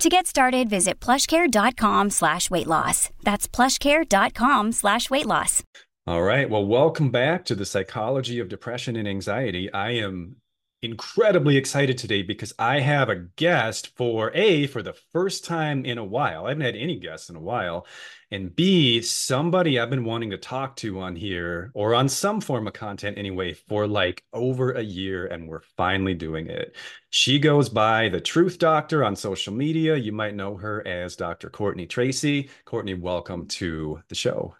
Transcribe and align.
To 0.00 0.08
get 0.08 0.26
started, 0.26 0.68
visit 0.68 0.98
plushcare.com 1.00 2.10
slash 2.10 2.50
weight 2.50 2.66
loss. 2.66 3.10
That's 3.22 3.46
plushcare.com 3.46 4.72
slash 4.72 5.08
weight 5.08 5.26
loss. 5.26 5.62
All 6.06 6.22
right. 6.22 6.50
Well, 6.50 6.66
welcome 6.66 7.10
back 7.10 7.44
to 7.46 7.54
the 7.54 7.64
psychology 7.64 8.40
of 8.40 8.48
depression 8.48 8.96
and 8.96 9.08
anxiety. 9.08 9.72
I 9.72 9.92
am 9.92 10.36
incredibly 10.82 11.56
excited 11.56 11.96
today 11.96 12.22
because 12.22 12.52
I 12.58 12.80
have 12.80 13.08
a 13.08 13.26
guest 13.36 13.96
for 13.96 14.30
A, 14.34 14.66
for 14.66 14.82
the 14.82 14.96
first 15.12 15.44
time 15.44 15.86
in 15.86 15.96
a 15.96 16.04
while. 16.04 16.44
I 16.44 16.50
haven't 16.50 16.64
had 16.64 16.76
any 16.76 16.98
guests 16.98 17.30
in 17.30 17.36
a 17.36 17.40
while. 17.40 17.86
And 18.34 18.56
B, 18.56 19.00
somebody 19.00 19.78
I've 19.78 19.90
been 19.90 20.02
wanting 20.02 20.30
to 20.30 20.36
talk 20.36 20.74
to 20.78 20.98
on 20.98 21.14
here 21.14 21.70
or 21.72 21.94
on 21.94 22.08
some 22.08 22.40
form 22.40 22.66
of 22.66 22.72
content 22.72 23.16
anyway 23.16 23.54
for 23.54 23.86
like 23.86 24.24
over 24.32 24.72
a 24.72 24.82
year. 24.82 25.28
And 25.28 25.46
we're 25.46 25.62
finally 25.76 26.14
doing 26.14 26.48
it. 26.48 26.74
She 27.10 27.38
goes 27.38 27.68
by 27.68 28.08
the 28.08 28.20
Truth 28.20 28.58
Doctor 28.58 29.04
on 29.04 29.14
social 29.14 29.54
media. 29.54 29.94
You 29.94 30.10
might 30.10 30.34
know 30.34 30.56
her 30.56 30.84
as 30.84 31.14
Dr. 31.14 31.48
Courtney 31.48 31.86
Tracy. 31.86 32.50
Courtney, 32.64 32.94
welcome 32.94 33.46
to 33.46 34.02
the 34.08 34.16
show. 34.16 34.56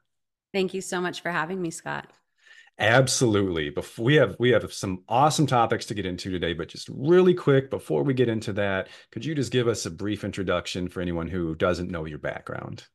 Thank 0.52 0.72
you 0.72 0.80
so 0.80 1.00
much 1.00 1.20
for 1.20 1.32
having 1.32 1.60
me, 1.60 1.72
Scott. 1.72 2.06
Absolutely. 2.78 3.70
Before 3.70 4.04
we 4.04 4.14
have 4.14 4.36
we 4.38 4.50
have 4.50 4.72
some 4.72 5.02
awesome 5.08 5.48
topics 5.48 5.86
to 5.86 5.94
get 5.94 6.06
into 6.06 6.30
today, 6.30 6.52
but 6.52 6.68
just 6.68 6.88
really 6.90 7.34
quick 7.34 7.70
before 7.70 8.04
we 8.04 8.14
get 8.14 8.28
into 8.28 8.52
that, 8.52 8.86
could 9.10 9.24
you 9.24 9.34
just 9.34 9.50
give 9.50 9.66
us 9.66 9.84
a 9.84 9.90
brief 9.90 10.22
introduction 10.22 10.88
for 10.88 11.00
anyone 11.00 11.26
who 11.26 11.56
doesn't 11.56 11.90
know 11.90 12.04
your 12.04 12.18
background? 12.18 12.86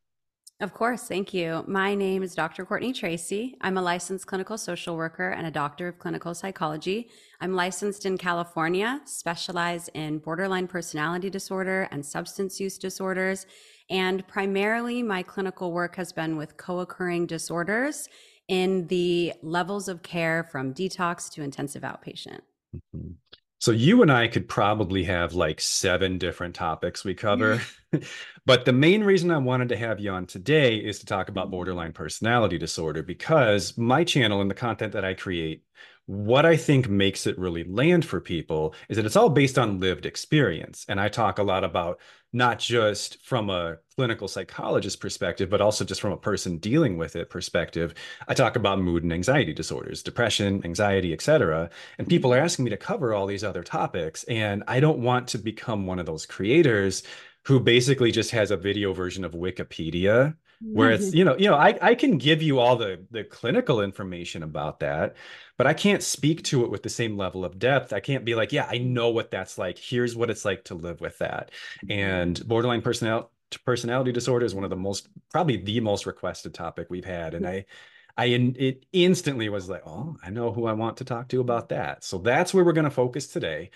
Of 0.60 0.74
course, 0.74 1.08
thank 1.08 1.32
you. 1.32 1.64
My 1.66 1.94
name 1.94 2.22
is 2.22 2.34
Dr. 2.34 2.66
Courtney 2.66 2.92
Tracy. 2.92 3.56
I'm 3.62 3.78
a 3.78 3.82
licensed 3.82 4.26
clinical 4.26 4.58
social 4.58 4.94
worker 4.94 5.30
and 5.30 5.46
a 5.46 5.50
doctor 5.50 5.88
of 5.88 5.98
clinical 5.98 6.34
psychology. 6.34 7.08
I'm 7.40 7.54
licensed 7.54 8.04
in 8.04 8.18
California, 8.18 9.00
specialize 9.06 9.88
in 9.94 10.18
borderline 10.18 10.68
personality 10.68 11.30
disorder 11.30 11.88
and 11.90 12.04
substance 12.04 12.60
use 12.60 12.76
disorders, 12.76 13.46
and 13.88 14.28
primarily 14.28 15.02
my 15.02 15.22
clinical 15.22 15.72
work 15.72 15.96
has 15.96 16.12
been 16.12 16.36
with 16.36 16.58
co-occurring 16.58 17.24
disorders 17.24 18.06
in 18.46 18.86
the 18.88 19.32
levels 19.42 19.88
of 19.88 20.02
care 20.02 20.44
from 20.44 20.74
detox 20.74 21.30
to 21.30 21.42
intensive 21.42 21.84
outpatient. 21.84 22.40
Mm-hmm. 22.76 23.12
So 23.60 23.72
you 23.72 24.00
and 24.00 24.10
I 24.10 24.26
could 24.26 24.48
probably 24.48 25.04
have 25.04 25.34
like 25.34 25.60
seven 25.60 26.16
different 26.16 26.54
topics 26.54 27.04
we 27.04 27.14
cover. 27.14 27.60
Mm. 27.92 28.08
but 28.46 28.64
the 28.64 28.72
main 28.72 29.04
reason 29.04 29.30
I 29.30 29.36
wanted 29.36 29.68
to 29.68 29.76
have 29.76 30.00
you 30.00 30.10
on 30.12 30.24
today 30.26 30.76
is 30.76 30.98
to 31.00 31.06
talk 31.06 31.28
about 31.28 31.48
mm. 31.48 31.50
borderline 31.50 31.92
personality 31.92 32.56
disorder 32.56 33.02
because 33.02 33.76
my 33.76 34.02
channel 34.02 34.40
and 34.40 34.50
the 34.50 34.54
content 34.54 34.94
that 34.94 35.04
I 35.04 35.12
create 35.12 35.62
what 36.06 36.46
I 36.46 36.56
think 36.56 36.88
makes 36.88 37.26
it 37.26 37.38
really 37.38 37.62
land 37.62 38.04
for 38.04 38.20
people 38.20 38.74
is 38.88 38.96
that 38.96 39.06
it's 39.06 39.14
all 39.14 39.28
based 39.28 39.58
on 39.58 39.78
lived 39.78 40.06
experience. 40.06 40.84
And 40.88 40.98
I 40.98 41.08
talk 41.08 41.38
a 41.38 41.44
lot 41.44 41.62
about 41.62 42.00
not 42.32 42.58
just 42.58 43.24
from 43.24 43.50
a 43.50 43.76
clinical 43.96 44.28
psychologist 44.28 45.00
perspective, 45.00 45.50
but 45.50 45.60
also 45.60 45.84
just 45.84 46.00
from 46.00 46.12
a 46.12 46.16
person 46.16 46.58
dealing 46.58 46.96
with 46.96 47.16
it 47.16 47.28
perspective. 47.28 47.94
I 48.28 48.34
talk 48.34 48.56
about 48.56 48.80
mood 48.80 49.02
and 49.02 49.12
anxiety 49.12 49.52
disorders, 49.52 50.02
depression, 50.02 50.62
anxiety, 50.64 51.12
etc. 51.12 51.70
And 51.98 52.08
people 52.08 52.32
are 52.32 52.38
asking 52.38 52.64
me 52.64 52.70
to 52.70 52.76
cover 52.76 53.12
all 53.12 53.26
these 53.26 53.44
other 53.44 53.62
topics. 53.64 54.22
And 54.24 54.62
I 54.68 54.80
don't 54.80 55.00
want 55.00 55.28
to 55.28 55.38
become 55.38 55.86
one 55.86 55.98
of 55.98 56.06
those 56.06 56.24
creators 56.24 57.02
who 57.46 57.58
basically 57.58 58.12
just 58.12 58.30
has 58.30 58.50
a 58.50 58.56
video 58.56 58.92
version 58.92 59.24
of 59.24 59.32
Wikipedia 59.32 60.36
where 60.62 60.90
it's 60.90 61.06
mm-hmm. 61.06 61.16
you 61.16 61.24
know 61.24 61.36
you 61.38 61.48
know 61.48 61.56
I, 61.56 61.78
I 61.80 61.94
can 61.94 62.18
give 62.18 62.42
you 62.42 62.58
all 62.58 62.76
the 62.76 63.04
the 63.10 63.24
clinical 63.24 63.80
information 63.80 64.42
about 64.42 64.80
that 64.80 65.16
but 65.56 65.66
i 65.66 65.72
can't 65.72 66.02
speak 66.02 66.44
to 66.44 66.64
it 66.64 66.70
with 66.70 66.82
the 66.82 66.90
same 66.90 67.16
level 67.16 67.44
of 67.44 67.58
depth. 67.58 67.92
I 67.92 68.00
can't 68.00 68.24
be 68.24 68.34
like 68.34 68.52
yeah 68.52 68.68
i 68.70 68.78
know 68.78 69.10
what 69.10 69.30
that's 69.30 69.56
like. 69.56 69.78
Here's 69.78 70.14
what 70.14 70.30
it's 70.30 70.44
like 70.44 70.64
to 70.64 70.74
live 70.74 71.00
with 71.00 71.18
that. 71.18 71.50
Mm-hmm. 71.84 71.92
And 71.92 72.48
borderline 72.48 72.82
personality 72.82 73.28
personality 73.64 74.12
disorder 74.12 74.46
is 74.46 74.54
one 74.54 74.64
of 74.64 74.70
the 74.70 74.76
most 74.76 75.08
probably 75.32 75.56
the 75.56 75.80
most 75.80 76.06
requested 76.06 76.54
topic 76.54 76.86
we've 76.88 77.04
had 77.04 77.34
and 77.34 77.44
mm-hmm. 77.44 78.20
i 78.20 78.24
i 78.24 78.26
it 78.26 78.86
instantly 78.92 79.48
was 79.48 79.68
like 79.68 79.82
oh 79.86 80.16
i 80.22 80.30
know 80.30 80.52
who 80.52 80.66
i 80.66 80.72
want 80.72 80.98
to 80.98 81.04
talk 81.04 81.28
to 81.28 81.40
about 81.40 81.70
that. 81.70 82.04
So 82.04 82.18
that's 82.18 82.52
where 82.52 82.64
we're 82.64 82.72
going 82.72 82.84
to 82.84 82.90
focus 82.90 83.28
today. 83.28 83.70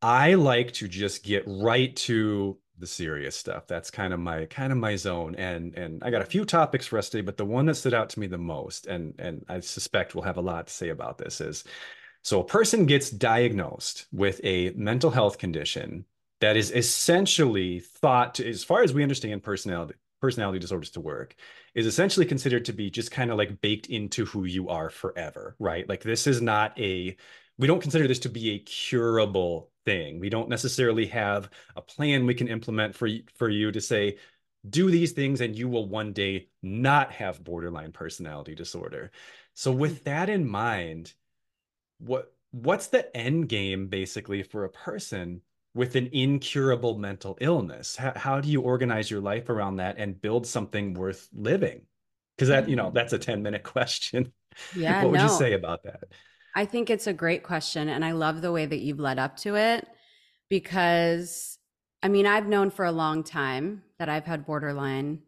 I 0.00 0.34
like 0.34 0.72
to 0.74 0.88
just 0.88 1.22
get 1.22 1.44
right 1.46 1.94
to 1.96 2.58
the 2.78 2.86
serious 2.86 3.36
stuff. 3.36 3.66
That's 3.66 3.90
kind 3.90 4.12
of 4.12 4.20
my 4.20 4.46
kind 4.46 4.72
of 4.72 4.78
my 4.78 4.96
zone. 4.96 5.34
And 5.36 5.76
and 5.76 6.02
I 6.02 6.10
got 6.10 6.22
a 6.22 6.26
few 6.26 6.44
topics 6.44 6.86
for 6.86 6.98
us 6.98 7.08
today, 7.08 7.22
but 7.22 7.36
the 7.36 7.44
one 7.44 7.66
that 7.66 7.76
stood 7.76 7.94
out 7.94 8.10
to 8.10 8.20
me 8.20 8.26
the 8.26 8.38
most, 8.38 8.86
and 8.86 9.14
and 9.18 9.44
I 9.48 9.60
suspect 9.60 10.14
we'll 10.14 10.24
have 10.24 10.38
a 10.38 10.42
lot 10.42 10.66
to 10.66 10.72
say 10.72 10.90
about 10.90 11.18
this, 11.18 11.40
is 11.40 11.64
so 12.22 12.40
a 12.40 12.44
person 12.44 12.86
gets 12.86 13.10
diagnosed 13.10 14.06
with 14.12 14.40
a 14.44 14.70
mental 14.70 15.10
health 15.10 15.38
condition 15.38 16.04
that 16.40 16.56
is 16.56 16.70
essentially 16.72 17.80
thought 17.80 18.34
to, 18.36 18.48
as 18.48 18.64
far 18.64 18.82
as 18.82 18.92
we 18.94 19.02
understand 19.02 19.42
personality 19.42 19.94
personality 20.20 20.60
disorders 20.60 20.90
to 20.90 21.00
work, 21.00 21.34
is 21.74 21.86
essentially 21.86 22.24
considered 22.24 22.64
to 22.64 22.72
be 22.72 22.90
just 22.90 23.10
kind 23.10 23.30
of 23.30 23.38
like 23.38 23.60
baked 23.60 23.86
into 23.86 24.24
who 24.24 24.44
you 24.44 24.68
are 24.68 24.88
forever, 24.88 25.56
right? 25.58 25.88
Like 25.88 26.02
this 26.02 26.26
is 26.26 26.40
not 26.40 26.78
a 26.78 27.16
we 27.58 27.66
don't 27.66 27.82
consider 27.82 28.08
this 28.08 28.20
to 28.20 28.28
be 28.28 28.50
a 28.50 28.58
curable 28.60 29.71
thing. 29.84 30.20
We 30.20 30.30
don't 30.30 30.48
necessarily 30.48 31.06
have 31.06 31.50
a 31.76 31.82
plan 31.82 32.26
we 32.26 32.34
can 32.34 32.48
implement 32.48 32.94
for 32.94 33.08
for 33.34 33.48
you 33.48 33.72
to 33.72 33.80
say 33.80 34.16
do 34.68 34.90
these 34.90 35.12
things 35.12 35.40
and 35.40 35.58
you 35.58 35.68
will 35.68 35.88
one 35.88 36.12
day 36.12 36.48
not 36.62 37.12
have 37.12 37.42
borderline 37.42 37.92
personality 37.92 38.54
disorder. 38.54 39.10
So 39.54 39.72
with 39.72 39.98
hmm. 39.98 40.04
that 40.04 40.30
in 40.30 40.48
mind, 40.48 41.12
what 41.98 42.32
what's 42.52 42.88
the 42.88 43.14
end 43.16 43.48
game 43.48 43.88
basically 43.88 44.42
for 44.42 44.64
a 44.64 44.70
person 44.70 45.40
with 45.74 45.96
an 45.96 46.10
incurable 46.12 46.98
mental 46.98 47.36
illness? 47.40 47.96
How, 47.96 48.12
how 48.14 48.40
do 48.40 48.48
you 48.48 48.60
organize 48.60 49.10
your 49.10 49.20
life 49.20 49.48
around 49.48 49.76
that 49.76 49.96
and 49.98 50.20
build 50.20 50.46
something 50.46 50.94
worth 50.94 51.28
living? 51.32 51.82
Because 52.36 52.48
that, 52.48 52.68
you 52.68 52.76
know, 52.76 52.86
mm-hmm. 52.86 52.94
that's 52.94 53.12
a 53.12 53.18
10 53.18 53.42
minute 53.42 53.62
question. 53.62 54.32
Yeah. 54.76 55.02
what 55.02 55.12
would 55.12 55.18
no. 55.18 55.24
you 55.24 55.30
say 55.30 55.54
about 55.54 55.84
that? 55.84 56.04
I 56.54 56.64
think 56.64 56.90
it's 56.90 57.06
a 57.06 57.12
great 57.12 57.42
question. 57.42 57.88
And 57.88 58.04
I 58.04 58.12
love 58.12 58.42
the 58.42 58.52
way 58.52 58.66
that 58.66 58.80
you've 58.80 59.00
led 59.00 59.18
up 59.18 59.36
to 59.38 59.56
it 59.56 59.88
because 60.48 61.58
I 62.02 62.08
mean, 62.08 62.26
I've 62.26 62.48
known 62.48 62.70
for 62.70 62.84
a 62.84 62.92
long 62.92 63.22
time 63.22 63.84
that 63.98 64.08
I've 64.08 64.24
had 64.24 64.44
borderline. 64.44 65.20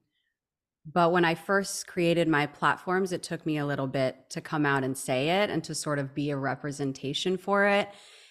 But 0.92 1.12
when 1.12 1.24
I 1.24 1.34
first 1.34 1.86
created 1.86 2.28
my 2.28 2.46
platforms, 2.46 3.12
it 3.12 3.22
took 3.22 3.46
me 3.46 3.58
a 3.58 3.66
little 3.66 3.86
bit 3.86 4.28
to 4.30 4.40
come 4.40 4.66
out 4.66 4.82
and 4.82 4.98
say 4.98 5.42
it 5.42 5.50
and 5.50 5.62
to 5.64 5.74
sort 5.74 5.98
of 5.98 6.14
be 6.14 6.30
a 6.30 6.36
representation 6.36 7.38
for 7.38 7.64
it. 7.64 7.88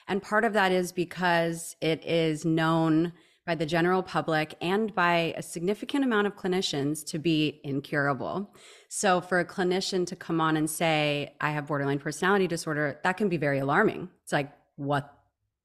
And 0.07 0.21
part 0.21 0.43
of 0.43 0.53
that 0.53 0.71
is 0.71 0.91
because 0.91 1.75
it 1.81 2.03
is 2.05 2.43
known 2.43 3.13
by 3.45 3.55
the 3.55 3.65
general 3.65 4.01
public 4.01 4.55
and 4.61 4.95
by 4.95 5.33
a 5.35 5.41
significant 5.41 6.03
amount 6.03 6.27
of 6.27 6.35
clinicians 6.35 7.05
to 7.05 7.19
be 7.19 7.59
incurable. 7.63 8.53
So 8.87 9.19
for 9.19 9.39
a 9.39 9.45
clinician 9.45 10.07
to 10.07 10.15
come 10.15 10.39
on 10.39 10.55
and 10.55 10.69
say, 10.69 11.35
I 11.41 11.51
have 11.51 11.67
borderline 11.67 11.99
personality 11.99 12.47
disorder, 12.47 12.99
that 13.03 13.17
can 13.17 13.27
be 13.27 13.37
very 13.37 13.59
alarming. 13.59 14.09
It's 14.23 14.31
like, 14.31 14.51
what 14.77 15.13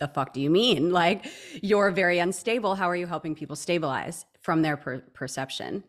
the 0.00 0.08
fuck 0.08 0.32
do 0.32 0.40
you 0.40 0.50
mean? 0.50 0.90
Like, 0.98 1.26
you're 1.62 1.92
very 1.92 2.18
unstable. 2.18 2.74
How 2.74 2.90
are 2.90 2.96
you 2.96 3.06
helping 3.06 3.36
people 3.36 3.54
stabilize 3.54 4.24
from 4.40 4.62
their 4.62 4.76
per- 4.76 5.02
perception? 5.14 5.84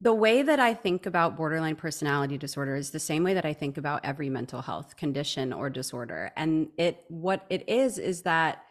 The 0.00 0.12
way 0.12 0.42
that 0.42 0.58
I 0.58 0.74
think 0.74 1.06
about 1.06 1.36
borderline 1.36 1.76
personality 1.76 2.36
disorder 2.36 2.74
is 2.74 2.90
the 2.90 2.98
same 2.98 3.22
way 3.22 3.34
that 3.34 3.46
I 3.46 3.52
think 3.52 3.78
about 3.78 4.04
every 4.04 4.28
mental 4.28 4.60
health 4.60 4.96
condition 4.96 5.52
or 5.52 5.70
disorder. 5.70 6.32
And 6.36 6.68
it 6.76 7.04
what 7.08 7.46
it 7.48 7.68
is 7.68 7.98
is 7.98 8.22
that 8.22 8.64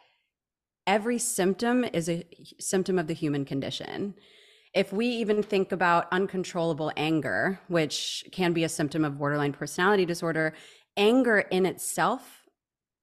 every 0.88 1.20
symptom 1.20 1.84
is 1.84 2.10
a 2.10 2.26
symptom 2.60 3.00
of 3.00 3.08
the 3.08 3.14
human 3.14 3.46
condition. 3.46 4.16
if 4.74 4.92
we 4.92 5.06
even 5.06 5.44
think 5.44 5.72
about 5.72 6.08
uncontrollable 6.12 6.92
anger, 6.98 7.60
which 7.68 8.26
can 8.32 8.54
be 8.54 8.64
a 8.64 8.70
symptom 8.70 9.06
of 9.06 9.20
borderline 9.20 9.54
personality 9.54 10.04
disorder, 10.04 10.52
anger 10.98 11.40
in 11.40 11.68
itself 11.68 12.48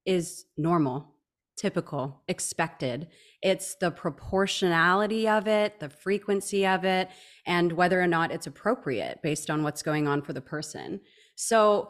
is 0.05 0.45
normal, 0.57 1.13
typical, 1.57 2.23
expected. 2.27 3.07
It's 3.41 3.75
the 3.75 3.91
proportionality 3.91 5.29
of 5.29 5.47
it, 5.47 5.79
the 5.79 5.89
frequency 5.89 6.65
of 6.65 6.83
it, 6.83 7.09
and 7.45 7.71
whether 7.71 8.01
or 8.01 8.07
not 8.07 8.31
it's 8.31 8.47
appropriate 8.47 9.21
based 9.21 9.49
on 9.49 9.63
what's 9.63 9.81
going 9.81 10.07
on 10.09 10.21
for 10.21 10.33
the 10.33 10.41
person. 10.41 10.99
So, 11.35 11.89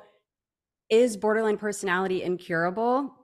is 0.89 1.15
borderline 1.15 1.57
personality 1.57 2.21
incurable? 2.21 3.15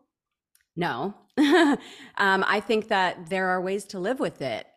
No. 0.75 1.13
um, 2.17 2.43
I 2.47 2.59
think 2.59 2.87
that 2.87 3.29
there 3.29 3.49
are 3.49 3.61
ways 3.61 3.85
to 3.85 3.99
live 3.99 4.19
with 4.19 4.41
it 4.41 4.67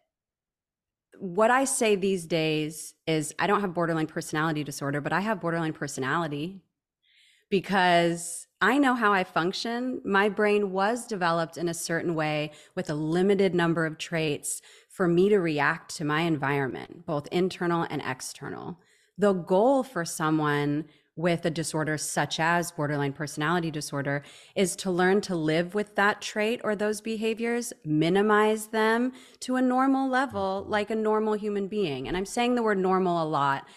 what 1.20 1.50
I 1.50 1.64
say 1.64 1.96
these 1.96 2.24
days 2.26 2.94
is 3.06 3.34
I 3.38 3.46
don't 3.46 3.60
have 3.60 3.74
borderline 3.74 4.06
personality 4.06 4.64
disorder, 4.64 5.02
but 5.02 5.12
I 5.12 5.20
have 5.20 5.40
borderline 5.40 5.74
personality 5.74 6.62
because 7.50 8.46
I 8.62 8.78
know 8.78 8.94
how 8.94 9.12
I 9.12 9.24
function. 9.24 10.00
My 10.04 10.30
brain 10.30 10.72
was 10.72 11.06
developed 11.06 11.58
in 11.58 11.68
a 11.68 11.74
certain 11.74 12.14
way 12.14 12.52
with 12.74 12.88
a 12.88 12.94
limited 12.94 13.54
number 13.54 13.84
of 13.84 13.98
traits 13.98 14.62
for 14.88 15.06
me 15.06 15.28
to 15.28 15.38
react 15.38 15.94
to 15.96 16.04
my 16.04 16.22
environment, 16.22 17.04
both 17.04 17.26
internal 17.30 17.86
and 17.90 18.02
external. 18.04 18.78
The 19.18 19.34
goal 19.34 19.82
for 19.82 20.06
someone 20.06 20.86
with 21.20 21.44
a 21.44 21.50
disorder 21.50 21.99
such 21.99 22.40
as 22.40 22.72
borderline 22.72 23.12
personality 23.12 23.70
disorder 23.70 24.22
is 24.56 24.75
to 24.75 24.90
learn 24.90 25.20
to 25.20 25.37
live 25.37 25.75
with 25.75 25.94
that 25.96 26.20
trait 26.20 26.61
or 26.64 26.75
those 26.75 27.00
behaviors, 27.00 27.72
minimize 27.84 28.69
them 28.69 29.12
to 29.40 29.56
a 29.56 29.62
normal 29.62 30.08
level, 30.08 30.64
like 30.69 30.90
a 30.90 30.94
normal 30.94 31.34
human 31.34 31.69
being. 31.69 32.08
And 32.08 32.17
I'm 32.17 32.26
saying 32.26 32.55
the 32.55 32.62
word 32.62 32.78
normal 32.78 33.22
a 33.22 33.28
lot. 33.28 33.69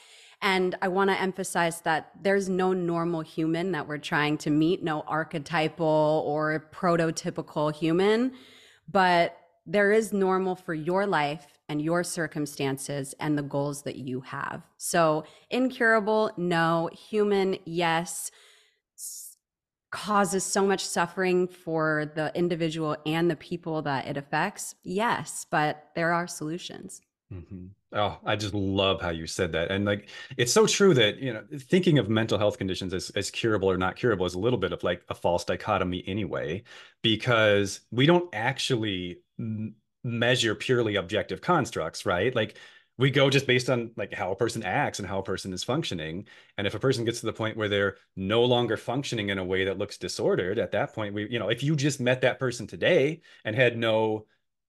And 0.41 0.75
I 0.81 0.87
want 0.89 1.09
to 1.09 1.21
emphasize 1.21 1.81
that 1.81 2.11
there's 2.21 2.49
no 2.49 2.73
normal 2.73 3.21
human 3.21 3.71
that 3.71 3.87
we're 3.87 3.97
trying 3.97 4.37
to 4.39 4.49
meet, 4.49 4.83
no 4.83 5.01
archetypal 5.01 6.23
or 6.25 6.69
prototypical 6.73 7.73
human, 7.73 8.33
but 8.91 9.37
there 9.65 9.93
is 9.93 10.11
normal 10.11 10.55
for 10.55 10.73
your 10.73 11.05
life 11.05 11.52
and 11.69 11.81
your 11.81 12.03
circumstances 12.03 13.15
and 13.19 13.37
the 13.37 13.43
goals 13.43 13.83
that 13.83 13.95
you 13.95 14.21
have. 14.21 14.63
So, 14.77 15.23
incurable, 15.49 16.31
no. 16.37 16.89
Human, 17.09 17.57
yes. 17.65 18.31
Causes 19.91 20.43
so 20.43 20.65
much 20.65 20.83
suffering 20.83 21.47
for 21.47 22.11
the 22.15 22.31
individual 22.35 22.97
and 23.05 23.29
the 23.29 23.35
people 23.35 23.83
that 23.83 24.07
it 24.07 24.17
affects, 24.17 24.73
yes, 24.83 25.45
but 25.51 25.89
there 25.95 26.11
are 26.11 26.25
solutions. 26.25 26.99
Mm-hmm. 27.31 27.67
Oh, 27.95 28.17
I 28.25 28.35
just 28.35 28.55
love 28.55 29.01
how 29.01 29.11
you 29.11 29.27
said 29.27 29.51
that. 29.51 29.69
And 29.69 29.85
like, 29.85 30.09
it's 30.35 30.51
so 30.51 30.65
true 30.65 30.95
that, 30.95 31.19
you 31.19 31.31
know, 31.31 31.43
thinking 31.59 31.99
of 31.99 32.09
mental 32.09 32.39
health 32.39 32.57
conditions 32.57 32.91
as, 32.91 33.11
as 33.11 33.29
curable 33.29 33.69
or 33.69 33.77
not 33.77 33.95
curable 33.95 34.25
is 34.25 34.33
a 34.33 34.39
little 34.39 34.57
bit 34.57 34.73
of 34.73 34.81
like 34.81 35.03
a 35.09 35.13
false 35.13 35.45
dichotomy 35.45 36.03
anyway, 36.07 36.63
because 37.03 37.81
we 37.91 38.07
don't 38.07 38.33
actually 38.33 39.19
measure 40.03 40.55
purely 40.55 40.95
objective 40.95 41.41
constructs, 41.41 42.05
right? 42.05 42.35
Like 42.35 42.57
we 42.97 43.09
go 43.09 43.29
just 43.29 43.47
based 43.47 43.69
on 43.69 43.91
like 43.95 44.13
how 44.13 44.31
a 44.31 44.35
person 44.35 44.63
acts 44.63 44.99
and 44.99 45.07
how 45.07 45.19
a 45.19 45.23
person 45.23 45.51
is 45.53 45.63
functioning. 45.63 46.27
And 46.57 46.67
if 46.67 46.75
a 46.75 46.79
person 46.79 47.05
gets 47.05 47.21
to 47.21 47.25
the 47.25 47.33
point 47.33 47.57
where 47.57 47.69
they're 47.69 47.97
no 48.15 48.43
longer 48.43 48.77
functioning 48.77 49.29
in 49.29 49.39
a 49.39 49.45
way 49.45 49.65
that 49.65 49.79
looks 49.79 49.97
disordered, 49.97 50.59
at 50.59 50.71
that 50.73 50.93
point, 50.93 51.13
we, 51.13 51.27
you 51.29 51.39
know, 51.39 51.49
if 51.49 51.63
you 51.63 51.75
just 51.75 51.99
met 51.99 52.21
that 52.21 52.39
person 52.39 52.67
today 52.67 53.21
and 53.45 53.55
had 53.55 53.77
no 53.77 54.25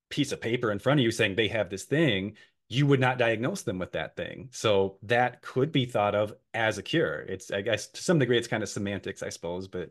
piece 0.09 0.33
of 0.33 0.41
paper 0.41 0.71
in 0.71 0.79
front 0.79 1.01
of 1.01 1.05
you 1.05 1.11
saying 1.11 1.35
they 1.35 1.49
have 1.49 1.69
this 1.69 1.85
thing, 1.85 2.37
you 2.69 2.87
would 2.87 3.01
not 3.01 3.19
diagnose 3.19 3.63
them 3.63 3.79
with 3.79 3.93
that 3.93 4.17
thing. 4.17 4.49
So 4.53 4.97
that 5.03 5.43
could 5.43 5.71
be 5.71 5.85
thought 5.85 6.15
of 6.15 6.33
as 6.55 6.79
a 6.79 6.83
cure. 6.83 7.21
It's, 7.21 7.51
I 7.51 7.61
guess, 7.61 7.89
to 7.89 8.03
some 8.03 8.19
degree, 8.19 8.39
it's 8.39 8.49
kind 8.49 8.63
of 8.63 8.69
semantics, 8.71 9.23
I 9.23 9.29
suppose. 9.29 9.69
But 9.69 9.91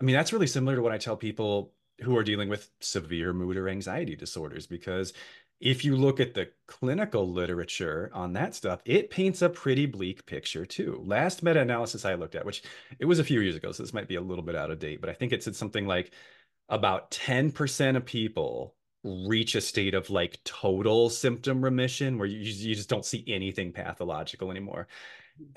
I 0.00 0.04
mean, 0.04 0.14
that's 0.14 0.32
really 0.32 0.46
similar 0.46 0.76
to 0.76 0.82
what 0.82 0.92
I 0.92 0.98
tell 0.98 1.16
people 1.16 1.72
who 2.00 2.16
are 2.16 2.24
dealing 2.24 2.48
with 2.48 2.70
severe 2.80 3.32
mood 3.32 3.56
or 3.56 3.68
anxiety 3.68 4.16
disorders 4.16 4.66
because 4.66 5.12
if 5.60 5.84
you 5.84 5.96
look 5.96 6.20
at 6.20 6.34
the 6.34 6.50
clinical 6.66 7.30
literature 7.30 8.10
on 8.12 8.32
that 8.34 8.54
stuff, 8.54 8.80
it 8.84 9.10
paints 9.10 9.40
a 9.40 9.48
pretty 9.48 9.86
bleak 9.86 10.26
picture 10.26 10.66
too. 10.66 11.02
Last 11.06 11.42
meta 11.42 11.60
analysis 11.60 12.04
I 12.04 12.14
looked 12.14 12.34
at, 12.34 12.44
which 12.44 12.62
it 12.98 13.06
was 13.06 13.18
a 13.18 13.24
few 13.24 13.40
years 13.40 13.56
ago, 13.56 13.72
so 13.72 13.82
this 13.82 13.94
might 13.94 14.08
be 14.08 14.16
a 14.16 14.20
little 14.20 14.44
bit 14.44 14.56
out 14.56 14.70
of 14.70 14.78
date, 14.78 15.00
but 15.00 15.08
I 15.08 15.14
think 15.14 15.32
it 15.32 15.42
said 15.42 15.56
something 15.56 15.86
like 15.86 16.12
about 16.68 17.10
10% 17.10 17.96
of 17.96 18.04
people 18.04 18.74
reach 19.04 19.54
a 19.54 19.60
state 19.60 19.94
of 19.94 20.10
like 20.10 20.42
total 20.44 21.10
symptom 21.10 21.62
remission 21.62 22.18
where 22.18 22.26
you, 22.26 22.38
you 22.38 22.74
just 22.74 22.88
don't 22.88 23.04
see 23.04 23.22
anything 23.28 23.70
pathological 23.72 24.50
anymore 24.50 24.88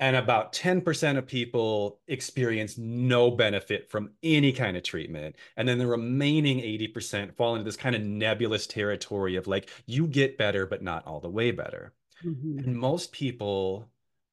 and 0.00 0.16
about 0.16 0.52
10% 0.52 1.18
of 1.18 1.26
people 1.26 2.00
experience 2.08 2.76
no 2.78 3.30
benefit 3.30 3.90
from 3.90 4.10
any 4.22 4.52
kind 4.52 4.76
of 4.76 4.82
treatment. 4.82 5.36
And 5.56 5.68
then 5.68 5.78
the 5.78 5.86
remaining 5.86 6.58
80% 6.58 7.36
fall 7.36 7.54
into 7.54 7.64
this 7.64 7.76
kind 7.76 7.94
of 7.94 8.02
nebulous 8.02 8.66
territory 8.66 9.36
of 9.36 9.46
like 9.46 9.70
you 9.86 10.06
get 10.06 10.38
better 10.38 10.66
but 10.66 10.82
not 10.82 11.06
all 11.06 11.20
the 11.20 11.30
way 11.30 11.50
better. 11.50 11.92
Mm-hmm. 12.24 12.58
and 12.58 12.76
most 12.76 13.12
people 13.12 13.88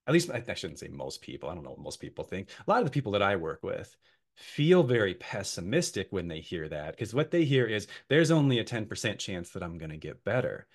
at 0.08 0.14
least 0.14 0.32
I, 0.32 0.54
shouldn't 0.56 0.80
say 0.80 0.88
most 0.88 1.22
people 1.22 1.50
i 1.50 1.54
don't 1.54 1.64
know 1.64 1.70
what 1.70 1.80
most 1.80 2.00
people 2.00 2.24
think. 2.24 2.50
A 2.66 2.72
lot 2.72 2.80
of 2.80 2.86
the 2.86 2.92
people 2.92 3.12
that 3.12 3.22
i 3.22 3.36
work 3.36 3.62
with 3.62 3.96
feel 4.36 4.82
very 4.82 5.14
pessimistic 5.14 6.08
when 6.10 6.28
they 6.28 6.40
hear 6.40 6.68
that 6.68 6.92
because 6.92 7.14
what 7.14 7.30
they 7.30 7.46
hear 7.46 7.66
is 7.68 7.88
there's 8.10 8.32
only 8.32 8.58
a 8.58 8.66
10% 8.66 9.20
chance 9.20 9.52
that 9.52 9.62
i'm 9.62 9.78
going 9.78 9.92
to 9.92 9.98
get 9.98 10.24
better 10.24 10.66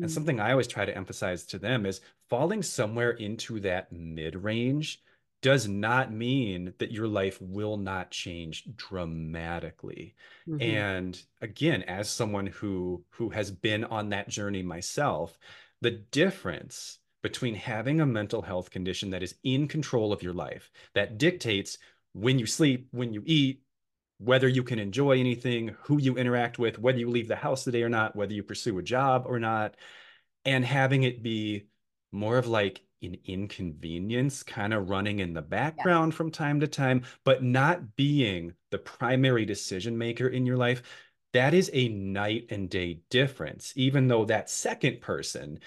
and 0.00 0.10
mm. 0.10 0.10
something 0.10 0.40
I 0.40 0.52
always 0.52 0.66
try 0.66 0.84
to 0.84 0.96
emphasize 0.96 1.44
to 1.46 1.58
them 1.58 1.86
is 1.86 2.00
falling 2.28 2.62
somewhere 2.62 3.10
into 3.10 3.60
that 3.60 3.92
mid 3.92 4.34
range 4.36 5.02
does 5.40 5.68
not 5.68 6.12
mean 6.12 6.74
that 6.78 6.90
your 6.90 7.06
life 7.06 7.40
will 7.40 7.76
not 7.76 8.10
change 8.10 8.64
dramatically. 8.76 10.14
Mm-hmm. 10.48 10.62
And 10.62 11.22
again, 11.40 11.82
as 11.84 12.10
someone 12.10 12.46
who 12.46 13.04
who 13.10 13.30
has 13.30 13.50
been 13.50 13.84
on 13.84 14.08
that 14.10 14.28
journey 14.28 14.62
myself, 14.62 15.38
the 15.80 15.92
difference 15.92 16.98
between 17.22 17.54
having 17.54 18.00
a 18.00 18.06
mental 18.06 18.42
health 18.42 18.70
condition 18.70 19.10
that 19.10 19.22
is 19.22 19.34
in 19.44 19.68
control 19.68 20.12
of 20.12 20.22
your 20.22 20.32
life, 20.32 20.70
that 20.94 21.18
dictates 21.18 21.78
when 22.12 22.38
you 22.38 22.46
sleep, 22.46 22.88
when 22.90 23.12
you 23.12 23.22
eat, 23.26 23.62
whether 24.18 24.48
you 24.48 24.62
can 24.62 24.78
enjoy 24.78 25.18
anything, 25.18 25.76
who 25.82 26.00
you 26.00 26.16
interact 26.16 26.58
with, 26.58 26.78
whether 26.78 26.98
you 26.98 27.08
leave 27.08 27.28
the 27.28 27.36
house 27.36 27.64
today 27.64 27.82
or 27.82 27.88
not, 27.88 28.16
whether 28.16 28.32
you 28.32 28.42
pursue 28.42 28.78
a 28.78 28.82
job 28.82 29.24
or 29.26 29.38
not, 29.38 29.76
and 30.44 30.64
having 30.64 31.04
it 31.04 31.22
be 31.22 31.66
more 32.12 32.38
of 32.38 32.46
like 32.46 32.80
an 33.02 33.16
inconvenience 33.24 34.42
kind 34.42 34.74
of 34.74 34.90
running 34.90 35.20
in 35.20 35.32
the 35.32 35.42
background 35.42 36.12
yeah. 36.12 36.16
from 36.16 36.30
time 36.30 36.60
to 36.60 36.66
time, 36.66 37.02
but 37.24 37.44
not 37.44 37.94
being 37.96 38.54
the 38.70 38.78
primary 38.78 39.44
decision 39.44 39.96
maker 39.96 40.26
in 40.26 40.46
your 40.46 40.56
life. 40.56 40.82
That 41.32 41.54
is 41.54 41.70
a 41.72 41.88
night 41.88 42.46
and 42.50 42.68
day 42.68 43.00
difference, 43.10 43.72
even 43.76 44.08
though 44.08 44.24
that 44.24 44.50
second 44.50 45.00
person 45.00 45.60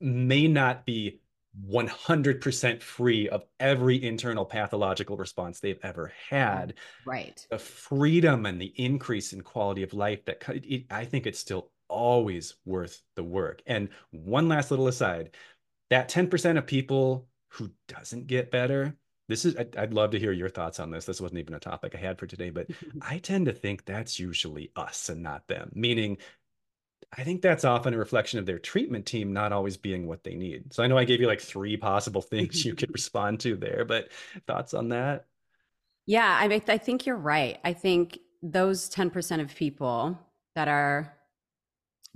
may 0.00 0.46
not 0.46 0.86
be 0.86 1.20
100% 1.64 2.82
free 2.82 3.28
of 3.28 3.44
every 3.58 4.02
internal 4.02 4.44
pathological 4.44 5.16
response 5.16 5.60
they've 5.60 5.78
ever 5.82 6.12
had. 6.28 6.74
Right. 7.06 7.46
The 7.50 7.58
freedom 7.58 8.46
and 8.46 8.60
the 8.60 8.74
increase 8.76 9.32
in 9.32 9.40
quality 9.40 9.82
of 9.82 9.94
life 9.94 10.24
that 10.26 10.42
it, 10.48 10.84
I 10.90 11.04
think 11.04 11.26
it's 11.26 11.38
still 11.38 11.70
always 11.88 12.54
worth 12.64 13.02
the 13.14 13.24
work. 13.24 13.62
And 13.66 13.88
one 14.10 14.48
last 14.48 14.70
little 14.70 14.88
aside, 14.88 15.30
that 15.90 16.10
10% 16.10 16.58
of 16.58 16.66
people 16.66 17.28
who 17.48 17.70
doesn't 17.88 18.26
get 18.26 18.50
better, 18.50 18.96
this 19.28 19.44
is 19.44 19.56
I'd, 19.56 19.76
I'd 19.76 19.94
love 19.94 20.10
to 20.10 20.18
hear 20.18 20.32
your 20.32 20.48
thoughts 20.48 20.78
on 20.78 20.90
this. 20.90 21.04
This 21.04 21.20
wasn't 21.20 21.40
even 21.40 21.54
a 21.54 21.60
topic 21.60 21.94
I 21.94 21.98
had 21.98 22.18
for 22.18 22.26
today, 22.26 22.50
but 22.50 22.68
I 23.02 23.18
tend 23.18 23.46
to 23.46 23.52
think 23.52 23.84
that's 23.84 24.20
usually 24.20 24.70
us 24.76 25.08
and 25.08 25.22
not 25.22 25.46
them. 25.48 25.70
Meaning 25.74 26.18
I 27.16 27.24
think 27.24 27.40
that's 27.40 27.64
often 27.64 27.94
a 27.94 27.98
reflection 27.98 28.38
of 28.38 28.46
their 28.46 28.58
treatment 28.58 29.06
team 29.06 29.32
not 29.32 29.52
always 29.52 29.76
being 29.76 30.06
what 30.06 30.24
they 30.24 30.34
need. 30.34 30.72
So 30.72 30.82
I 30.82 30.86
know 30.86 30.98
I 30.98 31.04
gave 31.04 31.20
you 31.20 31.26
like 31.26 31.40
three 31.40 31.76
possible 31.76 32.20
things 32.20 32.64
you 32.64 32.74
could 32.74 32.90
respond 32.94 33.40
to 33.40 33.56
there, 33.56 33.84
but 33.84 34.08
thoughts 34.46 34.74
on 34.74 34.90
that? 34.90 35.26
Yeah, 36.06 36.36
I 36.40 36.48
mean, 36.48 36.62
I 36.68 36.78
think 36.78 37.06
you're 37.06 37.16
right. 37.16 37.58
I 37.64 37.72
think 37.72 38.18
those 38.42 38.90
10% 38.90 39.40
of 39.40 39.54
people 39.54 40.18
that 40.54 40.68
are 40.68 41.16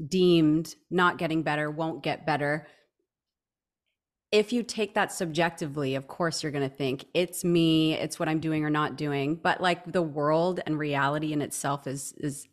deemed 0.08 0.74
not 0.90 1.18
getting 1.18 1.42
better 1.42 1.70
won't 1.70 2.02
get 2.02 2.26
better. 2.26 2.66
If 4.32 4.52
you 4.52 4.62
take 4.62 4.94
that 4.94 5.12
subjectively, 5.12 5.96
of 5.96 6.06
course, 6.06 6.42
you're 6.42 6.52
going 6.52 6.68
to 6.68 6.74
think 6.74 7.04
it's 7.14 7.42
me, 7.42 7.94
it's 7.94 8.18
what 8.18 8.28
I'm 8.28 8.38
doing 8.38 8.64
or 8.64 8.70
not 8.70 8.96
doing. 8.96 9.34
But 9.34 9.60
like 9.60 9.90
the 9.90 10.02
world 10.02 10.60
and 10.64 10.78
reality 10.78 11.32
in 11.32 11.42
itself 11.42 11.86
is, 11.86 12.14
is 12.18 12.46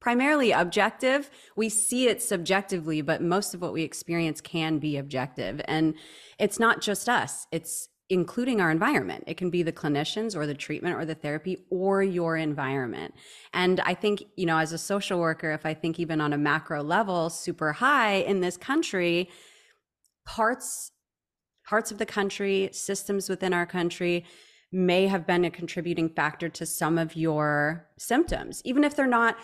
primarily 0.00 0.52
objective. 0.52 1.30
We 1.56 1.68
see 1.68 2.08
it 2.08 2.22
subjectively, 2.22 3.02
but 3.02 3.22
most 3.22 3.54
of 3.54 3.60
what 3.60 3.72
we 3.72 3.82
experience 3.82 4.40
can 4.40 4.78
be 4.78 4.96
objective. 4.96 5.60
And 5.66 5.94
it's 6.38 6.58
not 6.58 6.80
just 6.80 7.08
us, 7.08 7.46
it's 7.52 7.88
including 8.10 8.60
our 8.60 8.70
environment. 8.70 9.24
It 9.26 9.36
can 9.36 9.50
be 9.50 9.62
the 9.62 9.72
clinicians 9.72 10.34
or 10.34 10.46
the 10.46 10.54
treatment 10.54 10.96
or 10.96 11.04
the 11.04 11.14
therapy 11.14 11.58
or 11.70 12.02
your 12.02 12.36
environment. 12.36 13.14
And 13.52 13.80
I 13.80 13.94
think, 13.94 14.24
you 14.36 14.46
know, 14.46 14.58
as 14.58 14.72
a 14.72 14.78
social 14.78 15.18
worker, 15.18 15.52
if 15.52 15.66
I 15.66 15.74
think 15.74 16.00
even 16.00 16.20
on 16.20 16.32
a 16.32 16.38
macro 16.38 16.82
level, 16.82 17.28
super 17.28 17.72
high 17.72 18.14
in 18.14 18.40
this 18.40 18.56
country, 18.56 19.28
parts 20.24 20.92
parts 21.68 21.92
of 21.92 21.98
the 21.98 22.06
country, 22.06 22.70
systems 22.72 23.28
within 23.28 23.52
our 23.52 23.66
country 23.66 24.24
may 24.72 25.06
have 25.06 25.26
been 25.26 25.44
a 25.44 25.50
contributing 25.50 26.08
factor 26.08 26.48
to 26.48 26.64
some 26.64 26.96
of 26.96 27.14
your 27.14 27.86
symptoms, 27.98 28.62
even 28.64 28.84
if 28.84 28.96
they're 28.96 29.06
not 29.06 29.36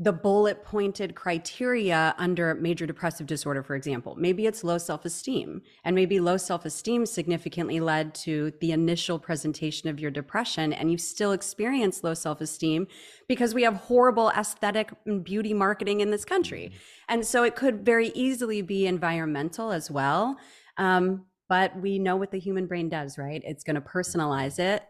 the 0.00 0.12
bullet 0.12 0.64
pointed 0.64 1.16
criteria 1.16 2.14
under 2.18 2.54
major 2.54 2.86
depressive 2.86 3.26
disorder, 3.26 3.64
for 3.64 3.74
example. 3.74 4.14
Maybe 4.16 4.46
it's 4.46 4.62
low 4.62 4.78
self 4.78 5.04
esteem, 5.04 5.62
and 5.84 5.96
maybe 5.96 6.20
low 6.20 6.36
self 6.36 6.64
esteem 6.64 7.04
significantly 7.04 7.80
led 7.80 8.14
to 8.16 8.52
the 8.60 8.70
initial 8.70 9.18
presentation 9.18 9.88
of 9.88 9.98
your 9.98 10.12
depression, 10.12 10.72
and 10.72 10.92
you 10.92 10.98
still 10.98 11.32
experience 11.32 12.04
low 12.04 12.14
self 12.14 12.40
esteem 12.40 12.86
because 13.26 13.54
we 13.54 13.64
have 13.64 13.74
horrible 13.74 14.30
aesthetic 14.30 14.92
and 15.04 15.24
beauty 15.24 15.52
marketing 15.52 16.00
in 16.00 16.10
this 16.10 16.24
country. 16.24 16.66
Mm-hmm. 16.66 16.76
And 17.08 17.26
so 17.26 17.42
it 17.42 17.56
could 17.56 17.84
very 17.84 18.08
easily 18.08 18.62
be 18.62 18.86
environmental 18.86 19.72
as 19.72 19.90
well. 19.90 20.36
Um, 20.76 21.24
but 21.48 21.74
we 21.80 21.98
know 21.98 22.14
what 22.14 22.30
the 22.30 22.38
human 22.38 22.66
brain 22.66 22.88
does, 22.88 23.18
right? 23.18 23.42
It's 23.44 23.64
going 23.64 23.76
to 23.76 23.80
personalize 23.80 24.58
it 24.58 24.84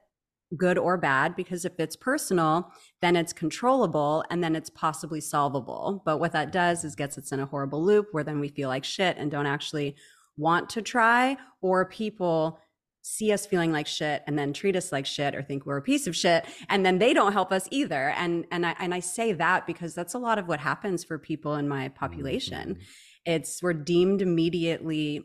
good 0.56 0.78
or 0.78 0.96
bad 0.96 1.36
because 1.36 1.64
if 1.64 1.78
it's 1.78 1.96
personal 1.96 2.72
then 3.02 3.16
it's 3.16 3.32
controllable 3.32 4.24
and 4.30 4.42
then 4.42 4.56
it's 4.56 4.70
possibly 4.70 5.20
solvable. 5.20 6.02
But 6.04 6.18
what 6.18 6.32
that 6.32 6.52
does 6.52 6.84
is 6.84 6.94
gets 6.94 7.18
us 7.18 7.32
in 7.32 7.40
a 7.40 7.46
horrible 7.46 7.84
loop 7.84 8.08
where 8.12 8.24
then 8.24 8.40
we 8.40 8.48
feel 8.48 8.68
like 8.68 8.84
shit 8.84 9.16
and 9.18 9.30
don't 9.30 9.46
actually 9.46 9.96
want 10.36 10.70
to 10.70 10.82
try 10.82 11.36
or 11.60 11.84
people 11.84 12.58
see 13.02 13.32
us 13.32 13.46
feeling 13.46 13.72
like 13.72 13.86
shit 13.86 14.22
and 14.26 14.38
then 14.38 14.52
treat 14.52 14.76
us 14.76 14.90
like 14.92 15.06
shit 15.06 15.34
or 15.34 15.42
think 15.42 15.64
we're 15.64 15.76
a 15.76 15.82
piece 15.82 16.06
of 16.06 16.16
shit 16.16 16.44
and 16.68 16.84
then 16.84 16.98
they 16.98 17.14
don't 17.14 17.32
help 17.32 17.52
us 17.52 17.68
either. 17.70 18.10
And 18.10 18.46
and 18.50 18.66
I 18.66 18.74
and 18.78 18.94
I 18.94 19.00
say 19.00 19.32
that 19.34 19.66
because 19.66 19.94
that's 19.94 20.14
a 20.14 20.18
lot 20.18 20.38
of 20.38 20.48
what 20.48 20.60
happens 20.60 21.04
for 21.04 21.18
people 21.18 21.54
in 21.56 21.68
my 21.68 21.88
population. 21.88 22.74
Mm-hmm. 22.74 23.32
it's 23.32 23.62
we're 23.62 23.74
deemed 23.74 24.22
immediately 24.22 25.24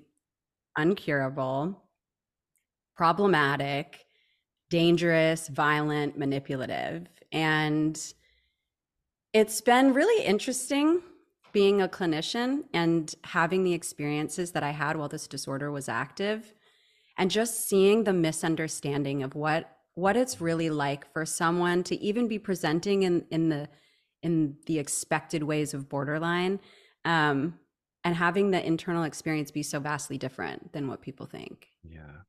uncurable 0.78 1.78
problematic 2.96 4.03
dangerous, 4.74 5.50
violent, 5.50 6.18
manipulative. 6.18 7.08
And 7.32 7.96
it's 9.32 9.62
been 9.62 9.94
really 9.94 10.26
interesting 10.26 11.04
being 11.52 11.80
a 11.80 11.88
clinician 11.88 12.64
and 12.74 13.14
having 13.24 13.64
the 13.64 13.74
experiences 13.74 14.54
that 14.54 14.64
I 14.64 14.72
had 14.72 14.98
while 14.98 15.10
this 15.10 15.28
disorder 15.28 15.72
was 15.72 15.88
active 15.88 16.56
and 17.20 17.30
just 17.30 17.70
seeing 17.70 18.04
the 18.04 18.14
misunderstanding 18.14 19.22
of 19.22 19.36
what 19.36 19.70
what 19.94 20.18
it's 20.18 20.42
really 20.42 20.72
like 20.72 21.06
for 21.14 21.24
someone 21.24 21.84
to 21.84 22.02
even 22.02 22.28
be 22.28 22.40
presenting 22.40 23.04
in 23.04 23.28
in 23.30 23.50
the 23.50 23.70
in 24.24 24.58
the 24.66 24.80
expected 24.80 25.44
ways 25.44 25.76
of 25.76 25.88
borderline 25.88 26.60
um, 27.06 27.60
and 28.04 28.16
having 28.16 28.50
the 28.50 28.66
internal 28.66 29.04
experience 29.04 29.52
be 29.52 29.62
so 29.62 29.80
vastly 29.80 30.18
different 30.18 30.74
than 30.74 30.88
what 30.88 31.04
people 31.04 31.28
think. 31.28 31.68
Yeah 31.84 32.24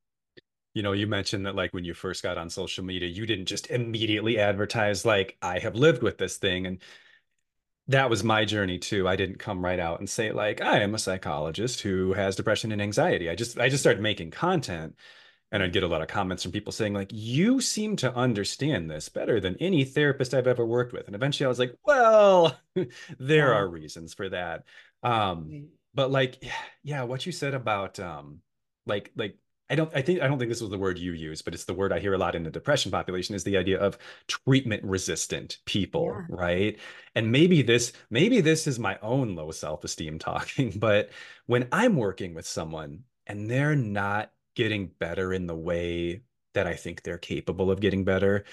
you 0.74 0.82
know 0.82 0.92
you 0.92 1.06
mentioned 1.06 1.46
that 1.46 1.54
like 1.54 1.72
when 1.72 1.84
you 1.84 1.94
first 1.94 2.22
got 2.22 2.38
on 2.38 2.50
social 2.50 2.84
media 2.84 3.08
you 3.08 3.26
didn't 3.26 3.46
just 3.46 3.70
immediately 3.70 4.38
advertise 4.38 5.04
like 5.04 5.36
i 5.40 5.58
have 5.58 5.74
lived 5.74 6.02
with 6.02 6.18
this 6.18 6.36
thing 6.36 6.66
and 6.66 6.80
that 7.88 8.08
was 8.08 8.24
my 8.24 8.44
journey 8.44 8.78
too. 8.78 9.06
I 9.06 9.16
didn't 9.16 9.38
come 9.38 9.64
right 9.64 9.78
out 9.78 9.98
and 9.98 10.08
say 10.08 10.32
like 10.32 10.60
i 10.60 10.80
am 10.80 10.94
a 10.94 10.98
psychologist 10.98 11.80
who 11.82 12.12
has 12.14 12.36
depression 12.36 12.72
and 12.72 12.80
anxiety. 12.82 13.28
I 13.28 13.34
just 13.34 13.58
i 13.58 13.68
just 13.68 13.82
started 13.82 14.02
making 14.02 14.30
content 14.30 14.96
and 15.52 15.62
i'd 15.62 15.72
get 15.72 15.82
a 15.82 15.88
lot 15.88 16.02
of 16.02 16.08
comments 16.08 16.42
from 16.42 16.52
people 16.52 16.72
saying 16.72 16.94
like 16.94 17.10
you 17.12 17.60
seem 17.60 17.96
to 17.96 18.14
understand 18.14 18.90
this 18.90 19.08
better 19.08 19.40
than 19.40 19.56
any 19.60 19.84
therapist 19.84 20.34
i've 20.34 20.46
ever 20.46 20.64
worked 20.64 20.92
with. 20.92 21.06
And 21.06 21.14
eventually 21.14 21.46
i 21.46 21.48
was 21.48 21.58
like 21.58 21.74
well 21.84 22.58
there 23.18 23.54
are 23.54 23.68
reasons 23.68 24.14
for 24.14 24.28
that. 24.30 24.64
Um 25.02 25.68
but 25.94 26.10
like 26.10 26.42
yeah 26.82 27.02
what 27.04 27.26
you 27.26 27.32
said 27.32 27.54
about 27.54 28.00
um 28.00 28.40
like 28.86 29.12
like 29.16 29.36
I 29.70 29.74
don't 29.74 29.90
I 29.94 30.02
think 30.02 30.20
I 30.20 30.28
don't 30.28 30.38
think 30.38 30.50
this 30.50 30.60
was 30.60 30.70
the 30.70 30.78
word 30.78 30.98
you 30.98 31.12
use, 31.12 31.40
but 31.40 31.54
it's 31.54 31.64
the 31.64 31.74
word 31.74 31.92
I 31.92 31.98
hear 31.98 32.14
a 32.14 32.18
lot 32.18 32.34
in 32.34 32.42
the 32.42 32.50
depression 32.50 32.90
population 32.90 33.34
is 33.34 33.44
the 33.44 33.56
idea 33.56 33.78
of 33.78 33.96
treatment 34.28 34.84
resistant 34.84 35.58
people, 35.64 36.06
yeah. 36.12 36.26
right? 36.28 36.78
And 37.14 37.32
maybe 37.32 37.62
this 37.62 37.92
maybe 38.10 38.40
this 38.40 38.66
is 38.66 38.78
my 38.78 38.98
own 39.00 39.34
low 39.34 39.50
self-esteem 39.50 40.18
talking, 40.18 40.72
but 40.76 41.10
when 41.46 41.68
I'm 41.72 41.96
working 41.96 42.34
with 42.34 42.46
someone 42.46 43.04
and 43.26 43.50
they're 43.50 43.76
not 43.76 44.32
getting 44.54 44.90
better 44.98 45.32
in 45.32 45.46
the 45.46 45.56
way 45.56 46.22
that 46.52 46.66
I 46.66 46.74
think 46.74 47.02
they're 47.02 47.18
capable 47.18 47.70
of 47.70 47.80
getting 47.80 48.04
better, 48.04 48.44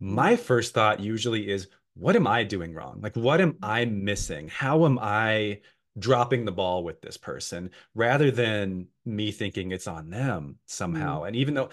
my 0.00 0.34
mm-hmm. 0.34 0.42
first 0.42 0.74
thought 0.74 1.00
usually 1.00 1.48
is 1.50 1.68
what 1.94 2.14
am 2.14 2.26
I 2.26 2.44
doing 2.44 2.74
wrong? 2.74 3.00
Like 3.00 3.16
what 3.16 3.40
am 3.40 3.56
I 3.62 3.86
missing? 3.86 4.48
How 4.48 4.84
am 4.84 4.98
I 5.00 5.60
dropping 5.98 6.44
the 6.44 6.52
ball 6.52 6.84
with 6.84 7.00
this 7.00 7.16
person 7.16 7.70
rather 7.94 8.30
than 8.30 8.88
me 9.04 9.32
thinking 9.32 9.72
it's 9.72 9.86
on 9.86 10.10
them 10.10 10.56
somehow. 10.66 11.22
Mm. 11.22 11.28
And 11.28 11.36
even 11.36 11.54
though 11.54 11.70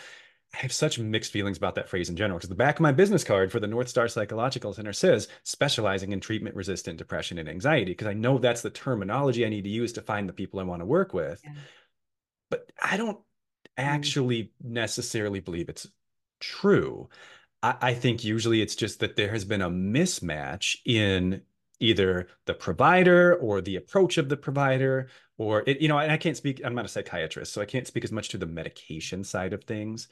I 0.53 0.58
have 0.60 0.72
such 0.72 1.00
mixed 1.00 1.32
feelings 1.32 1.58
about 1.58 1.75
that 1.75 1.89
phrase 1.89 2.10
in 2.10 2.15
general, 2.15 2.38
because 2.38 2.50
the 2.50 2.55
back 2.55 2.75
of 2.75 2.82
my 2.82 2.94
business 2.94 3.24
card 3.24 3.51
for 3.51 3.60
the 3.60 3.67
North 3.67 3.89
Star 3.89 4.08
Psychological 4.08 4.74
Center 4.74 4.94
says 4.94 5.27
specializing 5.44 6.13
in 6.13 6.22
treatment 6.22 6.55
resistant 6.55 6.98
depression 6.98 7.38
and 7.38 7.50
anxiety, 7.50 7.91
because 7.91 8.08
I 8.08 8.13
know 8.13 8.38
that's 8.38 8.62
the 8.62 8.70
terminology 8.70 9.46
I 9.46 9.50
need 9.50 9.65
to 9.65 9.70
use 9.70 9.94
to 9.94 10.01
find 10.01 10.29
the 10.29 10.34
people 10.34 10.60
I 10.60 10.63
want 10.63 10.82
to 10.82 10.86
work 10.86 11.13
with. 11.13 11.41
Yeah. 11.44 11.53
But 12.50 12.72
I 12.82 12.96
don't 12.96 13.17
mm. 13.17 13.22
actually 13.77 14.44
mm. 14.44 14.50
necessarily 14.63 15.41
believe 15.41 15.67
it's 15.67 15.88
true. 16.39 17.10
I, 17.62 17.75
I 17.82 17.94
think 17.94 18.24
usually 18.24 18.62
it's 18.62 18.75
just 18.75 19.01
that 19.01 19.17
there 19.17 19.32
has 19.32 19.44
been 19.44 19.62
a 19.62 19.70
mismatch 19.70 20.77
in 20.86 21.41
either 21.79 22.27
the 22.46 22.53
provider 22.53 23.36
or 23.36 23.62
the 23.62 23.75
approach 23.75 24.17
of 24.17 24.29
the 24.29 24.38
provider 24.38 25.08
or 25.38 25.63
it 25.67 25.82
you 25.82 25.88
know 25.88 25.98
and 25.98 26.12
i 26.12 26.17
can't 26.17 26.38
speak 26.38 26.62
i'm 26.63 26.75
not 26.75 26.86
a 26.86 26.89
psychiatrist 26.89 27.53
so 27.53 27.62
i 27.62 27.65
can't 27.65 27.88
speak 27.88 28.03
as 28.03 28.12
much 28.12 28.29
to 28.29 28.38
the 28.38 28.46
medication 28.46 29.24
side 29.24 29.53
of 29.53 29.63
things 29.63 30.08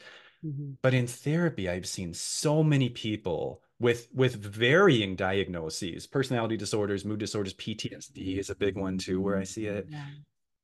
mm-hmm. 0.46 0.72
but 0.82 0.93
in 0.93 1.08
therapy 1.08 1.70
i've 1.70 1.88
seen 1.88 2.13
so 2.13 2.63
many 2.63 2.89
people 2.89 3.62
with 3.79 4.08
with 4.13 4.36
varying 4.36 5.15
diagnoses 5.15 6.08
personality 6.08 6.58
disorders 6.58 7.05
mood 7.05 7.20
disorders 7.20 7.53
ptsd 7.53 8.38
is 8.38 8.50
a 8.50 8.55
big 8.55 8.77
one 8.77 8.98
too 8.98 9.22
where 9.22 9.38
i 9.38 9.43
see 9.43 9.65
it 9.65 9.88
yeah. 9.89 10.05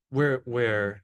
where 0.10 0.42
where 0.46 1.04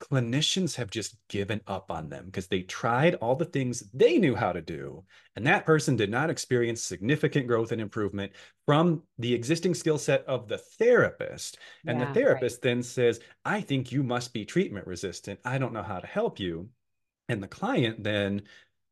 clinicians 0.00 0.74
have 0.76 0.90
just 0.90 1.16
given 1.28 1.60
up 1.66 1.90
on 1.90 2.08
them 2.08 2.26
because 2.26 2.46
they 2.48 2.62
tried 2.62 3.14
all 3.16 3.36
the 3.36 3.44
things 3.44 3.84
they 3.92 4.18
knew 4.18 4.34
how 4.34 4.52
to 4.52 4.60
do. 4.60 5.04
And 5.36 5.46
that 5.46 5.64
person 5.64 5.96
did 5.96 6.10
not 6.10 6.30
experience 6.30 6.82
significant 6.82 7.46
growth 7.46 7.72
and 7.72 7.80
improvement 7.80 8.32
from 8.66 9.02
the 9.18 9.32
existing 9.32 9.74
skill 9.74 9.98
set 9.98 10.24
of 10.26 10.48
the 10.48 10.58
therapist. 10.58 11.58
And 11.86 11.98
yeah, 11.98 12.06
the 12.06 12.14
therapist 12.14 12.56
right. 12.56 12.62
then 12.62 12.82
says, 12.82 13.20
I 13.44 13.60
think 13.60 13.92
you 13.92 14.02
must 14.02 14.32
be 14.32 14.44
treatment 14.44 14.86
resistant. 14.86 15.40
I 15.44 15.58
don't 15.58 15.72
know 15.72 15.82
how 15.82 16.00
to 16.00 16.06
help 16.06 16.38
you. 16.38 16.68
And 17.28 17.42
the 17.42 17.48
client 17.48 18.02
then 18.02 18.42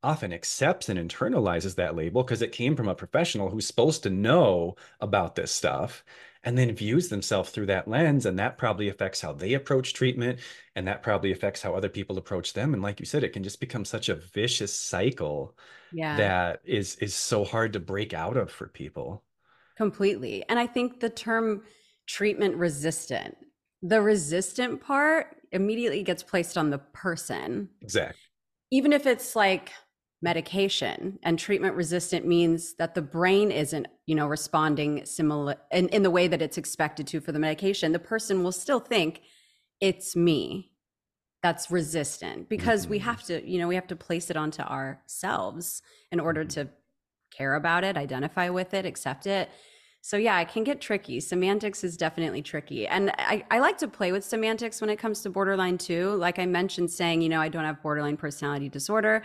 often 0.02 0.32
accepts 0.32 0.88
and 0.88 0.98
internalizes 0.98 1.76
that 1.76 1.94
label 1.94 2.22
because 2.22 2.42
it 2.42 2.52
came 2.52 2.74
from 2.76 2.88
a 2.88 2.94
professional 2.94 3.48
who's 3.48 3.66
supposed 3.66 4.02
to 4.02 4.10
know 4.10 4.74
about 5.00 5.34
this 5.36 5.52
stuff 5.52 6.04
and 6.44 6.58
then 6.58 6.74
views 6.74 7.08
themselves 7.08 7.50
through 7.50 7.66
that 7.66 7.86
lens 7.86 8.26
and 8.26 8.38
that 8.38 8.58
probably 8.58 8.88
affects 8.88 9.20
how 9.20 9.32
they 9.32 9.54
approach 9.54 9.94
treatment 9.94 10.40
and 10.74 10.88
that 10.88 11.02
probably 11.02 11.30
affects 11.30 11.62
how 11.62 11.74
other 11.74 11.88
people 11.88 12.18
approach 12.18 12.52
them. 12.52 12.74
And 12.74 12.82
like 12.82 12.98
you 12.98 13.06
said 13.06 13.22
it 13.22 13.32
can 13.32 13.44
just 13.44 13.60
become 13.60 13.84
such 13.84 14.08
a 14.08 14.16
vicious 14.16 14.76
cycle 14.76 15.56
yeah. 15.92 16.16
that 16.16 16.60
is 16.64 16.96
is 16.96 17.14
so 17.14 17.44
hard 17.44 17.72
to 17.74 17.80
break 17.80 18.12
out 18.12 18.36
of 18.36 18.50
for 18.50 18.66
people. 18.66 19.22
Completely. 19.76 20.44
And 20.48 20.58
i 20.58 20.66
think 20.66 21.00
the 21.00 21.10
term 21.10 21.62
treatment 22.06 22.56
resistant 22.56 23.36
the 23.84 24.00
resistant 24.00 24.80
part 24.80 25.36
immediately 25.50 26.02
gets 26.02 26.22
placed 26.22 26.56
on 26.56 26.70
the 26.70 26.78
person. 26.78 27.68
Exactly 27.80 28.18
even 28.72 28.94
if 28.94 29.06
it's 29.06 29.36
like 29.36 29.70
medication 30.22 31.18
and 31.24 31.36
treatment 31.36 31.74
resistant 31.74 32.24
means 32.24 32.74
that 32.74 32.94
the 32.94 33.02
brain 33.02 33.50
isn't 33.50 33.88
you 34.06 34.14
know 34.14 34.28
responding 34.28 35.04
similar 35.04 35.56
in, 35.72 35.88
in 35.88 36.02
the 36.04 36.10
way 36.10 36.28
that 36.28 36.40
it's 36.40 36.56
expected 36.56 37.06
to 37.08 37.20
for 37.20 37.32
the 37.32 37.38
medication. 37.38 37.92
The 37.92 37.98
person 37.98 38.44
will 38.44 38.52
still 38.52 38.80
think 38.80 39.20
it's 39.80 40.14
me 40.14 40.70
that's 41.42 41.72
resistant 41.72 42.48
because 42.48 42.82
mm-hmm. 42.82 42.92
we 42.92 42.98
have 43.00 43.22
to 43.24 43.44
you 43.46 43.58
know 43.58 43.66
we 43.66 43.74
have 43.74 43.88
to 43.88 43.96
place 43.96 44.30
it 44.30 44.36
onto 44.36 44.62
ourselves 44.62 45.82
in 46.12 46.20
order 46.20 46.42
mm-hmm. 46.42 46.66
to 46.66 46.68
care 47.36 47.54
about 47.54 47.82
it 47.82 47.96
identify 47.96 48.48
with 48.48 48.72
it 48.74 48.86
accept 48.86 49.26
it. 49.26 49.50
So 50.04 50.16
yeah 50.16 50.40
it 50.40 50.48
can 50.48 50.62
get 50.62 50.80
tricky. 50.80 51.18
Semantics 51.18 51.82
is 51.82 51.96
definitely 51.96 52.42
tricky. 52.42 52.86
And 52.86 53.12
I, 53.18 53.44
I 53.50 53.58
like 53.58 53.78
to 53.78 53.88
play 53.88 54.12
with 54.12 54.24
semantics 54.24 54.80
when 54.80 54.90
it 54.90 54.98
comes 55.00 55.20
to 55.22 55.30
borderline 55.30 55.78
too. 55.78 56.10
Like 56.10 56.38
i 56.38 56.46
mentioned 56.46 56.92
saying 56.92 57.22
you 57.22 57.28
know 57.28 57.40
i 57.40 57.48
don't 57.48 57.64
have 57.64 57.82
borderline 57.82 58.16
personality 58.16 58.68
disorder 58.68 59.24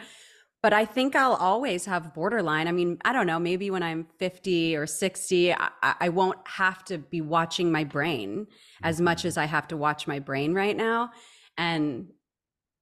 but 0.68 0.74
I 0.74 0.84
think 0.84 1.16
I'll 1.16 1.36
always 1.36 1.86
have 1.86 2.14
borderline. 2.14 2.68
I 2.68 2.74
mean, 2.74 2.98
I 3.06 3.14
don't 3.14 3.26
know, 3.26 3.40
maybe 3.40 3.72
when 3.72 3.84
I'm 3.84 4.06
50 4.20 4.76
or 4.76 4.86
60, 4.86 5.54
I, 5.54 5.70
I 5.82 6.10
won't 6.10 6.40
have 6.46 6.84
to 6.86 6.98
be 6.98 7.22
watching 7.22 7.72
my 7.72 7.86
brain 7.86 8.48
as 8.84 9.00
much 9.00 9.24
as 9.24 9.38
I 9.38 9.46
have 9.46 9.70
to 9.70 9.78
watch 9.78 10.08
my 10.08 10.20
brain 10.20 10.54
right 10.54 10.76
now. 10.76 11.12
And, 11.58 12.10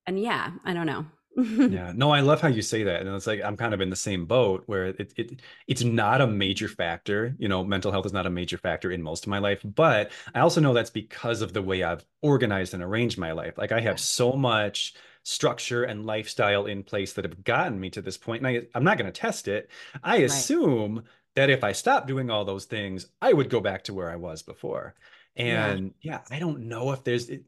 and 0.08 0.20
yeah, 0.20 0.54
I 0.66 0.74
don't 0.74 0.88
know. 0.88 1.06
yeah 1.38 1.92
no 1.94 2.12
i 2.12 2.22
love 2.22 2.40
how 2.40 2.48
you 2.48 2.62
say 2.62 2.84
that 2.84 3.02
and 3.02 3.14
it's 3.14 3.28
like 3.28 3.42
i'm 3.44 3.58
kind 3.58 3.74
of 3.74 3.82
in 3.82 3.90
the 3.90 3.96
same 3.98 4.26
boat 4.26 4.64
where 4.68 4.86
it, 4.86 5.12
it 5.18 5.42
it's 5.68 5.84
not 5.84 6.22
a 6.22 6.28
major 6.28 6.70
factor 6.70 7.36
you 7.38 7.50
know 7.50 7.62
mental 7.62 7.92
health 7.92 8.06
is 8.06 8.14
not 8.14 8.26
a 8.26 8.30
major 8.30 8.58
factor 8.58 8.90
in 8.90 9.02
most 9.02 9.26
of 9.26 9.30
my 9.30 9.40
life 9.40 9.60
but 9.76 10.14
i 10.34 10.40
also 10.40 10.62
know 10.62 10.74
that's 10.74 10.90
because 10.90 11.42
of 11.42 11.52
the 11.52 11.62
way 11.62 11.84
i've 11.84 12.06
organized 12.22 12.74
and 12.74 12.82
arranged 12.82 13.18
my 13.18 13.34
life 13.34 13.58
like 13.58 13.74
i 13.74 13.82
have 13.82 14.00
so 14.00 14.32
much 14.32 14.94
structure 15.26 15.84
and 15.84 16.06
lifestyle 16.06 16.68
in 16.68 16.84
place 16.84 17.14
that 17.14 17.26
have 17.26 17.44
gotten 17.44 17.80
me 17.80 17.90
to 17.90 18.00
this 18.00 18.16
point 18.16 18.46
and 18.46 18.48
I, 18.48 18.68
i'm 18.76 18.84
not 18.84 19.00
going 19.00 19.12
to 19.12 19.20
test 19.20 19.48
it. 19.48 19.72
I 20.04 20.18
assume 20.18 20.98
right. 20.98 21.06
that 21.36 21.50
if 21.50 21.64
i 21.64 21.72
stop 21.72 22.06
doing 22.06 22.30
all 22.30 22.46
those 22.46 22.66
things 22.66 23.08
i 23.22 23.34
would 23.34 23.50
go 23.50 23.60
back 23.60 23.84
to 23.86 23.94
where 23.94 24.10
i 24.10 24.16
was 24.16 24.44
before. 24.44 24.94
And 25.36 25.94
yeah, 26.00 26.20
yeah 26.30 26.36
i 26.36 26.40
don't 26.40 26.68
know 26.68 26.92
if 26.92 27.04
there's 27.04 27.30
it, 27.30 27.44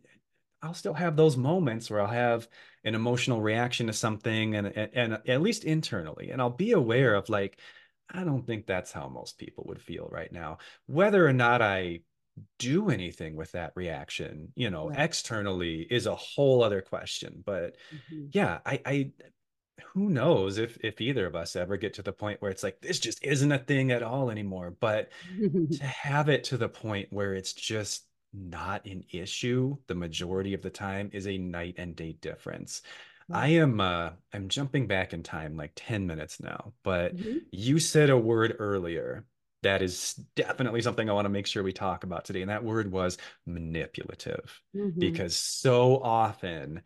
I'll 0.62 0.74
still 0.74 0.96
have 0.96 1.15
those 1.15 1.38
moments 1.38 1.89
where 1.89 2.01
I'll 2.01 2.07
have 2.07 2.48
an 2.84 2.96
emotional 2.96 3.41
reaction 3.41 3.86
to 3.88 3.93
something 3.93 4.55
and, 4.55 4.65
and, 4.65 4.89
and 4.96 5.13
at 5.27 5.41
least 5.41 5.63
internally 5.63 6.31
and 6.31 6.41
I'll 6.41 6.50
be 6.50 6.72
aware 6.72 7.13
of 7.13 7.29
like 7.29 7.60
I 8.10 8.24
don't 8.24 8.46
think 8.46 8.65
that's 8.65 8.91
how 8.91 9.07
most 9.07 9.38
people 9.38 9.65
would 9.67 9.81
feel 9.81 10.07
right 10.10 10.31
now. 10.31 10.60
Whether 10.88 11.27
or 11.27 11.34
not 11.34 11.62
I 11.62 12.00
do 12.60 12.89
anything 12.89 13.36
with 13.36 13.51
that 13.51 13.72
reaction 13.75 14.51
you 14.56 14.70
know 14.70 14.89
right. 14.89 15.00
externally 15.00 15.88
is 15.89 16.06
a 16.06 16.15
whole 16.15 16.63
other 16.63 16.82
question 16.82 17.44
but 17.46 17.75
mm-hmm. 17.94 18.25
yeah 18.32 18.60
I 18.65 18.82
I 18.86 19.12
who 19.94 20.10
knows 20.10 20.58
if 20.58 20.77
if 20.84 21.01
either 21.01 21.25
of 21.25 21.36
us 21.36 21.56
ever 21.56 21.77
get 21.77 21.94
to 21.96 22.01
the 22.01 22.13
point 22.13 22.41
where 22.41 22.51
it's 22.51 22.63
like 22.63 22.82
this 22.82 23.00
just 23.00 23.24
isn't 23.24 23.51
a 23.51 23.60
thing 23.60 23.91
at 23.91 24.03
all 24.03 24.29
anymore 24.29 24.75
but 24.79 25.10
to 25.72 25.86
have 25.86 26.29
it 26.29 26.44
to 26.46 26.58
the 26.58 26.70
point 26.70 27.08
where 27.12 27.34
it's 27.34 27.53
just 27.53 28.08
not 28.34 28.86
an 28.86 29.03
issue 29.12 29.75
the 29.88 29.96
majority 29.96 30.53
of 30.53 30.62
the 30.62 30.70
time 30.70 31.10
is 31.13 31.27
a 31.27 31.38
night 31.38 31.75
and 31.77 31.96
day 31.96 32.13
difference. 32.22 32.82
I 33.32 33.50
am 33.50 33.82
uh 33.82 34.12
I'm 34.34 34.48
jumping 34.48 34.88
back 34.88 35.13
in 35.13 35.24
time 35.24 35.58
like 35.58 35.72
10 35.75 36.08
minutes 36.08 36.39
now, 36.39 36.74
but 36.84 37.15
mm-hmm. 37.15 37.38
you 37.51 37.79
said 37.79 38.10
a 38.10 38.17
word 38.17 38.56
earlier 38.60 39.25
that 39.67 39.81
is 39.81 40.13
definitely 40.36 40.81
something 40.81 41.09
I 41.09 41.13
want 41.13 41.25
to 41.25 41.29
make 41.29 41.45
sure 41.45 41.62
we 41.62 41.74
talk 41.74 42.05
about 42.05 42.24
today. 42.24 42.41
And 42.41 42.50
that 42.50 42.63
word 42.63 42.89
was 42.89 43.17
manipulative. 43.45 44.62
Mm-hmm. 44.74 44.97
Because 44.97 45.36
so 45.36 46.01
often 46.01 46.81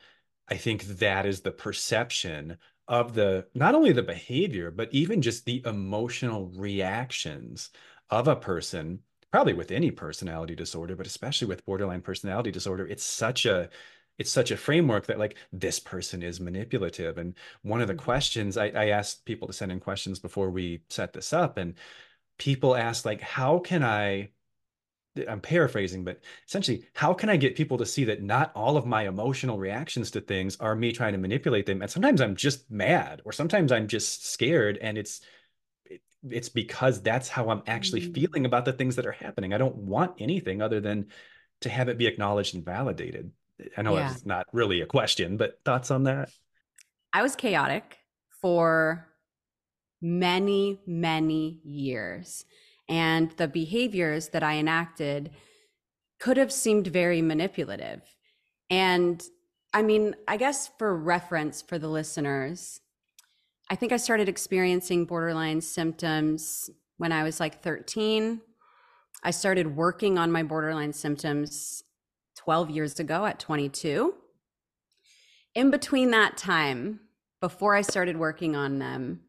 I 0.49 0.57
think 0.57 0.83
that 0.97 1.27
is 1.27 1.41
the 1.41 1.51
perception 1.51 2.57
of 2.87 3.13
the 3.13 3.45
not 3.53 3.75
only 3.75 3.91
the 3.93 4.01
behavior, 4.01 4.71
but 4.71 4.89
even 4.91 5.21
just 5.21 5.45
the 5.45 5.61
emotional 5.63 6.51
reactions 6.55 7.69
of 8.09 8.27
a 8.27 8.35
person 8.35 8.99
probably 9.31 9.53
with 9.53 9.71
any 9.71 9.91
personality 9.91 10.55
disorder, 10.55 10.95
but 10.95 11.07
especially 11.07 11.47
with 11.47 11.65
borderline 11.65 12.01
personality 12.01 12.51
disorder, 12.51 12.85
it's 12.87 13.03
such 13.03 13.45
a 13.45 13.69
it's 14.17 14.31
such 14.31 14.51
a 14.51 14.57
framework 14.57 15.05
that 15.05 15.19
like 15.19 15.37
this 15.53 15.79
person 15.79 16.21
is 16.21 16.39
manipulative. 16.39 17.17
And 17.17 17.35
one 17.61 17.79
of 17.79 17.87
the 17.87 17.93
mm-hmm. 17.93 18.03
questions 18.03 18.57
I, 18.57 18.67
I 18.69 18.87
asked 18.89 19.25
people 19.25 19.47
to 19.47 19.53
send 19.53 19.71
in 19.71 19.79
questions 19.79 20.19
before 20.19 20.49
we 20.49 20.81
set 20.89 21.13
this 21.13 21.31
up, 21.31 21.57
and 21.57 21.75
people 22.41 22.75
ask 22.75 23.05
like, 23.05 23.21
how 23.21 23.59
can 23.59 23.83
I 23.83 24.31
I'm 25.27 25.41
paraphrasing, 25.41 26.03
but 26.03 26.21
essentially, 26.47 26.85
how 26.95 27.13
can 27.13 27.29
I 27.29 27.35
get 27.35 27.55
people 27.55 27.77
to 27.77 27.85
see 27.85 28.05
that 28.05 28.23
not 28.23 28.51
all 28.55 28.77
of 28.77 28.85
my 28.85 29.07
emotional 29.07 29.59
reactions 29.59 30.09
to 30.11 30.21
things 30.21 30.55
are 30.59 30.73
me 30.73 30.91
trying 30.91 31.11
to 31.11 31.19
manipulate 31.19 31.65
them? 31.65 31.81
And 31.81 31.91
sometimes 31.91 32.19
I'm 32.21 32.35
just 32.35 32.71
mad, 32.71 33.21
or 33.25 33.31
sometimes 33.31 33.71
I'm 33.71 33.87
just 33.87 34.25
scared, 34.25 34.79
and 34.81 34.97
it's 34.97 35.21
it's 36.27 36.49
because 36.49 37.01
that's 37.01 37.27
how 37.27 37.49
I'm 37.49 37.61
actually 37.67 38.01
mm-hmm. 38.01 38.13
feeling 38.13 38.45
about 38.45 38.65
the 38.65 38.73
things 38.73 38.95
that 38.95 39.05
are 39.05 39.11
happening. 39.11 39.53
I 39.53 39.57
don't 39.57 39.75
want 39.75 40.15
anything 40.19 40.61
other 40.61 40.79
than 40.79 41.07
to 41.61 41.69
have 41.69 41.89
it 41.89 41.97
be 41.97 42.07
acknowledged 42.07 42.55
and 42.55 42.65
validated. 42.65 43.31
I 43.77 43.83
know 43.83 43.97
yeah. 43.97 44.11
it's 44.11 44.25
not 44.25 44.47
really 44.51 44.81
a 44.81 44.87
question, 44.87 45.37
but 45.37 45.59
thoughts 45.63 45.91
on 45.91 46.03
that? 46.03 46.31
I 47.13 47.21
was 47.21 47.35
chaotic 47.35 47.99
for 48.41 49.10
many, 50.01 50.79
many 50.85 51.59
years. 51.63 52.45
And 52.89 53.31
the 53.37 53.47
behaviors 53.47 54.29
that 54.29 54.43
I 54.43 54.55
enacted 54.55 55.31
could 56.19 56.37
have 56.37 56.51
seemed 56.51 56.87
very 56.87 57.21
manipulative. 57.21 58.01
And 58.69 59.23
I 59.73 59.81
mean, 59.81 60.15
I 60.27 60.37
guess 60.37 60.69
for 60.77 60.95
reference 60.95 61.61
for 61.61 61.79
the 61.79 61.87
listeners, 61.87 62.81
I 63.69 63.75
think 63.75 63.91
I 63.91 63.97
started 63.97 64.27
experiencing 64.27 65.05
borderline 65.05 65.61
symptoms 65.61 66.69
when 66.97 67.11
I 67.11 67.23
was 67.23 67.39
like 67.39 67.63
13. 67.63 68.41
I 69.23 69.31
started 69.31 69.75
working 69.75 70.17
on 70.17 70.31
my 70.31 70.43
borderline 70.43 70.93
symptoms 70.93 71.83
12 72.35 72.69
years 72.69 72.99
ago 72.99 73.25
at 73.25 73.39
22. 73.39 74.13
In 75.55 75.71
between 75.71 76.11
that 76.11 76.37
time, 76.37 76.99
before 77.39 77.75
I 77.75 77.81
started 77.81 78.17
working 78.17 78.55
on 78.55 78.79
them, 78.79 79.21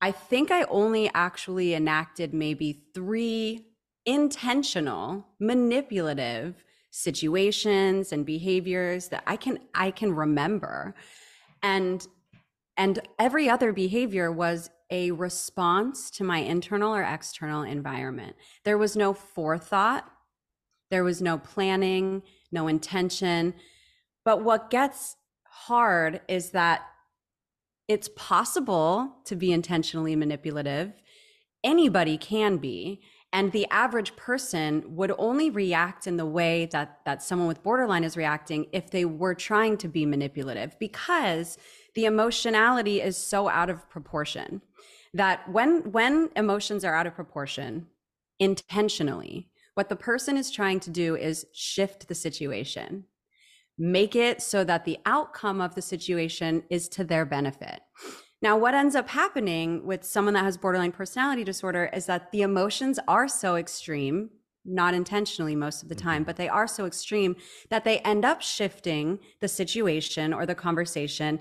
I 0.00 0.12
think 0.12 0.50
I 0.50 0.62
only 0.64 1.10
actually 1.14 1.74
enacted 1.74 2.34
maybe 2.34 2.84
three 2.94 3.66
intentional, 4.04 5.26
manipulative 5.40 6.64
situations 6.90 8.12
and 8.12 8.24
behaviors 8.24 9.08
that 9.08 9.22
I 9.26 9.36
can 9.36 9.58
I 9.74 9.90
can 9.90 10.14
remember. 10.14 10.94
And 11.62 12.06
and 12.76 13.00
every 13.18 13.48
other 13.48 13.72
behavior 13.72 14.30
was 14.30 14.70
a 14.90 15.10
response 15.10 16.10
to 16.12 16.24
my 16.24 16.38
internal 16.38 16.94
or 16.94 17.02
external 17.02 17.62
environment. 17.62 18.36
There 18.64 18.78
was 18.78 18.96
no 18.96 19.12
forethought, 19.12 20.08
there 20.90 21.04
was 21.04 21.20
no 21.20 21.38
planning, 21.38 22.22
no 22.52 22.68
intention. 22.68 23.54
But 24.24 24.42
what 24.42 24.70
gets 24.70 25.16
hard 25.44 26.20
is 26.28 26.50
that 26.50 26.82
it's 27.88 28.08
possible 28.16 29.16
to 29.24 29.36
be 29.36 29.52
intentionally 29.52 30.16
manipulative. 30.16 30.92
Anybody 31.62 32.18
can 32.18 32.56
be. 32.56 33.00
And 33.32 33.52
the 33.52 33.66
average 33.70 34.16
person 34.16 34.96
would 34.96 35.12
only 35.18 35.50
react 35.50 36.06
in 36.06 36.16
the 36.16 36.24
way 36.24 36.66
that, 36.72 37.00
that 37.04 37.22
someone 37.22 37.48
with 37.48 37.62
borderline 37.62 38.04
is 38.04 38.16
reacting 38.16 38.66
if 38.72 38.90
they 38.90 39.04
were 39.04 39.34
trying 39.34 39.76
to 39.78 39.88
be 39.88 40.06
manipulative 40.06 40.78
because 40.78 41.58
the 41.94 42.06
emotionality 42.06 43.02
is 43.02 43.16
so 43.16 43.48
out 43.48 43.68
of 43.68 43.88
proportion 43.90 44.62
that 45.14 45.50
when 45.50 45.92
when 45.92 46.28
emotions 46.36 46.84
are 46.84 46.94
out 46.94 47.06
of 47.06 47.14
proportion 47.14 47.86
intentionally 48.38 49.48
what 49.74 49.88
the 49.88 49.96
person 49.96 50.36
is 50.36 50.50
trying 50.50 50.78
to 50.80 50.90
do 50.90 51.16
is 51.16 51.46
shift 51.52 52.06
the 52.08 52.14
situation 52.14 53.04
make 53.78 54.16
it 54.16 54.40
so 54.40 54.64
that 54.64 54.84
the 54.84 54.98
outcome 55.06 55.60
of 55.60 55.74
the 55.74 55.82
situation 55.82 56.62
is 56.70 56.88
to 56.88 57.04
their 57.04 57.24
benefit 57.24 57.80
now 58.42 58.56
what 58.56 58.74
ends 58.74 58.94
up 58.94 59.08
happening 59.08 59.86
with 59.86 60.04
someone 60.04 60.34
that 60.34 60.44
has 60.44 60.56
borderline 60.56 60.92
personality 60.92 61.44
disorder 61.44 61.90
is 61.92 62.06
that 62.06 62.30
the 62.32 62.42
emotions 62.42 62.98
are 63.08 63.28
so 63.28 63.56
extreme 63.56 64.30
not 64.66 64.94
intentionally 64.94 65.54
most 65.54 65.82
of 65.82 65.88
the 65.88 65.94
time, 65.94 66.22
mm-hmm. 66.22 66.24
but 66.24 66.36
they 66.36 66.48
are 66.48 66.66
so 66.66 66.84
extreme 66.84 67.36
that 67.70 67.84
they 67.84 68.00
end 68.00 68.24
up 68.24 68.42
shifting 68.42 69.18
the 69.40 69.48
situation 69.48 70.34
or 70.34 70.44
the 70.44 70.54
conversation 70.54 71.38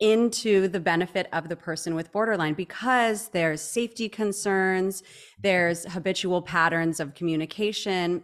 into 0.00 0.68
the 0.68 0.78
benefit 0.78 1.28
of 1.32 1.48
the 1.48 1.56
person 1.56 1.94
with 1.94 2.12
borderline 2.12 2.54
because 2.54 3.28
there's 3.28 3.60
safety 3.60 4.08
concerns, 4.08 5.02
there's 5.40 5.90
habitual 5.92 6.40
patterns 6.40 7.00
of 7.00 7.14
communication, 7.14 8.22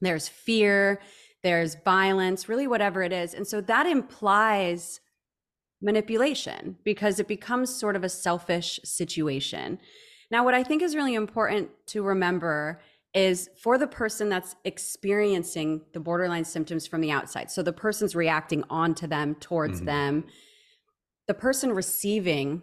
there's 0.00 0.28
fear, 0.28 0.98
there's 1.42 1.76
violence, 1.84 2.48
really 2.48 2.66
whatever 2.66 3.02
it 3.02 3.12
is. 3.12 3.34
And 3.34 3.46
so 3.46 3.60
that 3.62 3.86
implies 3.86 5.00
manipulation 5.80 6.76
because 6.84 7.18
it 7.18 7.26
becomes 7.28 7.74
sort 7.74 7.96
of 7.96 8.04
a 8.04 8.08
selfish 8.08 8.78
situation. 8.84 9.78
Now, 10.30 10.44
what 10.44 10.54
I 10.54 10.62
think 10.62 10.82
is 10.82 10.94
really 10.94 11.14
important 11.14 11.70
to 11.88 12.02
remember 12.02 12.80
is 13.14 13.48
for 13.60 13.78
the 13.78 13.86
person 13.86 14.28
that's 14.28 14.54
experiencing 14.64 15.80
the 15.94 16.00
borderline 16.00 16.44
symptoms 16.44 16.86
from 16.86 17.00
the 17.00 17.10
outside. 17.10 17.50
So 17.50 17.62
the 17.62 17.72
person's 17.72 18.14
reacting 18.14 18.62
onto 18.70 19.06
them, 19.06 19.34
towards 19.36 19.78
mm-hmm. 19.78 19.86
them 19.86 20.24
the 21.30 21.34
person 21.34 21.72
receiving 21.72 22.60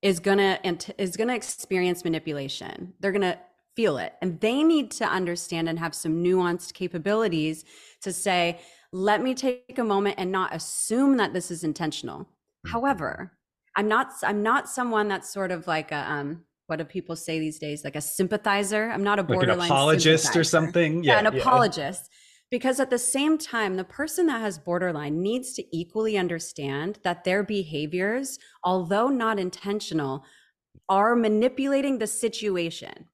is 0.00 0.18
gonna 0.18 0.58
is 0.96 1.14
gonna 1.18 1.34
experience 1.34 2.04
manipulation 2.04 2.94
they're 3.00 3.12
gonna 3.12 3.38
feel 3.80 3.96
it. 3.96 4.12
And 4.20 4.38
they 4.40 4.62
need 4.62 4.90
to 4.92 5.06
understand 5.06 5.68
and 5.68 5.78
have 5.78 5.94
some 5.94 6.22
nuanced 6.22 6.74
capabilities 6.74 7.64
to 8.02 8.12
say 8.12 8.60
let 8.92 9.22
me 9.22 9.34
take 9.34 9.78
a 9.78 9.84
moment 9.84 10.16
and 10.18 10.32
not 10.32 10.54
assume 10.54 11.16
that 11.16 11.32
this 11.32 11.50
is 11.50 11.64
intentional. 11.64 12.20
Mm-hmm. 12.20 12.72
however 12.72 13.10
i'm 13.76 13.88
not 13.88 14.12
i'm 14.22 14.42
not 14.42 14.68
someone 14.68 15.08
that's 15.08 15.32
sort 15.32 15.50
of 15.50 15.66
like 15.66 15.92
a 15.92 16.02
um 16.12 16.44
what 16.70 16.78
do 16.78 16.84
people 16.84 17.16
say 17.16 17.40
these 17.40 17.58
days? 17.58 17.82
Like 17.82 17.96
a 17.96 18.00
sympathizer? 18.00 18.90
I'm 18.90 19.02
not 19.02 19.18
a 19.18 19.24
borderline 19.24 19.58
like 19.58 19.70
apologist 19.70 20.36
or 20.36 20.44
something? 20.44 21.02
Yeah, 21.02 21.14
yeah 21.14 21.26
an 21.26 21.34
yeah. 21.34 21.40
apologist. 21.40 22.08
Because 22.48 22.78
at 22.78 22.90
the 22.90 22.98
same 22.98 23.38
time, 23.38 23.76
the 23.76 23.82
person 23.82 24.26
that 24.26 24.40
has 24.40 24.56
borderline 24.56 25.20
needs 25.20 25.52
to 25.54 25.64
equally 25.76 26.16
understand 26.16 27.00
that 27.02 27.24
their 27.24 27.42
behaviors, 27.42 28.38
although 28.62 29.08
not 29.08 29.40
intentional, 29.40 30.24
are 30.88 31.16
manipulating 31.16 31.98
the 31.98 32.06
situation 32.06 33.08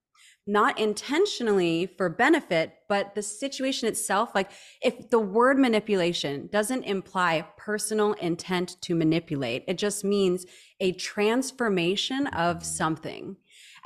not 0.46 0.78
intentionally 0.78 1.86
for 1.98 2.08
benefit, 2.08 2.72
but 2.88 3.14
the 3.14 3.22
situation 3.22 3.88
itself, 3.88 4.30
like 4.34 4.50
if 4.80 5.10
the 5.10 5.18
word 5.18 5.58
manipulation 5.58 6.48
doesn't 6.52 6.84
imply 6.84 7.44
personal 7.56 8.12
intent 8.14 8.80
to 8.82 8.94
manipulate, 8.94 9.64
it 9.66 9.76
just 9.76 10.04
means 10.04 10.46
a 10.78 10.92
transformation 10.92 12.28
of 12.28 12.64
something. 12.64 13.36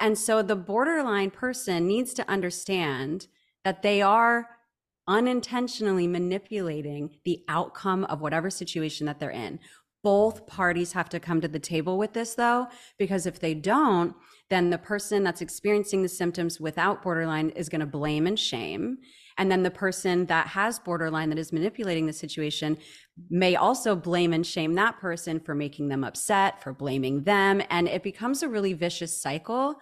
And 0.01 0.19
so 0.19 0.43
the 0.43 0.57
borderline 0.57 1.31
person 1.31 1.87
needs 1.87 2.13
to 2.15 2.29
understand 2.31 3.27
that 3.65 3.83
they 3.83 4.03
are 4.03 4.49
unintentionally 5.07 6.07
manipulating 6.07 7.19
the 7.25 7.43
outcome 7.49 8.05
of 8.05 8.21
whatever 8.21 8.51
situation 8.51 9.07
that 9.07 9.19
they're 9.19 9.31
in. 9.31 9.59
Both 10.03 10.47
parties 10.47 10.93
have 10.93 11.09
to 11.11 11.21
come 11.21 11.41
to 11.41 11.49
the 11.49 11.59
table 11.59 11.99
with 11.99 12.13
this, 12.13 12.35
though, 12.35 12.69
because 12.99 13.27
if 13.27 13.39
they 13.41 13.55
don't, 13.55 14.15
then 14.51 14.71
the 14.71 14.79
person 14.79 15.23
that's 15.23 15.41
experiencing 15.41 16.03
the 16.03 16.09
symptoms 16.09 16.61
without 16.61 17.03
borderline 17.03 17.51
is 17.51 17.69
going 17.69 17.81
to 17.81 17.87
blame 17.87 18.27
and 18.27 18.39
shame. 18.39 18.99
And 19.39 19.51
then 19.51 19.63
the 19.63 19.71
person 19.71 20.27
that 20.27 20.49
has 20.49 20.79
borderline 20.79 21.31
that 21.31 21.39
is 21.39 21.53
manipulating 21.53 22.07
the 22.07 22.13
situation 22.13 22.77
may 23.31 23.55
also 23.57 23.95
blame 23.95 24.33
and 24.33 24.45
shame 24.45 24.75
that 24.75 24.99
person 24.99 25.41
for 25.41 25.55
making 25.55 25.89
them 25.89 26.05
upset, 26.05 26.63
for 26.63 26.75
blaming 26.75 27.23
them. 27.23 27.63
And 27.71 27.89
it 27.89 28.03
becomes 28.03 28.43
a 28.43 28.49
really 28.49 28.73
vicious 28.73 29.23
cycle. 29.23 29.77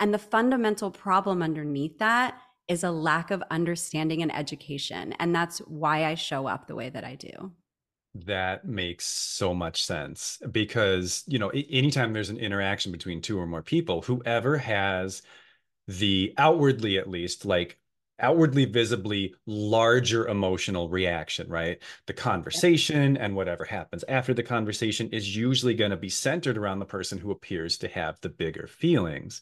And 0.00 0.12
the 0.12 0.18
fundamental 0.18 0.90
problem 0.90 1.42
underneath 1.42 1.98
that 1.98 2.40
is 2.66 2.82
a 2.82 2.90
lack 2.90 3.30
of 3.30 3.42
understanding 3.50 4.22
and 4.22 4.34
education. 4.34 5.14
And 5.20 5.34
that's 5.34 5.58
why 5.58 6.06
I 6.06 6.14
show 6.14 6.46
up 6.46 6.66
the 6.66 6.74
way 6.74 6.88
that 6.88 7.04
I 7.04 7.14
do. 7.14 7.52
That 8.16 8.64
makes 8.64 9.06
so 9.06 9.54
much 9.54 9.84
sense 9.84 10.38
because, 10.52 11.24
you 11.26 11.38
know, 11.40 11.48
anytime 11.48 12.12
there's 12.12 12.30
an 12.30 12.38
interaction 12.38 12.92
between 12.92 13.20
two 13.20 13.38
or 13.40 13.46
more 13.46 13.62
people, 13.62 14.02
whoever 14.02 14.56
has 14.58 15.22
the 15.88 16.34
outwardly, 16.38 16.98
at 16.98 17.10
least, 17.10 17.44
like 17.44 17.78
outwardly 18.20 18.66
visibly 18.66 19.34
larger 19.46 20.28
emotional 20.28 20.88
reaction, 20.88 21.48
right? 21.48 21.82
The 22.06 22.14
conversation 22.14 23.16
and 23.16 23.36
whatever 23.36 23.64
happens 23.64 24.04
after 24.08 24.34
the 24.34 24.42
conversation 24.44 25.10
is 25.10 25.36
usually 25.36 25.74
going 25.74 25.92
to 25.92 25.96
be 25.96 26.10
centered 26.10 26.58
around 26.58 26.80
the 26.80 26.86
person 26.86 27.18
who 27.18 27.32
appears 27.32 27.78
to 27.78 27.88
have 27.88 28.20
the 28.20 28.30
bigger 28.30 28.68
feelings. 28.68 29.40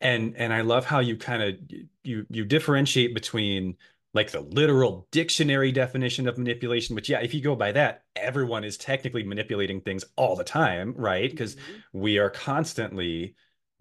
And 0.00 0.36
and 0.36 0.52
I 0.52 0.62
love 0.62 0.84
how 0.86 1.00
you 1.00 1.16
kind 1.16 1.42
of 1.42 1.56
you 2.04 2.26
you 2.30 2.44
differentiate 2.44 3.14
between 3.14 3.76
like 4.14 4.30
the 4.30 4.40
literal 4.40 5.06
dictionary 5.10 5.70
definition 5.70 6.26
of 6.26 6.38
manipulation 6.38 6.94
which 6.94 7.08
yeah 7.08 7.20
if 7.20 7.34
you 7.34 7.40
go 7.40 7.54
by 7.54 7.72
that 7.72 8.02
everyone 8.16 8.64
is 8.64 8.76
technically 8.76 9.22
manipulating 9.22 9.80
things 9.80 10.04
all 10.16 10.36
the 10.36 10.44
time 10.44 10.94
right? 10.96 11.30
Because 11.30 11.56
mm-hmm. 11.56 12.00
we 12.00 12.18
are 12.18 12.30
constantly 12.30 13.34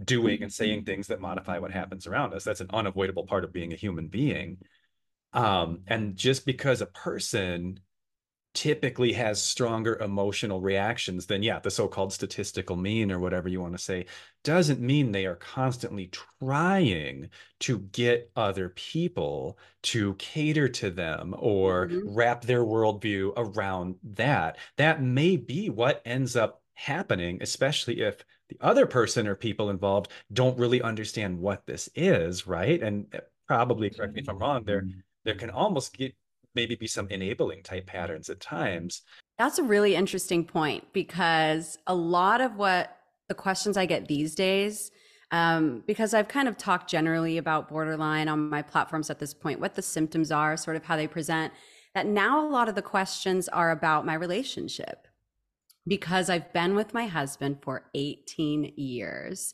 doing 0.04 0.44
and 0.44 0.54
saying 0.54 0.84
things 0.84 1.08
that 1.08 1.20
modify 1.20 1.58
what 1.58 1.72
happens 1.72 2.06
around 2.06 2.34
us. 2.34 2.44
That's 2.44 2.62
an 2.62 2.70
unavoidable 2.72 3.26
part 3.26 3.44
of 3.44 3.52
being 3.52 3.74
a 3.74 3.78
human 3.78 4.08
being. 4.08 4.58
Um, 5.34 5.82
and 5.88 6.16
just 6.16 6.46
because 6.46 6.82
a 6.82 6.86
person 6.86 7.80
typically 8.54 9.14
has 9.14 9.42
stronger 9.42 9.98
emotional 10.00 10.62
reactions 10.62 11.28
than 11.28 11.44
yeah 11.44 11.60
the 11.60 11.70
so-called 11.70 12.12
statistical 12.12 12.76
mean 12.76 13.12
or 13.12 13.20
whatever 13.20 13.48
you 13.48 13.62
want 13.62 13.74
to 13.74 13.84
say 13.84 14.06
doesn't 14.44 14.80
mean 14.80 15.12
they 15.12 15.26
are 15.26 15.36
constantly 15.36 16.10
trying 16.40 17.30
to 17.60 17.80
get 17.92 18.32
other 18.36 18.70
people 18.70 19.58
to 19.84 20.14
cater 20.16 20.68
to 20.70 20.90
them 20.90 21.36
or 21.38 21.88
mm-hmm. 21.88 22.16
wrap 22.16 22.44
their 22.44 22.64
worldview 22.64 23.34
around 23.36 23.96
that. 24.04 24.58
That 24.78 25.02
may 25.02 25.36
be 25.36 25.70
what 25.70 26.02
ends 26.06 26.36
up 26.36 26.62
happening 26.76 27.40
especially 27.42 28.02
if 28.02 28.24
the 28.50 28.58
other 28.62 28.86
person 28.86 29.28
or 29.28 29.36
people 29.36 29.72
involved 29.72 30.12
don't 30.32 30.60
really 30.60 30.82
understand 30.82 31.38
what 31.38 31.66
this 31.66 31.90
is 31.96 32.46
right? 32.46 32.82
And 32.82 33.08
eh, 33.14 33.20
probably 33.48 33.90
correct 33.90 34.14
me 34.14 34.22
if 34.22 34.30
i'm 34.30 34.38
wrong 34.38 34.64
there 34.66 34.86
there 35.24 35.36
can 35.36 35.50
almost 35.50 35.98
get 35.98 36.14
maybe 36.58 36.76
be 36.76 36.88
some 36.88 37.08
enabling 37.10 37.64
type 37.64 37.86
patterns 37.86 38.30
at 38.30 38.42
times. 38.42 39.04
That's 39.38 39.60
a 39.60 39.64
really 39.64 39.96
interesting 39.96 40.44
point 40.44 40.92
because 40.92 41.78
a 41.86 41.96
lot 41.96 42.42
of 42.42 42.58
what 42.58 42.98
the 43.30 43.36
questions 43.36 43.78
I 43.78 43.86
get 43.86 44.08
these 44.08 44.34
days, 44.34 44.92
um, 45.32 45.84
because 45.86 46.14
I've 46.16 46.28
kind 46.28 46.48
of 46.48 46.58
talked 46.58 46.90
generally 46.90 47.38
about 47.38 47.70
borderline 47.70 48.28
on 48.28 48.50
my 48.50 48.64
platforms 48.64 49.10
at 49.10 49.20
this 49.20 49.34
point, 49.34 49.60
what 49.60 49.76
the 49.76 49.82
symptoms 49.82 50.32
are, 50.32 50.58
sort 50.58 50.76
of 50.76 50.84
how 50.84 50.96
they 50.96 51.08
present, 51.08 51.54
that 51.94 52.08
now 52.08 52.46
a 52.46 52.50
lot 52.50 52.68
of 52.68 52.76
the 52.76 52.82
questions 52.82 53.48
are 53.50 53.70
about 53.70 54.06
my 54.06 54.16
relationship 54.16 55.08
because 55.88 56.30
I've 56.30 56.52
been 56.52 56.76
with 56.76 56.94
my 56.94 57.06
husband 57.06 57.60
for 57.62 57.90
18 57.94 58.74
years. 58.76 59.54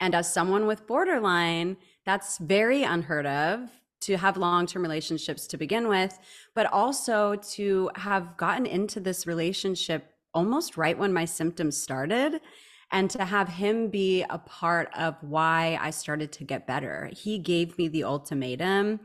And 0.00 0.14
as 0.14 0.32
someone 0.32 0.66
with 0.66 0.86
borderline, 0.86 1.76
that's 2.06 2.38
very 2.38 2.84
unheard 2.84 3.26
of 3.26 3.70
to 4.04 4.16
have 4.16 4.36
long 4.36 4.66
term 4.66 4.82
relationships 4.82 5.46
to 5.48 5.56
begin 5.56 5.88
with, 5.88 6.18
but 6.54 6.66
also 6.72 7.36
to 7.36 7.90
have 7.96 8.36
gotten 8.36 8.66
into 8.66 9.00
this 9.00 9.26
relationship 9.26 10.14
almost 10.32 10.76
right 10.76 10.98
when 10.98 11.12
my 11.12 11.24
symptoms 11.24 11.76
started 11.76 12.40
and 12.90 13.10
to 13.10 13.24
have 13.24 13.48
him 13.48 13.88
be 13.88 14.24
a 14.28 14.38
part 14.38 14.90
of 14.96 15.16
why 15.20 15.78
I 15.80 15.90
started 15.90 16.32
to 16.32 16.44
get 16.44 16.66
better. 16.66 17.10
He 17.12 17.38
gave 17.38 17.76
me 17.78 17.88
the 17.88 18.04
ultimatum, 18.04 19.00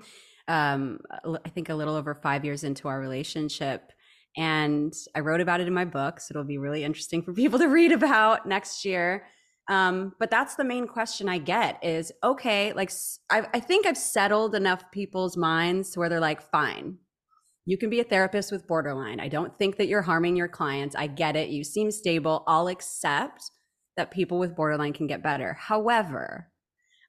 um, 0.47 0.99
I 1.23 1.49
think 1.49 1.69
a 1.69 1.75
little 1.75 1.95
over 1.95 2.13
five 2.13 2.43
years 2.43 2.63
into 2.63 2.87
our 2.87 2.99
relationship. 2.99 3.91
And 4.37 4.93
I 5.15 5.21
wrote 5.21 5.41
about 5.41 5.59
it 5.59 5.67
in 5.67 5.73
my 5.73 5.85
book. 5.85 6.19
So 6.19 6.33
it'll 6.33 6.43
be 6.43 6.57
really 6.57 6.83
interesting 6.83 7.21
for 7.21 7.33
people 7.41 7.59
to 7.59 7.67
read 7.67 7.91
about 7.91 8.47
next 8.47 8.85
year. 8.85 9.25
Um, 9.69 10.13
but 10.19 10.31
that's 10.31 10.55
the 10.55 10.63
main 10.63 10.87
question 10.87 11.29
I 11.29 11.37
get 11.37 11.81
is 11.83 12.11
okay, 12.23 12.73
like 12.73 12.91
I, 13.29 13.45
I 13.53 13.59
think 13.59 13.85
I've 13.85 13.97
settled 13.97 14.55
enough 14.55 14.89
people's 14.91 15.37
minds 15.37 15.91
to 15.91 15.99
where 15.99 16.09
they're 16.09 16.19
like, 16.19 16.41
fine, 16.41 16.97
you 17.65 17.77
can 17.77 17.91
be 17.91 17.99
a 17.99 18.03
therapist 18.03 18.51
with 18.51 18.67
borderline. 18.67 19.19
I 19.19 19.27
don't 19.27 19.55
think 19.59 19.77
that 19.77 19.87
you're 19.87 20.01
harming 20.01 20.35
your 20.35 20.47
clients. 20.47 20.95
I 20.95 21.05
get 21.05 21.35
it. 21.35 21.49
You 21.49 21.63
seem 21.63 21.91
stable. 21.91 22.43
I'll 22.47 22.67
accept 22.67 23.43
that 23.95 24.09
people 24.09 24.39
with 24.39 24.55
borderline 24.55 24.93
can 24.93 25.05
get 25.05 25.21
better. 25.21 25.53
However, 25.53 26.51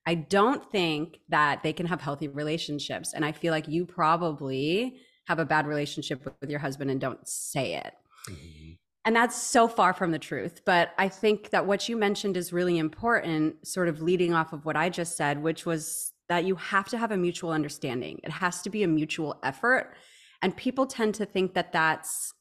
I 0.07 0.17
don't 0.17 0.71
think 0.71 1.21
that 1.31 1.63
they 1.63 1.73
can 1.73 1.87
have 1.87 2.03
healthy 2.03 2.29
relationships. 2.29 3.15
And 3.15 3.25
I 3.25 3.33
feel 3.33 3.53
like 3.53 3.69
you 3.69 3.87
probably 3.87 4.99
have 5.29 5.39
a 5.39 5.47
bad 5.47 5.67
relationship 5.67 6.25
with 6.41 6.51
your 6.51 6.59
husband 6.59 6.91
and 6.91 7.01
don't 7.01 7.27
say 7.27 7.77
it. 7.77 7.95
Mm-hmm. 8.29 8.70
And 9.05 9.17
that's 9.17 9.41
so 9.41 9.67
far 9.67 9.95
from 9.95 10.11
the 10.11 10.19
truth. 10.19 10.61
But 10.65 10.93
I 10.99 11.09
think 11.09 11.51
that 11.51 11.67
what 11.67 11.89
you 11.89 11.97
mentioned 11.97 12.37
is 12.37 12.53
really 12.53 12.77
important, 12.79 13.67
sort 13.67 13.89
of 13.89 14.03
leading 14.03 14.35
off 14.35 14.53
of 14.53 14.65
what 14.65 14.77
I 14.77 14.91
just 14.91 15.17
said, 15.17 15.43
which 15.43 15.65
was 15.65 16.13
that 16.29 16.45
you 16.45 16.55
have 16.57 16.89
to 16.89 16.99
have 16.99 17.11
a 17.11 17.17
mutual 17.17 17.51
understanding. 17.51 18.21
It 18.23 18.31
has 18.31 18.63
to 18.63 18.71
be 18.71 18.83
a 18.83 18.89
mutual 18.89 19.41
effort. 19.43 19.95
And 20.43 20.57
people 20.57 20.87
tend 20.87 21.15
to 21.17 21.27
think 21.27 21.55
that 21.55 21.73
that's 21.73 22.33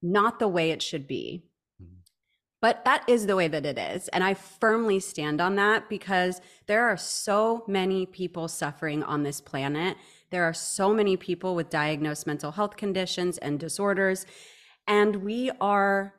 not 0.00 0.38
the 0.38 0.48
way 0.48 0.70
it 0.70 0.82
should 0.82 1.06
be. 1.06 1.44
Mm-hmm. 1.82 1.94
But 2.60 2.84
that 2.84 3.02
is 3.08 3.26
the 3.26 3.36
way 3.36 3.48
that 3.48 3.66
it 3.66 3.76
is. 3.76 4.08
And 4.08 4.22
I 4.22 4.34
firmly 4.34 5.00
stand 5.00 5.40
on 5.40 5.56
that 5.56 5.88
because 5.88 6.40
there 6.66 6.88
are 6.88 6.96
so 6.96 7.64
many 7.66 8.06
people 8.06 8.48
suffering 8.48 9.02
on 9.02 9.24
this 9.24 9.40
planet. 9.40 9.96
There 10.30 10.44
are 10.44 10.54
so 10.54 10.94
many 10.94 11.16
people 11.16 11.54
with 11.54 11.70
diagnosed 11.70 12.26
mental 12.26 12.52
health 12.52 12.76
conditions 12.76 13.36
and 13.38 13.58
disorders. 13.58 14.26
And 14.88 15.16
we 15.16 15.52
are 15.60 16.14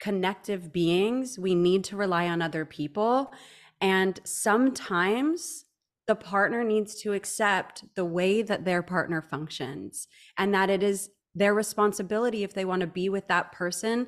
connective 0.00 0.72
beings. 0.72 1.38
We 1.38 1.54
need 1.54 1.84
to 1.84 1.96
rely 1.96 2.28
on 2.28 2.40
other 2.40 2.64
people. 2.64 3.32
And 3.80 4.20
sometimes 4.24 5.66
the 6.06 6.14
partner 6.14 6.64
needs 6.64 6.94
to 7.02 7.12
accept 7.12 7.84
the 7.94 8.04
way 8.04 8.42
that 8.42 8.64
their 8.64 8.82
partner 8.82 9.20
functions 9.20 10.08
and 10.38 10.54
that 10.54 10.70
it 10.70 10.82
is 10.82 11.10
their 11.34 11.54
responsibility 11.54 12.42
if 12.42 12.54
they 12.54 12.64
want 12.64 12.80
to 12.80 12.86
be 12.86 13.08
with 13.08 13.28
that 13.28 13.52
person 13.52 14.06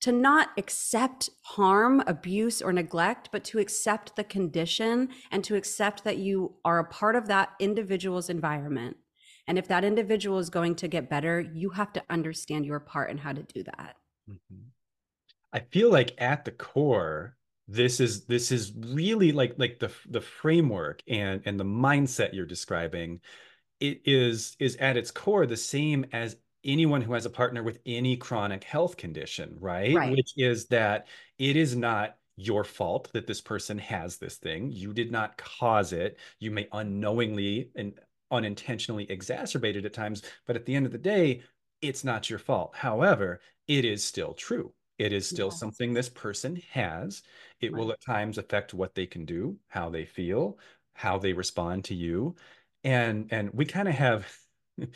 to 0.00 0.12
not 0.12 0.50
accept 0.56 1.30
harm, 1.42 2.02
abuse, 2.06 2.62
or 2.62 2.72
neglect, 2.72 3.30
but 3.32 3.42
to 3.42 3.58
accept 3.58 4.14
the 4.14 4.24
condition 4.24 5.08
and 5.30 5.42
to 5.42 5.56
accept 5.56 6.04
that 6.04 6.18
you 6.18 6.54
are 6.64 6.78
a 6.78 6.84
part 6.84 7.16
of 7.16 7.26
that 7.26 7.50
individual's 7.58 8.30
environment. 8.30 8.96
And 9.48 9.58
if 9.58 9.66
that 9.68 9.82
individual 9.82 10.38
is 10.38 10.50
going 10.50 10.74
to 10.76 10.88
get 10.88 11.08
better, 11.08 11.40
you 11.40 11.70
have 11.70 11.92
to 11.94 12.02
understand 12.10 12.66
your 12.66 12.80
part 12.80 13.10
and 13.10 13.18
how 13.18 13.32
to 13.32 13.42
do 13.42 13.62
that. 13.64 13.96
Mm-hmm. 14.30 14.62
I 15.52 15.60
feel 15.60 15.90
like 15.90 16.14
at 16.18 16.44
the 16.44 16.50
core, 16.50 17.34
this 17.66 18.00
is 18.00 18.24
this 18.24 18.52
is 18.52 18.72
really 18.76 19.32
like 19.32 19.54
like 19.58 19.78
the 19.78 19.90
the 20.08 20.20
framework 20.20 21.02
and 21.08 21.42
and 21.44 21.60
the 21.60 21.64
mindset 21.64 22.32
you're 22.32 22.46
describing 22.46 23.20
it 23.78 24.00
is 24.06 24.56
is 24.58 24.74
at 24.76 24.96
its 24.96 25.10
core 25.10 25.46
the 25.46 25.56
same 25.56 26.06
as 26.12 26.36
anyone 26.64 27.02
who 27.02 27.12
has 27.12 27.26
a 27.26 27.30
partner 27.30 27.62
with 27.62 27.78
any 27.84 28.16
chronic 28.16 28.64
health 28.64 28.96
condition 28.96 29.58
right? 29.60 29.94
right 29.94 30.12
which 30.12 30.32
is 30.38 30.66
that 30.68 31.08
it 31.38 31.56
is 31.56 31.76
not 31.76 32.16
your 32.36 32.64
fault 32.64 33.10
that 33.12 33.26
this 33.26 33.40
person 33.40 33.76
has 33.76 34.16
this 34.16 34.36
thing 34.36 34.70
you 34.70 34.94
did 34.94 35.12
not 35.12 35.36
cause 35.36 35.92
it 35.92 36.16
you 36.38 36.50
may 36.50 36.66
unknowingly 36.72 37.70
and 37.76 37.92
unintentionally 38.30 39.06
exacerbated 39.10 39.86
at 39.86 39.92
times, 39.92 40.22
but 40.46 40.56
at 40.56 40.66
the 40.66 40.74
end 40.74 40.86
of 40.86 40.92
the 40.92 40.98
day, 40.98 41.42
it's 41.80 42.04
not 42.04 42.28
your 42.28 42.38
fault. 42.38 42.74
However, 42.74 43.40
it 43.66 43.84
is 43.84 44.02
still 44.02 44.34
true. 44.34 44.72
It 44.98 45.12
is 45.12 45.28
still 45.28 45.48
yes. 45.48 45.60
something 45.60 45.94
this 45.94 46.08
person 46.08 46.60
has. 46.72 47.22
It 47.60 47.72
right. 47.72 47.78
will 47.78 47.92
at 47.92 48.00
times 48.00 48.36
affect 48.36 48.74
what 48.74 48.94
they 48.94 49.06
can 49.06 49.24
do, 49.24 49.56
how 49.68 49.90
they 49.90 50.04
feel, 50.04 50.58
how 50.94 51.18
they 51.18 51.32
respond 51.32 51.84
to 51.84 51.94
you 51.94 52.34
and 52.84 53.28
and 53.30 53.50
we 53.52 53.64
kind 53.64 53.88
of 53.88 53.94
have 53.94 54.26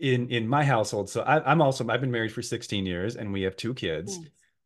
in 0.00 0.28
in 0.28 0.48
my 0.48 0.64
household 0.64 1.08
so 1.08 1.22
I, 1.22 1.50
i'm 1.50 1.60
also 1.60 1.86
i've 1.88 2.00
been 2.00 2.10
married 2.10 2.32
for 2.32 2.42
16 2.42 2.86
years 2.86 3.16
and 3.16 3.32
we 3.32 3.42
have 3.42 3.56
two 3.56 3.74
kids 3.74 4.18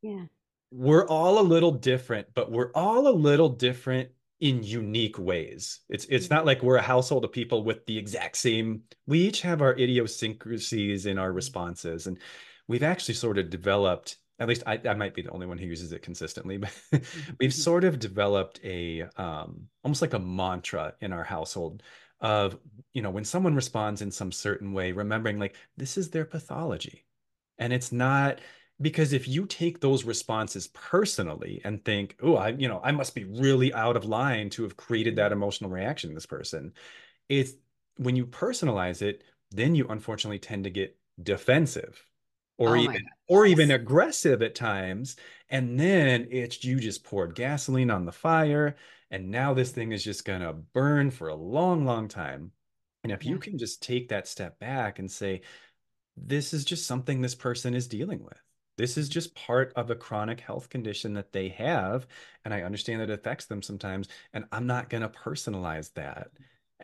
yeah 0.03 0.25
we're 0.71 1.07
all 1.07 1.39
a 1.39 1.43
little 1.43 1.73
different 1.73 2.29
but 2.35 2.51
we're 2.51 2.73
all 2.75 3.09
a 3.09 3.11
little 3.11 3.49
different 3.49 4.11
in 4.41 4.63
unique 4.63 5.19
ways 5.19 5.81
it's 5.89 6.05
it's 6.07 6.29
not 6.29 6.45
like 6.45 6.63
we're 6.63 6.77
a 6.77 6.83
household 6.83 7.25
of 7.25 7.33
people 7.33 7.65
with 7.65 7.85
the 7.87 7.97
exact 7.97 8.37
same 8.37 8.83
we 9.07 9.21
each 9.21 9.41
have 9.41 9.63
our 9.63 9.73
idiosyncrasies 9.73 11.07
in 11.07 11.19
our 11.19 11.29
mm-hmm. 11.29 11.37
responses 11.37 12.07
and 12.07 12.19
we've 12.69 12.83
actually 12.83 13.15
sort 13.15 13.39
of 13.39 13.49
developed 13.49 14.19
at 14.39 14.49
least 14.49 14.63
I, 14.67 14.79
I 14.87 14.95
might 14.95 15.15
be 15.15 15.23
the 15.23 15.31
only 15.31 15.47
one 15.47 15.59
who 15.59 15.67
uses 15.67 15.93
it 15.93 16.03
consistently, 16.03 16.59
but 16.59 16.71
mm-hmm. 16.93 17.33
we've 17.41 17.55
sort 17.55 17.85
of 17.85 17.99
developed 17.99 18.61
a 18.63 19.05
um, 19.17 19.69
almost 19.83 20.03
like 20.03 20.13
a 20.13 20.19
mantra 20.19 20.95
in 21.01 21.13
our 21.13 21.25
household 21.25 21.83
of, 22.21 22.59
you 22.93 23.03
know, 23.03 23.11
when 23.11 23.25
someone 23.25 23.55
responds 23.55 24.03
in 24.03 24.11
some 24.11 24.33
certain 24.33 24.73
way, 24.73 24.93
remembering 24.93 25.39
like 25.39 25.57
this 25.77 25.97
is 25.97 26.11
their 26.11 26.25
pathology. 26.25 27.05
And 27.59 27.73
it's 27.73 27.93
not 27.93 28.41
because 28.81 29.13
if 29.13 29.27
you 29.27 29.47
take 29.47 29.81
those 29.81 30.05
responses 30.05 30.69
personally 30.69 31.61
and 31.65 31.85
think, 31.85 32.17
oh, 32.23 32.37
I, 32.37 32.49
you 32.51 32.69
know, 32.69 32.81
I 32.85 32.93
must 32.93 33.15
be 33.15 33.25
really 33.25 33.73
out 33.73 33.97
of 33.97 34.05
line 34.05 34.51
to 34.51 34.63
have 34.65 34.77
created 34.77 35.17
that 35.17 35.33
emotional 35.33 35.71
reaction 35.71 36.11
in 36.11 36.15
this 36.15 36.27
person. 36.27 36.73
It's 37.29 37.53
when 37.97 38.17
you 38.17 38.27
personalize 38.27 39.01
it, 39.01 39.23
then 39.51 39.75
you 39.75 39.87
unfortunately 39.89 40.39
tend 40.39 40.65
to 40.65 40.71
get 40.71 40.97
defensive 41.23 42.05
or 42.59 42.77
oh 42.77 42.81
even 42.81 43.07
or 43.29 43.47
even 43.47 43.71
aggressive 43.71 44.43
at 44.43 44.55
times 44.55 45.17
and 45.49 45.79
then 45.79 46.27
it's 46.31 46.63
you 46.65 46.79
just 46.79 47.05
poured 47.05 47.35
gasoline 47.35 47.91
on 47.91 48.05
the 48.05 48.13
fire 48.13 48.77
and 49.11 49.31
now 49.31 49.55
this 49.55 49.71
thing 49.71 49.93
is 49.93 50.05
just 50.05 50.25
going 50.25 50.41
to 50.41 50.53
burn 50.53 51.11
for 51.11 51.29
a 51.29 51.35
long 51.35 51.85
long 51.85 52.09
time 52.09 52.51
and 53.03 53.13
if 53.13 53.25
yeah. 53.25 53.31
you 53.31 53.39
can 53.39 53.57
just 53.57 53.83
take 53.83 54.09
that 54.09 54.29
step 54.29 54.59
back 54.59 54.99
and 54.99 55.11
say 55.11 55.41
this 56.17 56.53
is 56.53 56.65
just 56.65 56.87
something 56.87 57.21
this 57.21 57.35
person 57.35 57.75
is 57.75 57.89
dealing 57.89 58.23
with 58.23 58.41
this 58.77 58.97
is 58.97 59.09
just 59.09 59.35
part 59.35 59.73
of 59.77 59.91
a 59.91 59.95
chronic 59.95 60.41
health 60.41 60.69
condition 60.69 61.15
that 61.15 61.33
they 61.33 61.49
have 61.49 62.07
and 62.45 62.53
i 62.53 62.63
understand 62.63 63.01
that 63.01 63.11
it 63.11 63.19
affects 63.19 63.47
them 63.47 63.63
sometimes 63.63 64.09
and 64.33 64.45
i'm 64.53 64.67
not 64.67 64.89
going 64.91 65.03
to 65.03 65.09
personalize 65.09 65.93
that 65.95 66.31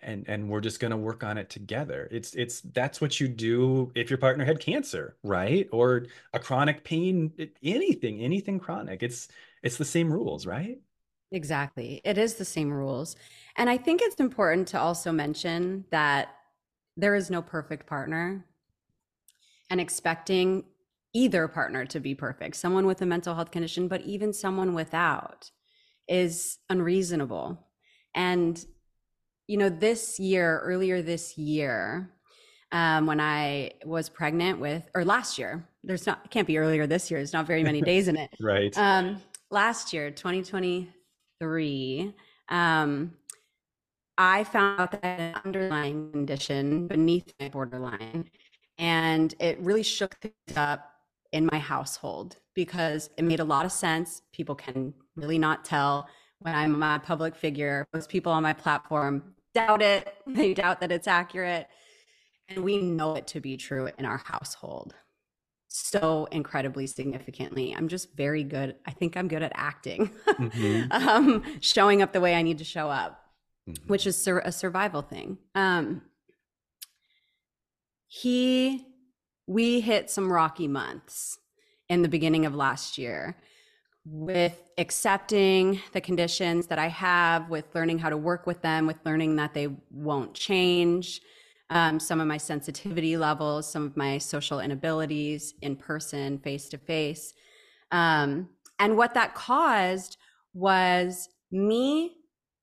and 0.01 0.29
and 0.29 0.49
we're 0.49 0.61
just 0.61 0.81
going 0.81 0.91
to 0.91 0.97
work 0.97 1.23
on 1.23 1.37
it 1.37 1.51
together. 1.51 2.09
It's 2.11 2.35
it's 2.35 2.61
that's 2.61 3.01
what 3.01 3.21
you 3.21 3.29
do 3.29 3.93
if 3.95 4.11
your 4.11 4.19
partner 4.19 4.45
had 4.45 4.61
cancer 4.61 5.17
right? 5.23 5.69
Or 5.73 6.07
a 6.33 6.39
chronic 6.39 6.85
pain 6.85 7.33
anything 7.63 8.21
anything 8.21 8.59
chronic. 8.59 9.03
It's 9.03 9.29
it's 9.63 9.77
the 9.77 9.85
same 9.85 10.13
rules 10.13 10.47
right? 10.47 10.79
Exactly. 11.31 12.01
It 12.05 12.19
is 12.19 12.35
the 12.35 12.45
same 12.45 12.73
rules. 12.73 13.17
And 13.57 13.69
i 13.69 13.77
think 13.77 14.01
it's 14.03 14.21
important 14.21 14.69
to 14.69 14.81
also 14.81 15.13
mention 15.13 15.85
that 15.91 16.29
there 16.97 17.15
is 17.15 17.31
no 17.31 17.43
perfect 17.43 17.87
partner 17.87 18.45
and 19.71 19.81
expecting 19.81 20.65
either 21.15 21.49
partner 21.49 21.85
to 21.85 22.01
be 22.01 22.15
perfect 22.15 22.57
someone 22.57 22.87
with 22.87 23.03
a 23.03 23.07
mental 23.07 23.35
health 23.35 23.51
condition 23.51 23.89
but 23.89 24.01
even 24.03 24.33
someone 24.33 24.75
without 24.75 25.51
is 26.09 26.59
unreasonable 26.71 27.59
and 28.15 28.65
you 29.47 29.59
know, 29.59 29.69
this 29.69 30.19
year, 30.19 30.61
earlier 30.61 31.03
this 31.03 31.37
year, 31.37 32.11
um, 32.71 33.05
when 33.07 33.21
I 33.21 33.73
was 33.85 34.09
pregnant 34.09 34.61
with, 34.61 34.89
or 34.95 35.05
last 35.05 35.37
year, 35.39 35.69
there's 35.85 36.07
not, 36.07 36.31
can't 36.31 36.47
be 36.47 36.57
earlier 36.59 36.87
this 36.87 37.11
year. 37.11 37.21
There's 37.21 37.35
not 37.35 37.47
very 37.47 37.63
many 37.63 37.83
days 37.83 38.09
in 38.09 38.17
it. 38.17 38.31
right. 38.41 38.75
Um, 38.79 39.21
last 39.51 39.93
year, 39.93 40.11
2023, 40.11 42.15
um, 42.49 43.13
I 44.17 44.45
found 44.45 44.81
out 44.81 44.93
that 44.93 45.21
an 45.21 45.35
underlying 45.45 46.13
condition 46.13 46.87
beneath 46.87 47.35
my 47.41 47.49
borderline, 47.49 48.31
and 48.79 49.35
it 49.41 49.59
really 49.61 49.83
shook 49.83 50.15
things 50.15 50.57
up 50.57 50.92
in 51.33 51.49
my 51.51 51.59
household 51.59 52.37
because 52.55 53.11
it 53.17 53.25
made 53.25 53.41
a 53.41 53.45
lot 53.45 53.65
of 53.65 53.73
sense. 53.73 54.23
People 54.33 54.55
can 54.55 54.95
really 55.17 55.39
not 55.39 55.65
tell 55.65 56.09
when 56.41 56.55
I'm 56.55 56.83
a 56.83 57.01
public 57.05 57.35
figure. 57.35 57.87
Most 57.93 58.09
people 58.09 58.33
on 58.33 58.43
my 58.43 58.53
platform 58.53 59.35
doubt 59.55 59.83
it, 59.83 60.15
they 60.27 60.55
doubt 60.55 60.81
that 60.81 60.93
it's 60.93 61.09
accurate. 61.09 61.69
And 62.49 62.65
we 62.65 62.79
know 62.79 63.15
it 63.15 63.27
to 63.29 63.41
be 63.41 63.57
true 63.57 63.89
in 63.99 64.05
our 64.05 64.19
household 64.19 64.95
so 65.73 66.29
incredibly 66.31 66.87
significantly. 66.87 67.75
I'm 67.75 67.89
just 67.89 68.15
very 68.15 68.45
good. 68.45 68.77
I 68.87 68.91
think 68.91 69.17
I'm 69.17 69.29
good 69.29 69.43
at 69.43 69.53
acting, 69.55 70.11
mm-hmm. 70.27 70.93
um, 71.09 71.43
showing 71.61 72.03
up 72.03 72.13
the 72.13 72.21
way 72.21 72.35
I 72.35 72.43
need 72.43 72.59
to 72.59 72.65
show 72.65 72.91
up, 72.91 73.25
mm-hmm. 73.69 73.87
which 73.87 74.07
is 74.07 74.23
sur- 74.23 74.43
a 74.45 74.53
survival 74.53 75.03
thing. 75.03 75.39
Um, 75.55 76.03
he, 78.07 78.87
we 79.53 79.81
hit 79.81 80.11
some 80.11 80.33
rocky 80.33 80.69
months 80.69 81.39
in 81.89 82.03
the 82.03 82.09
beginning 82.09 82.47
of 82.47 82.55
last 82.55 82.97
year 82.97 83.37
with 84.05 84.71
accepting 84.79 85.81
the 85.93 86.01
conditions 86.01 86.67
that 86.67 86.79
I 86.79 86.89
have, 86.89 87.49
with 87.51 87.67
learning 87.75 87.99
how 87.99 88.09
to 88.09 88.17
work 88.17 88.47
with 88.47 88.63
them, 88.63 88.87
with 88.87 88.97
learning 89.05 89.37
that 89.37 89.55
they 89.55 89.69
won't 89.91 90.35
change, 90.35 91.21
um, 91.71 92.01
some 92.01 92.21
of 92.21 92.27
my 92.27 92.37
sensitivity 92.37 93.17
levels, 93.17 93.71
some 93.71 93.87
of 93.87 93.97
my 93.97 94.19
social 94.19 94.59
inabilities 94.59 95.55
in 95.63 95.77
person, 95.77 96.39
face 96.39 96.69
to 96.71 96.79
face. 96.79 97.35
And 97.93 98.49
what 98.81 99.15
that 99.15 99.35
caused 99.35 100.17
was 100.55 101.29
me, 101.53 102.17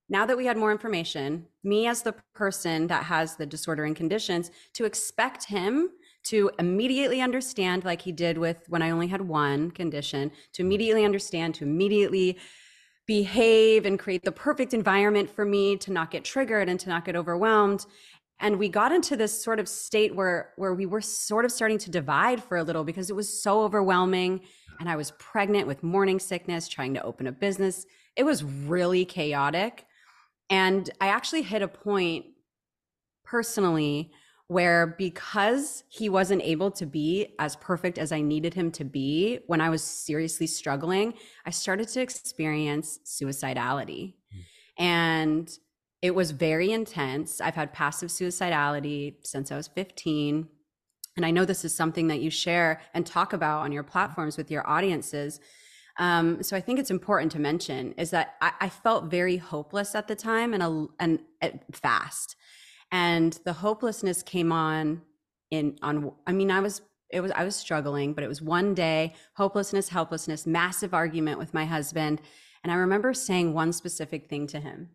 now 0.09 0.25
that 0.25 0.35
we 0.35 0.45
had 0.45 0.57
more 0.57 0.71
information, 0.71 1.45
me 1.63 1.87
as 1.87 2.01
the 2.01 2.15
person 2.33 2.87
that 2.87 3.03
has 3.03 3.35
the 3.35 3.45
disorder 3.45 3.85
and 3.85 3.95
conditions, 3.95 4.51
to 4.73 4.85
expect 4.85 5.45
him 5.45 5.91
to 6.25 6.51
immediately 6.59 7.21
understand, 7.21 7.85
like 7.85 8.01
he 8.01 8.11
did 8.11 8.37
with 8.37 8.63
when 8.67 8.81
I 8.81 8.89
only 8.89 9.07
had 9.07 9.21
one 9.21 9.71
condition, 9.71 10.31
to 10.53 10.61
immediately 10.61 11.05
understand, 11.05 11.55
to 11.55 11.63
immediately 11.63 12.37
behave 13.07 13.85
and 13.85 13.97
create 13.97 14.23
the 14.23 14.31
perfect 14.31 14.73
environment 14.73 15.29
for 15.29 15.43
me 15.43 15.75
to 15.75 15.91
not 15.91 16.11
get 16.11 16.23
triggered 16.23 16.69
and 16.69 16.79
to 16.79 16.89
not 16.89 17.05
get 17.05 17.15
overwhelmed. 17.15 17.85
And 18.39 18.59
we 18.59 18.69
got 18.69 18.91
into 18.91 19.17
this 19.17 19.43
sort 19.43 19.59
of 19.59 19.67
state 19.67 20.15
where 20.15 20.53
where 20.57 20.73
we 20.73 20.85
were 20.85 21.01
sort 21.01 21.43
of 21.43 21.51
starting 21.51 21.79
to 21.79 21.89
divide 21.89 22.43
for 22.43 22.57
a 22.57 22.63
little 22.63 22.83
because 22.83 23.09
it 23.09 23.15
was 23.15 23.41
so 23.41 23.63
overwhelming 23.63 24.41
and 24.79 24.87
i 24.87 24.95
was 24.95 25.11
pregnant 25.17 25.67
with 25.67 25.83
morning 25.83 26.19
sickness 26.19 26.67
trying 26.67 26.93
to 26.93 27.03
open 27.03 27.27
a 27.27 27.31
business. 27.31 27.85
It 28.15 28.23
was 28.23 28.43
really 28.43 29.05
chaotic. 29.05 29.85
And 30.49 30.89
i 31.01 31.07
actually 31.07 31.41
hit 31.41 31.61
a 31.61 31.67
point 31.67 32.25
personally 33.25 34.11
where 34.49 34.95
because 34.97 35.83
he 35.89 36.09
wasn't 36.09 36.41
able 36.41 36.71
to 36.71 36.87
be 36.87 37.35
as 37.37 37.55
perfect 37.57 37.99
as 37.99 38.11
I 38.11 38.21
needed 38.21 38.55
him 38.55 38.71
to 38.71 38.83
be 38.83 39.41
when 39.45 39.61
I 39.61 39.69
was 39.69 39.83
seriously 39.83 40.47
struggling, 40.47 41.13
I 41.45 41.51
started 41.51 41.87
to 41.89 42.01
experience 42.01 42.97
suicidality. 43.05 44.15
Mm. 44.33 44.43
And 44.79 45.59
it 46.01 46.15
was 46.15 46.31
very 46.31 46.71
intense. 46.71 47.39
I've 47.39 47.53
had 47.53 47.73
passive 47.73 48.09
suicidality 48.09 49.17
since 49.23 49.51
I 49.51 49.55
was 49.55 49.67
15. 49.67 50.47
And 51.15 51.25
I 51.27 51.29
know 51.29 51.45
this 51.45 51.63
is 51.63 51.75
something 51.75 52.07
that 52.07 52.19
you 52.19 52.31
share 52.31 52.81
and 52.95 53.05
talk 53.05 53.33
about 53.33 53.59
on 53.59 53.71
your 53.71 53.83
platforms 53.83 54.35
with 54.35 54.49
your 54.49 54.67
audiences. 54.67 55.39
Um, 55.97 56.41
so 56.41 56.57
I 56.57 56.61
think 56.61 56.79
it's 56.79 56.89
important 56.89 57.31
to 57.33 57.39
mention 57.39 57.91
is 57.99 58.09
that 58.11 58.33
I, 58.41 58.53
I 58.61 58.69
felt 58.69 59.11
very 59.11 59.37
hopeless 59.37 59.93
at 59.93 60.07
the 60.07 60.15
time 60.15 60.55
and, 60.55 60.63
a, 60.63 60.87
and, 60.99 61.19
and 61.39 61.59
fast 61.71 62.35
and 62.91 63.39
the 63.45 63.53
hopelessness 63.53 64.23
came 64.23 64.51
on 64.51 65.01
in 65.51 65.77
on 65.81 66.11
i 66.27 66.31
mean 66.31 66.51
i 66.51 66.59
was 66.59 66.81
it 67.09 67.21
was 67.21 67.31
i 67.31 67.43
was 67.43 67.55
struggling 67.55 68.13
but 68.13 68.23
it 68.23 68.27
was 68.27 68.41
one 68.41 68.73
day 68.73 69.13
hopelessness 69.35 69.89
helplessness 69.89 70.45
massive 70.45 70.93
argument 70.93 71.39
with 71.39 71.53
my 71.53 71.65
husband. 71.65 72.21
And 72.63 72.71
i 72.71 72.75
remember 72.75 73.13
saying 73.13 73.53
one 73.53 73.71
specific 73.71 74.27
thing 74.27 74.47
to 74.47 74.59
him. 74.59 74.89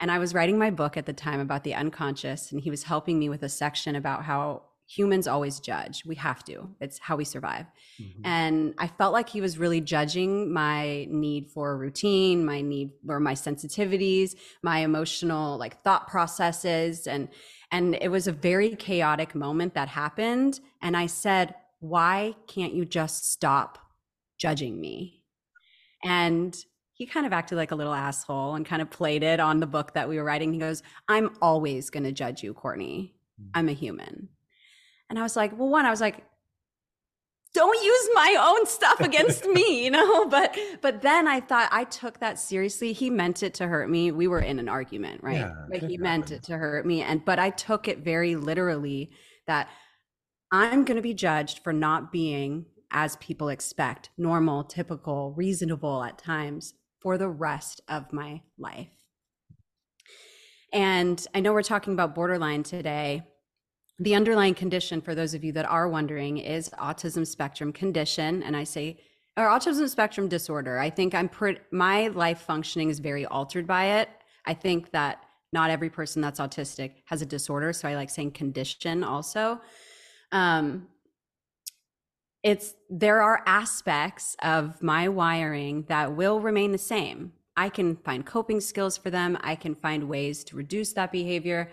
And 0.00 0.10
i 0.10 0.18
was 0.18 0.34
writing 0.34 0.58
my 0.58 0.70
book 0.70 0.96
at 0.96 1.06
the 1.06 1.12
time 1.12 1.40
about 1.40 1.64
the 1.64 1.74
unconscious 1.74 2.52
and 2.52 2.60
he 2.60 2.70
was 2.70 2.84
helping 2.84 3.18
me 3.18 3.28
with 3.28 3.42
a 3.42 3.48
section 3.48 3.96
about 3.96 4.24
how 4.24 4.62
humans 4.90 5.28
always 5.28 5.60
judge. 5.60 6.04
We 6.04 6.16
have 6.16 6.42
to. 6.46 6.68
It's 6.80 6.98
how 6.98 7.14
we 7.14 7.24
survive. 7.24 7.66
Mm-hmm. 8.02 8.22
And 8.24 8.74
I 8.76 8.88
felt 8.88 9.12
like 9.12 9.28
he 9.28 9.40
was 9.40 9.56
really 9.56 9.80
judging 9.80 10.52
my 10.52 11.06
need 11.08 11.48
for 11.48 11.70
a 11.70 11.76
routine, 11.76 12.44
my 12.44 12.60
need 12.60 12.90
or 13.08 13.20
my 13.20 13.34
sensitivities, 13.34 14.34
my 14.64 14.80
emotional 14.80 15.56
like 15.58 15.82
thought 15.84 16.08
processes 16.08 17.06
and 17.06 17.28
and 17.70 17.94
it 18.00 18.08
was 18.08 18.26
a 18.26 18.32
very 18.32 18.74
chaotic 18.74 19.36
moment 19.36 19.74
that 19.74 19.86
happened 19.86 20.58
and 20.82 20.96
I 20.96 21.06
said, 21.06 21.54
"Why 21.78 22.34
can't 22.48 22.74
you 22.74 22.84
just 22.84 23.30
stop 23.30 23.78
judging 24.38 24.80
me?" 24.80 25.22
And 26.02 26.56
he 26.94 27.06
kind 27.06 27.26
of 27.26 27.32
acted 27.32 27.56
like 27.56 27.70
a 27.70 27.76
little 27.76 27.94
asshole 27.94 28.56
and 28.56 28.66
kind 28.66 28.82
of 28.82 28.90
played 28.90 29.22
it 29.22 29.38
on 29.38 29.60
the 29.60 29.66
book 29.66 29.94
that 29.94 30.08
we 30.08 30.16
were 30.16 30.24
writing. 30.24 30.52
He 30.52 30.58
goes, 30.58 30.82
I'm 31.08 31.30
always 31.40 31.88
going 31.88 32.04
to 32.04 32.12
judge 32.12 32.42
you, 32.42 32.52
Courtney. 32.52 33.14
Mm. 33.40 33.50
I'm 33.54 33.68
a 33.68 33.72
human. 33.72 34.28
And 35.10 35.18
I 35.18 35.22
was 35.22 35.36
like, 35.36 35.58
well, 35.58 35.68
one, 35.68 35.84
I 35.84 35.90
was 35.90 36.00
like, 36.00 36.24
don't 37.52 37.84
use 37.84 38.08
my 38.14 38.36
own 38.38 38.64
stuff 38.64 39.00
against 39.00 39.44
me 39.44 39.84
you 39.84 39.90
know? 39.90 40.26
But 40.30 40.56
but 40.80 41.02
then 41.02 41.26
i 41.26 41.40
thought 41.40 41.68
i 41.72 41.84
took 41.84 42.20
that 42.20 42.38
seriously. 42.38 42.92
He 42.92 43.10
meant 43.10 43.42
it 43.42 43.54
to 43.54 43.66
hurt 43.66 43.90
me. 43.90 44.12
We 44.12 44.28
were 44.28 44.38
in 44.38 44.58
an 44.60 44.68
argument 44.68 45.22
right? 45.22 45.38
Yeah, 45.38 45.54
like 45.68 45.82
he 45.82 45.98
meant 45.98 46.24
happen. 46.24 46.36
it 46.36 46.42
to 46.44 46.58
hurt 46.58 46.86
me. 46.86 47.02
And 47.02 47.24
but 47.24 47.38
i 47.38 47.50
took 47.50 47.88
it 47.88 47.98
very 47.98 48.36
literally 48.36 49.10
that 49.46 49.68
i'm 50.52 50.84
going 50.84 50.96
to 50.96 51.02
be 51.02 51.14
judged 51.14 51.64
for 51.64 51.72
not 51.72 52.12
being 52.12 52.66
as 52.92 53.16
people 53.16 53.48
expect 53.48 54.10
normal 54.16 54.64
typical 54.64 55.32
reasonable 55.36 56.02
at 56.04 56.18
times 56.18 56.74
for 57.00 57.18
the 57.18 57.28
rest 57.28 57.80
of 57.88 58.12
my 58.12 58.42
life. 58.58 58.88
And 60.72 61.26
i 61.34 61.40
know 61.40 61.52
we're 61.52 61.62
talking 61.62 61.94
about 61.94 62.14
borderline 62.14 62.62
today 62.62 63.22
the 64.00 64.14
underlying 64.14 64.54
condition 64.54 65.00
for 65.00 65.14
those 65.14 65.34
of 65.34 65.44
you 65.44 65.52
that 65.52 65.66
are 65.66 65.88
wondering 65.88 66.38
is 66.38 66.70
autism 66.70 67.26
spectrum 67.26 67.72
condition 67.72 68.42
and 68.42 68.56
i 68.56 68.64
say 68.64 68.98
or 69.36 69.46
autism 69.46 69.88
spectrum 69.88 70.28
disorder. 70.28 70.78
I 70.78 70.90
think 70.90 71.14
i'm 71.14 71.28
pretty 71.28 71.60
my 71.70 72.08
life 72.08 72.40
functioning 72.40 72.90
is 72.90 72.98
very 72.98 73.26
altered 73.26 73.66
by 73.66 74.00
it. 74.00 74.08
I 74.44 74.54
think 74.54 74.90
that 74.90 75.24
not 75.52 75.70
every 75.70 75.90
person 75.90 76.22
that's 76.22 76.40
autistic 76.40 76.92
has 77.06 77.22
a 77.22 77.26
disorder 77.26 77.72
so 77.72 77.88
i 77.88 77.94
like 77.94 78.10
saying 78.10 78.32
condition 78.32 79.04
also. 79.04 79.60
Um 80.32 80.88
it's 82.42 82.74
there 82.88 83.20
are 83.22 83.42
aspects 83.46 84.36
of 84.42 84.82
my 84.82 85.08
wiring 85.08 85.84
that 85.88 86.16
will 86.16 86.40
remain 86.40 86.72
the 86.72 86.78
same. 86.78 87.32
I 87.56 87.68
can 87.68 87.96
find 87.96 88.24
coping 88.24 88.60
skills 88.60 88.96
for 88.96 89.10
them. 89.10 89.36
I 89.42 89.54
can 89.54 89.74
find 89.74 90.08
ways 90.08 90.42
to 90.44 90.56
reduce 90.56 90.94
that 90.94 91.12
behavior 91.12 91.70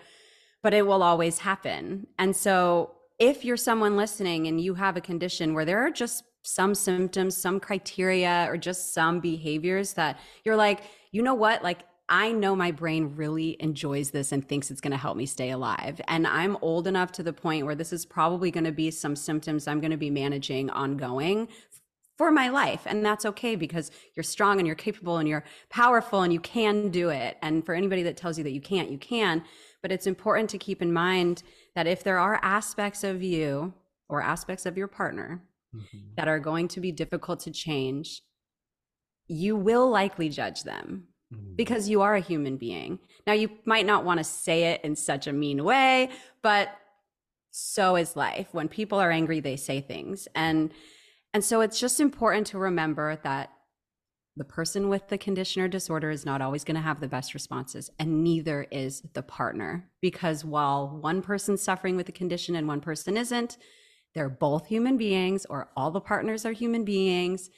but 0.62 0.74
it 0.74 0.86
will 0.86 1.02
always 1.02 1.38
happen. 1.38 2.06
And 2.18 2.34
so, 2.34 2.92
if 3.18 3.44
you're 3.44 3.56
someone 3.56 3.96
listening 3.96 4.46
and 4.46 4.60
you 4.60 4.74
have 4.74 4.96
a 4.96 5.00
condition 5.00 5.52
where 5.52 5.64
there 5.64 5.84
are 5.84 5.90
just 5.90 6.22
some 6.42 6.74
symptoms, 6.74 7.36
some 7.36 7.58
criteria, 7.58 8.46
or 8.48 8.56
just 8.56 8.94
some 8.94 9.18
behaviors 9.18 9.94
that 9.94 10.20
you're 10.44 10.56
like, 10.56 10.82
you 11.10 11.20
know 11.20 11.34
what? 11.34 11.62
Like, 11.64 11.80
I 12.08 12.32
know 12.32 12.56
my 12.56 12.70
brain 12.70 13.14
really 13.16 13.56
enjoys 13.60 14.10
this 14.10 14.32
and 14.32 14.46
thinks 14.46 14.70
it's 14.70 14.80
going 14.80 14.92
to 14.92 14.96
help 14.96 15.16
me 15.16 15.26
stay 15.26 15.50
alive. 15.50 16.00
And 16.08 16.26
I'm 16.26 16.56
old 16.62 16.86
enough 16.86 17.12
to 17.12 17.22
the 17.22 17.34
point 17.34 17.66
where 17.66 17.74
this 17.74 17.92
is 17.92 18.06
probably 18.06 18.50
going 18.50 18.64
to 18.64 18.72
be 18.72 18.90
some 18.90 19.14
symptoms 19.14 19.66
I'm 19.66 19.80
going 19.80 19.90
to 19.90 19.98
be 19.98 20.10
managing 20.10 20.70
ongoing 20.70 21.48
for 22.16 22.30
my 22.30 22.48
life. 22.48 22.82
And 22.86 23.04
that's 23.04 23.26
okay 23.26 23.56
because 23.56 23.90
you're 24.16 24.24
strong 24.24 24.58
and 24.58 24.66
you're 24.66 24.74
capable 24.74 25.18
and 25.18 25.28
you're 25.28 25.44
powerful 25.68 26.22
and 26.22 26.32
you 26.32 26.40
can 26.40 26.88
do 26.88 27.10
it. 27.10 27.36
And 27.42 27.64
for 27.64 27.74
anybody 27.74 28.02
that 28.04 28.16
tells 28.16 28.38
you 28.38 28.44
that 28.44 28.52
you 28.52 28.60
can't, 28.60 28.90
you 28.90 28.98
can. 28.98 29.44
But 29.82 29.92
it's 29.92 30.06
important 30.06 30.50
to 30.50 30.58
keep 30.58 30.82
in 30.82 30.92
mind 30.92 31.42
that 31.74 31.86
if 31.86 32.02
there 32.02 32.18
are 32.18 32.40
aspects 32.42 33.04
of 33.04 33.22
you 33.22 33.74
or 34.08 34.22
aspects 34.22 34.66
of 34.66 34.76
your 34.76 34.88
partner 34.88 35.42
Mhm. 35.74 36.14
that 36.16 36.28
are 36.28 36.40
going 36.40 36.68
to 36.68 36.80
be 36.80 36.92
difficult 36.92 37.40
to 37.40 37.50
change, 37.50 38.22
you 39.26 39.54
will 39.56 39.88
likely 39.88 40.28
judge 40.28 40.62
them 40.62 41.08
Mhm. 41.32 41.56
because 41.56 41.88
you 41.88 42.00
are 42.00 42.14
a 42.14 42.20
human 42.20 42.56
being. 42.56 42.98
Now, 43.26 43.34
you 43.34 43.50
might 43.66 43.84
not 43.86 44.04
want 44.04 44.18
to 44.18 44.24
say 44.24 44.64
it 44.72 44.82
in 44.82 44.96
such 44.96 45.26
a 45.26 45.32
mean 45.32 45.62
way, 45.64 46.10
but 46.42 46.70
so 47.50 47.96
is 47.96 48.16
life. 48.16 48.48
When 48.52 48.68
people 48.68 48.98
are 48.98 49.10
angry, 49.10 49.40
they 49.40 49.56
say 49.56 49.80
things. 49.80 50.28
And 50.34 50.72
and 51.34 51.44
so 51.44 51.60
it's 51.60 51.78
just 51.78 52.00
important 52.00 52.46
to 52.48 52.58
remember 52.58 53.16
that 53.16 53.52
the 54.38 54.44
person 54.44 54.88
with 54.88 55.08
the 55.08 55.18
condition 55.18 55.60
or 55.60 55.68
disorder 55.68 56.10
is 56.10 56.24
not 56.24 56.40
always 56.40 56.64
going 56.64 56.76
to 56.76 56.80
have 56.80 57.00
the 57.00 57.08
best 57.08 57.34
responses, 57.34 57.90
and 57.98 58.22
neither 58.24 58.66
is 58.70 59.02
the 59.12 59.22
partner. 59.22 59.90
Because 60.00 60.44
while 60.44 60.88
one 60.88 61.20
person's 61.20 61.62
suffering 61.62 61.96
with 61.96 62.06
the 62.06 62.12
condition 62.12 62.54
and 62.56 62.66
one 62.66 62.80
person 62.80 63.16
isn't, 63.16 63.58
they're 64.14 64.28
both 64.28 64.66
human 64.66 64.96
beings, 64.96 65.44
or 65.46 65.68
all 65.76 65.90
the 65.90 66.00
partners 66.00 66.46
are 66.46 66.52
human 66.52 66.84
beings. 66.84 67.50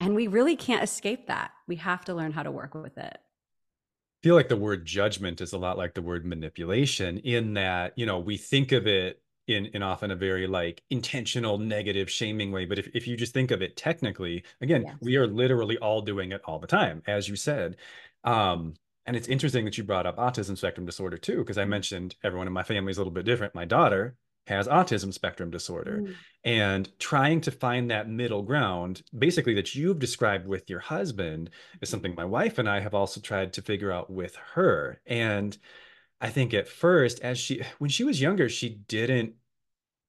And 0.00 0.14
we 0.14 0.26
really 0.26 0.56
can't 0.56 0.84
escape 0.84 1.26
that. 1.26 1.52
We 1.66 1.76
have 1.76 2.04
to 2.04 2.14
learn 2.14 2.32
how 2.32 2.42
to 2.42 2.50
work 2.50 2.74
with 2.74 2.98
it. 2.98 3.18
I 3.18 4.22
feel 4.22 4.34
like 4.34 4.48
the 4.48 4.56
word 4.56 4.84
judgment 4.84 5.40
is 5.40 5.52
a 5.52 5.58
lot 5.58 5.78
like 5.78 5.94
the 5.94 6.02
word 6.02 6.24
manipulation 6.24 7.18
in 7.18 7.54
that, 7.54 7.92
you 7.96 8.06
know, 8.06 8.20
we 8.20 8.36
think 8.36 8.70
of 8.70 8.86
it 8.86 9.20
in 9.48 9.66
in 9.66 9.82
often 9.82 10.10
a 10.10 10.16
very 10.16 10.46
like 10.46 10.82
intentional 10.90 11.58
negative 11.58 12.10
shaming 12.10 12.52
way 12.52 12.64
but 12.64 12.78
if, 12.78 12.88
if 12.94 13.06
you 13.08 13.16
just 13.16 13.34
think 13.34 13.50
of 13.50 13.60
it 13.62 13.76
technically 13.76 14.44
again 14.60 14.84
Yes. 14.86 14.96
we 15.00 15.16
are 15.16 15.26
literally 15.26 15.76
all 15.78 16.00
doing 16.00 16.32
it 16.32 16.40
all 16.44 16.58
the 16.58 16.66
time 16.66 17.02
as 17.06 17.28
you 17.28 17.36
said 17.36 17.76
um 18.24 18.74
and 19.06 19.16
it's 19.16 19.26
interesting 19.28 19.64
that 19.64 19.76
you 19.76 19.84
brought 19.84 20.06
up 20.06 20.16
autism 20.16 20.56
spectrum 20.56 20.86
disorder 20.86 21.16
too 21.16 21.38
because 21.38 21.58
i 21.58 21.64
mentioned 21.64 22.14
everyone 22.22 22.46
in 22.46 22.52
my 22.52 22.62
family 22.62 22.90
is 22.90 22.98
a 22.98 23.00
little 23.00 23.12
bit 23.12 23.24
different 23.24 23.54
my 23.54 23.64
daughter 23.64 24.16
has 24.48 24.66
autism 24.68 25.12
spectrum 25.12 25.50
disorder 25.50 26.02
Mm. 26.04 26.16
and 26.44 26.98
trying 26.98 27.40
to 27.42 27.50
find 27.52 27.90
that 27.90 28.08
middle 28.08 28.42
ground 28.42 29.02
basically 29.16 29.54
that 29.54 29.74
you've 29.74 29.98
described 30.00 30.46
with 30.48 30.68
your 30.68 30.80
husband 30.80 31.50
is 31.80 31.88
something 31.88 32.14
my 32.16 32.24
wife 32.24 32.58
and 32.58 32.68
I 32.68 32.80
have 32.80 32.94
also 32.94 33.20
tried 33.20 33.52
to 33.54 33.62
figure 33.62 33.92
out 33.92 34.10
with 34.10 34.34
her 34.54 35.00
and 35.06 35.56
I 36.22 36.30
think 36.30 36.54
at 36.54 36.68
first 36.68 37.20
as 37.20 37.38
she 37.38 37.62
when 37.78 37.90
she 37.90 38.04
was 38.04 38.20
younger 38.20 38.48
she 38.48 38.70
didn't 38.88 39.34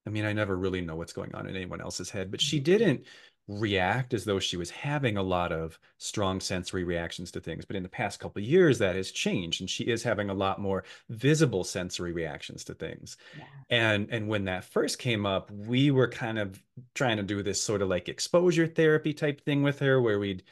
I 0.06 0.12
mean 0.12 0.26
I 0.26 0.34
never 0.34 0.56
really 0.56 0.82
know 0.82 0.96
what's 0.96 1.14
going 1.14 1.34
on 1.36 1.48
in 1.48 1.56
anyone 1.56 1.82
else's 1.82 2.12
head 2.12 2.32
but 2.32 2.40
she 2.40 2.58
mm-hmm. 2.58 2.64
didn't 2.66 3.06
react 3.50 4.14
as 4.14 4.24
though 4.24 4.40
she 4.40 4.56
was 4.56 4.70
having 4.70 5.18
a 5.18 5.24
lot 5.24 5.52
of 5.52 5.78
strong 5.98 6.40
sensory 6.40 6.86
reactions 6.86 7.30
to 7.32 7.42
things 7.42 7.66
but 7.66 7.76
in 7.76 7.84
the 7.84 7.90
past 7.90 8.20
couple 8.20 8.42
of 8.42 8.48
years 8.48 8.78
that 8.80 8.96
has 8.96 9.12
changed 9.12 9.60
and 9.60 9.70
she 9.70 9.84
is 9.84 10.02
having 10.02 10.30
a 10.30 10.34
lot 10.34 10.62
more 10.62 10.86
visible 11.10 11.66
sensory 11.66 12.14
reactions 12.14 12.64
to 12.64 12.74
things 12.74 13.18
Yeah. 13.38 13.44
and 13.70 14.08
and 14.12 14.30
when 14.30 14.46
that 14.46 14.64
first 14.64 14.98
came 15.00 15.26
up 15.26 15.52
we 15.52 15.92
were 15.92 16.08
kind 16.08 16.40
of 16.40 16.64
trying 16.96 17.18
to 17.18 17.24
do 17.24 17.44
this 17.44 17.62
sort 17.62 17.82
of 17.82 17.90
like 17.90 18.08
exposure 18.08 18.68
therapy 18.68 19.14
type 19.14 19.42
thing 19.42 19.62
with 19.64 19.80
her 19.80 20.02
where 20.02 20.20
we'd 20.20 20.44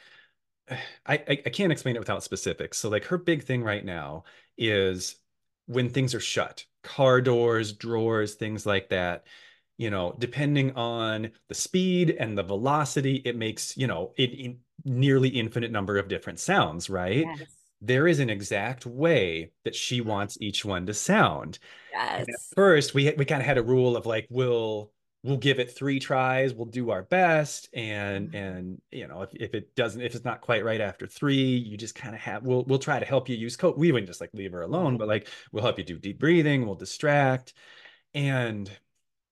I, 1.06 1.14
I 1.14 1.42
I 1.46 1.50
can't 1.50 1.72
explain 1.72 1.96
it 1.96 2.00
without 2.00 2.24
specifics. 2.24 2.78
So 2.78 2.88
like 2.88 3.04
her 3.06 3.18
big 3.18 3.44
thing 3.44 3.62
right 3.62 3.84
now 3.84 4.24
is 4.56 5.16
when 5.72 5.90
things 5.90 6.14
are 6.14 6.20
shut, 6.20 6.66
car 6.82 7.20
doors, 7.20 7.72
drawers, 7.72 8.34
things 8.34 8.66
like 8.66 8.88
that. 8.90 9.26
You 9.78 9.90
know, 9.90 10.14
depending 10.18 10.72
on 10.76 11.32
the 11.48 11.54
speed 11.54 12.10
and 12.10 12.36
the 12.38 12.42
velocity, 12.42 13.16
it 13.24 13.36
makes 13.36 13.76
you 13.76 13.86
know 13.86 14.12
it, 14.16 14.30
it 14.32 14.56
nearly 14.84 15.28
infinite 15.30 15.70
number 15.72 15.98
of 15.98 16.08
different 16.08 16.38
sounds, 16.40 16.90
right? 16.90 17.32
Yes. 17.38 17.72
There 17.80 18.06
is 18.06 18.20
an 18.20 18.30
exact 18.30 18.86
way 18.86 19.52
that 19.64 19.74
she 19.74 20.00
wants 20.00 20.38
each 20.40 20.64
one 20.64 20.86
to 20.86 20.94
sound. 20.94 21.58
And 22.16 22.28
at 22.28 22.40
Yes. 22.40 22.54
first, 22.54 22.94
we 22.94 23.12
we 23.16 23.24
kind 23.24 23.40
of 23.42 23.46
had 23.46 23.58
a 23.58 23.62
rule 23.62 23.96
of 23.96 24.06
like 24.06 24.26
we'll 24.30 24.92
we'll 25.22 25.36
give 25.36 25.58
it 25.60 25.70
three 25.70 26.00
tries, 26.00 26.54
we'll 26.54 26.66
do 26.66 26.90
our 26.90 27.02
best, 27.02 27.68
and 27.74 28.28
Mhm. 28.28 28.34
and 28.34 28.80
you 28.90 29.06
know 29.06 29.22
if, 29.22 29.30
if 29.34 29.54
it 29.54 29.74
doesn't 29.76 30.00
if 30.02 30.14
it's 30.14 30.24
not 30.24 30.40
quite 30.40 30.64
right 30.64 30.80
after 30.80 31.06
three, 31.06 31.56
you 31.56 31.76
just 31.76 31.94
kind 31.94 32.14
of 32.14 32.20
have 32.20 32.42
we'll 32.44 32.64
we'll 32.64 32.78
try 32.78 32.98
to 32.98 33.06
help 33.06 33.28
you 33.28 33.36
use 33.36 33.56
code. 33.56 33.76
We 33.78 33.92
wouldn't 33.92 34.08
just 34.08 34.20
like 34.20 34.30
leave 34.34 34.52
her 34.52 34.62
alone, 34.62 34.96
but 34.98 35.08
like 35.08 35.28
we'll 35.52 35.64
help 35.64 35.78
you 35.78 35.84
do 35.84 35.98
deep 35.98 36.18
breathing, 36.18 36.66
we'll 36.66 36.74
distract, 36.76 37.54
and 38.14 38.70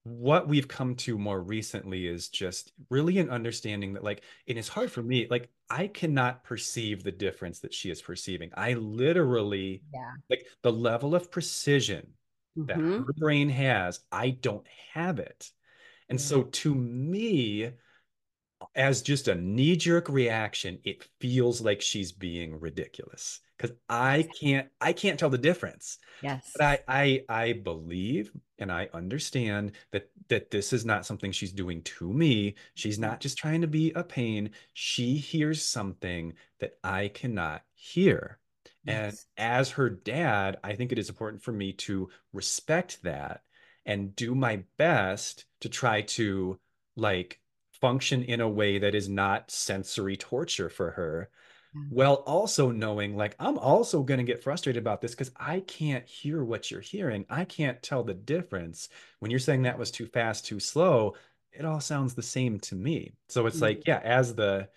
what 0.04 0.48
we've 0.48 0.68
come 0.68 0.96
to 0.96 1.18
more 1.18 1.42
recently 1.42 2.06
is 2.06 2.28
just 2.30 2.72
really 2.88 3.18
an 3.18 3.28
understanding 3.30 3.92
that 3.92 4.02
like 4.04 4.24
it 4.46 4.56
is 4.56 4.68
hard 4.68 4.90
for 4.90 5.02
me 5.02 5.26
like 5.30 5.50
i 5.68 5.86
cannot 5.86 6.42
perceive 6.42 7.02
the 7.04 7.12
difference 7.12 7.60
that 7.60 7.74
she 7.74 7.90
is 7.90 8.00
perceiving 8.00 8.50
i 8.54 8.72
literally 8.74 9.82
Yeah. 9.92 10.20
like 10.30 10.46
the 10.62 10.72
level 10.72 11.14
of 11.14 11.30
precision 11.30 12.14
that 12.66 12.80
Mhm. 12.80 13.04
her 13.06 13.12
brain 13.18 13.48
has 13.50 14.00
i 14.10 14.30
don't 14.30 14.66
have 14.68 15.18
it 15.18 15.52
and 16.10 16.20
so 16.20 16.40
mm-hmm. 16.40 16.50
to 16.50 16.74
me 16.74 17.70
as 18.74 19.00
just 19.00 19.28
a 19.28 19.34
knee-jerk 19.34 20.08
reaction 20.08 20.78
it 20.84 21.08
feels 21.18 21.60
like 21.62 21.80
she's 21.80 22.12
being 22.12 22.60
ridiculous 22.60 23.40
because 23.56 23.74
i 23.88 24.28
can't 24.38 24.68
i 24.80 24.92
can't 24.92 25.18
tell 25.18 25.30
the 25.30 25.38
difference 25.38 25.98
Yes. 26.22 26.52
but 26.54 26.64
I, 26.64 26.80
I 26.86 27.24
I 27.28 27.52
believe 27.54 28.30
and 28.60 28.70
I 28.70 28.88
understand 28.92 29.72
that 29.90 30.10
that 30.28 30.50
this 30.50 30.72
is 30.72 30.84
not 30.84 31.06
something 31.06 31.32
she's 31.32 31.52
doing 31.52 31.82
to 31.82 32.12
me. 32.12 32.54
She's 32.74 32.98
not 32.98 33.12
mm-hmm. 33.12 33.20
just 33.20 33.38
trying 33.38 33.62
to 33.62 33.66
be 33.66 33.90
a 33.92 34.04
pain. 34.04 34.50
She 34.74 35.16
hears 35.16 35.64
something 35.64 36.34
that 36.60 36.74
I 36.84 37.08
cannot 37.08 37.62
hear. 37.74 38.38
And 38.86 39.14
as 39.36 39.70
her 39.70 39.90
dad, 39.90 40.58
I 40.64 40.74
think 40.74 40.90
it 40.90 40.98
is 40.98 41.10
important 41.10 41.42
for 41.42 41.52
me 41.52 41.72
to 41.72 42.08
respect 42.32 43.02
that 43.02 43.42
and 43.90 44.14
do 44.14 44.36
my 44.36 44.62
best 44.76 45.46
to 45.60 45.68
try 45.68 46.00
to 46.02 46.56
like 46.94 47.40
function 47.80 48.22
in 48.22 48.40
a 48.40 48.48
way 48.48 48.78
that 48.78 48.94
is 48.94 49.08
not 49.08 49.50
sensory 49.50 50.16
torture 50.16 50.68
for 50.68 50.92
her 50.92 51.28
mm. 51.76 51.82
Yeah. 51.82 51.88
while 51.90 52.14
also 52.14 52.70
knowing 52.70 53.16
like 53.16 53.34
I'm 53.40 53.58
also 53.58 54.04
going 54.04 54.18
to 54.18 54.24
get 54.24 54.44
frustrated 54.44 54.80
about 54.80 55.00
this 55.00 55.10
because 55.10 55.32
I 55.36 55.60
can't 55.60 56.06
hear 56.06 56.44
what 56.44 56.70
you're 56.70 56.80
hearing. 56.80 57.26
I 57.28 57.44
can't 57.44 57.82
tell 57.82 58.04
the 58.04 58.14
difference. 58.14 58.88
When 59.18 59.32
you're 59.32 59.40
saying 59.40 59.62
that 59.62 59.78
was 59.78 59.90
too 59.90 60.06
fast, 60.06 60.46
too 60.46 60.60
slow, 60.60 61.16
it 61.52 61.64
all 61.64 61.80
sounds 61.80 62.14
the 62.14 62.22
same 62.22 62.60
to 62.60 62.76
me. 62.76 63.14
So 63.28 63.46
it's 63.46 63.58
mm. 63.58 63.62
like, 63.62 63.88
yeah, 63.88 64.00
as 64.04 64.36
the 64.36 64.68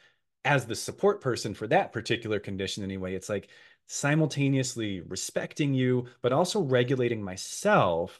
as 0.44 0.66
the 0.66 0.76
support 0.76 1.22
person 1.22 1.54
for 1.54 1.68
that 1.68 1.94
particular 1.94 2.40
condition 2.40 2.84
anyway, 2.84 3.14
it's 3.14 3.30
like 3.30 3.50
simultaneously 3.86 5.02
respecting 5.02 5.76
you, 5.76 6.08
but 6.24 6.34
also 6.34 6.62
regulating 6.62 7.22
myself 7.22 8.20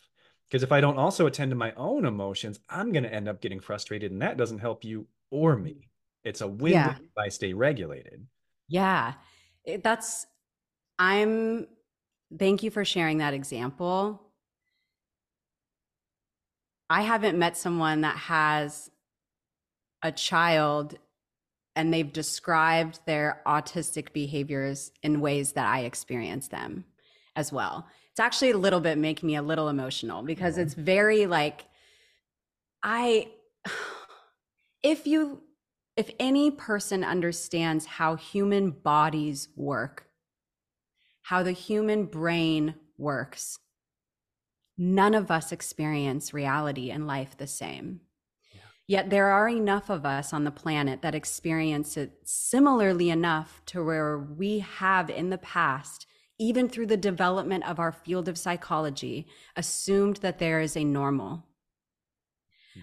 Because 0.54 0.62
if 0.62 0.72
I 0.72 0.82
don't 0.82 1.00
also 1.00 1.26
attend 1.26 1.50
to 1.50 1.56
my 1.56 1.74
own 1.74 2.06
emotions, 2.06 2.60
I'm 2.70 2.92
going 2.92 3.06
to 3.06 3.12
end 3.12 3.28
up 3.28 3.42
getting 3.42 3.60
frustrated, 3.60 4.12
and 4.12 4.22
that 4.22 4.38
doesn't 4.38 4.60
help 4.60 4.84
you 4.84 5.08
or 5.32 5.56
me. 5.56 5.72
Mm-hmm. 5.72 5.80
It's 6.26 6.42
a 6.42 6.48
win 6.48 6.74
Yeah. 6.74 6.92
if 6.92 7.18
I 7.18 7.30
stay 7.30 7.54
regulated. 7.54 8.28
Yeah. 8.68 9.16
It- 9.66 9.82
That's, 9.84 10.28
I'm, 11.00 11.66
thank 12.38 12.62
you 12.62 12.70
for 12.70 12.86
sharing 12.86 13.18
that 13.18 13.34
example. 13.34 14.22
I 16.88 17.02
haven't 17.02 17.40
met 17.40 17.58
someone 17.58 18.02
that 18.02 18.18
has 18.18 18.92
a 20.04 20.12
child 20.12 21.00
and 21.76 21.92
they've 21.92 22.14
described 22.14 23.00
their 23.08 23.42
autistic 23.48 24.14
behaviors 24.14 24.92
in 25.02 25.20
ways 25.20 25.54
that 25.54 25.66
I 25.66 25.80
experience 25.80 26.50
them 26.50 26.86
as 27.36 27.52
well. 27.52 27.88
It's 28.14 28.20
actually 28.20 28.52
a 28.52 28.58
little 28.58 28.80
bit 28.80 29.00
making 29.00 29.26
me 29.26 29.36
a 29.36 29.42
little 29.42 29.70
emotional 29.70 30.22
because 30.22 30.60
it's 30.60 30.76
mm-hmm. 30.76 30.84
very 30.84 31.26
like, 31.26 31.66
I, 32.84 33.30
if 34.84 35.08
you, 35.08 35.42
if 35.98 36.12
any 36.20 36.52
person 36.52 37.04
understands 37.04 37.88
how 37.88 38.16
human 38.16 38.70
bodies 38.70 39.50
work, 39.56 40.06
how 41.24 41.42
the 41.42 41.54
human 41.54 42.06
brain 42.06 42.76
works, 43.00 43.58
none 44.78 45.16
of 45.16 45.32
us 45.32 45.52
experience 45.52 46.36
reality 46.36 46.92
and 46.92 47.08
life 47.08 47.36
the 47.36 47.48
same. 47.48 48.02
Yet 48.86 49.10
there 49.10 49.32
are 49.32 49.50
enough 49.50 49.90
of 49.90 50.06
us 50.06 50.34
on 50.34 50.44
the 50.44 50.52
planet 50.52 51.02
that 51.02 51.16
experience 51.16 51.98
it 51.98 52.12
similarly 52.26 53.10
enough 53.10 53.62
to 53.68 53.84
where 53.84 54.20
we 54.20 54.60
have 54.60 55.10
in 55.10 55.32
the 55.32 55.38
past, 55.40 56.06
even 56.44 56.68
through 56.68 56.88
the 56.88 56.98
development 57.12 57.64
of 57.68 57.80
our 57.80 57.92
field 57.92 58.28
of 58.28 58.38
psychology, 58.38 59.28
assumed 59.56 60.18
that 60.18 60.40
there 60.40 60.60
is 60.60 60.76
a 60.76 60.84
normal 60.84 61.44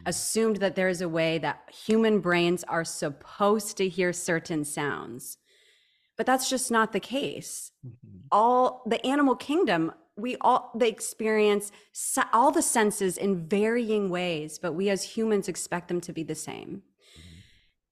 assumed 0.06 0.56
that 0.56 0.76
there 0.76 0.88
is 0.88 1.00
a 1.00 1.08
way 1.08 1.38
that 1.38 1.68
human 1.86 2.20
brains 2.20 2.64
are 2.64 2.84
supposed 2.84 3.76
to 3.76 3.88
hear 3.88 4.12
certain 4.12 4.64
sounds. 4.64 5.38
But 6.16 6.26
that's 6.26 6.50
just 6.50 6.70
not 6.70 6.92
the 6.92 7.00
case. 7.00 7.72
Mhm. 7.84 8.22
All 8.30 8.82
the 8.86 9.04
animal 9.06 9.34
kingdom, 9.34 9.92
we 10.16 10.36
all 10.40 10.70
they 10.74 10.88
experience 10.88 11.72
all 12.32 12.52
the 12.52 12.62
senses 12.62 13.16
in 13.16 13.48
varying 13.48 14.11
ways, 14.11 14.58
but 14.58 14.74
we 14.74 14.90
as 14.90 15.16
humans 15.16 15.48
expect 15.48 15.88
them 15.88 16.00
to 16.02 16.12
be 16.12 16.22
the 16.22 16.34
same. 16.34 16.82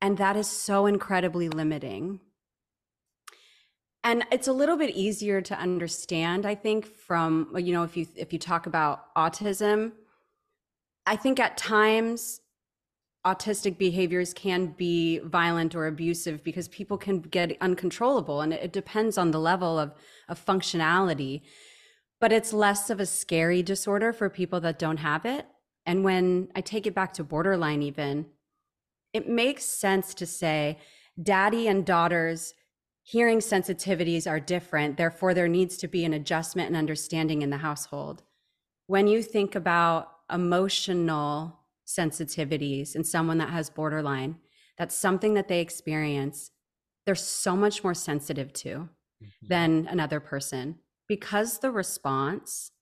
And 0.00 0.18
that 0.18 0.36
is 0.36 0.46
so 0.46 0.86
incredibly 0.86 1.48
limiting. 1.48 2.20
And 4.04 4.24
it's 4.30 4.48
a 4.48 4.52
little 4.52 4.76
bit 4.76 4.94
easier 4.94 5.40
to 5.42 5.58
understand, 5.58 6.46
I 6.46 6.54
think, 6.54 6.86
from 6.86 7.52
you 7.56 7.72
know, 7.72 7.82
if 7.82 7.96
you 7.96 8.06
if 8.16 8.32
you 8.32 8.38
talk 8.38 8.66
about 8.66 9.14
autism, 9.14 9.92
I 11.04 11.16
think 11.16 11.40
at 11.40 11.56
times 11.56 12.40
autistic 13.26 13.76
behaviors 13.76 14.32
can 14.32 14.66
be 14.76 15.18
violent 15.18 15.74
or 15.74 15.86
abusive 15.86 16.42
because 16.44 16.68
people 16.68 16.96
can 16.96 17.20
get 17.20 17.56
uncontrollable 17.60 18.40
and 18.40 18.52
it 18.52 18.72
depends 18.72 19.18
on 19.18 19.30
the 19.30 19.40
level 19.40 19.78
of, 19.78 19.92
of 20.28 20.44
functionality. 20.44 21.42
But 22.20 22.32
it's 22.32 22.52
less 22.52 22.90
of 22.90 23.00
a 23.00 23.06
scary 23.06 23.62
disorder 23.62 24.12
for 24.12 24.28
people 24.30 24.60
that 24.60 24.78
don't 24.78 24.98
have 24.98 25.24
it. 25.24 25.46
And 25.84 26.04
when 26.04 26.48
I 26.54 26.60
take 26.60 26.86
it 26.86 26.94
back 26.94 27.12
to 27.14 27.24
borderline, 27.24 27.82
even, 27.82 28.26
it 29.12 29.28
makes 29.28 29.64
sense 29.64 30.14
to 30.14 30.26
say 30.26 30.78
daddy 31.20 31.68
and 31.68 31.84
daughter's 31.84 32.54
hearing 33.08 33.38
sensitivities 33.38 34.30
are 34.30 34.38
different. 34.38 34.98
Therefore, 34.98 35.32
there 35.32 35.48
needs 35.48 35.78
to 35.78 35.88
be 35.88 36.04
an 36.04 36.12
adjustment 36.12 36.68
and 36.68 36.76
understanding 36.76 37.40
in 37.40 37.48
the 37.48 37.56
household. 37.56 38.22
When 38.86 39.06
you 39.06 39.22
think 39.22 39.54
about 39.54 40.12
emotional 40.30 41.58
sensitivities 41.86 42.94
in 42.94 43.04
someone 43.04 43.38
that 43.38 43.48
has 43.48 43.70
borderline, 43.70 44.36
that's 44.76 44.94
something 44.94 45.32
that 45.34 45.48
they 45.48 45.62
experience, 45.62 46.50
they're 47.06 47.14
so 47.14 47.56
much 47.56 47.82
more 47.82 47.94
sensitive 47.94 48.52
to 48.52 48.90
Mhm. 49.22 49.48
than 49.48 49.86
another 49.86 50.20
person 50.20 50.78
because 51.06 51.60
the 51.60 51.70
response 51.70 52.72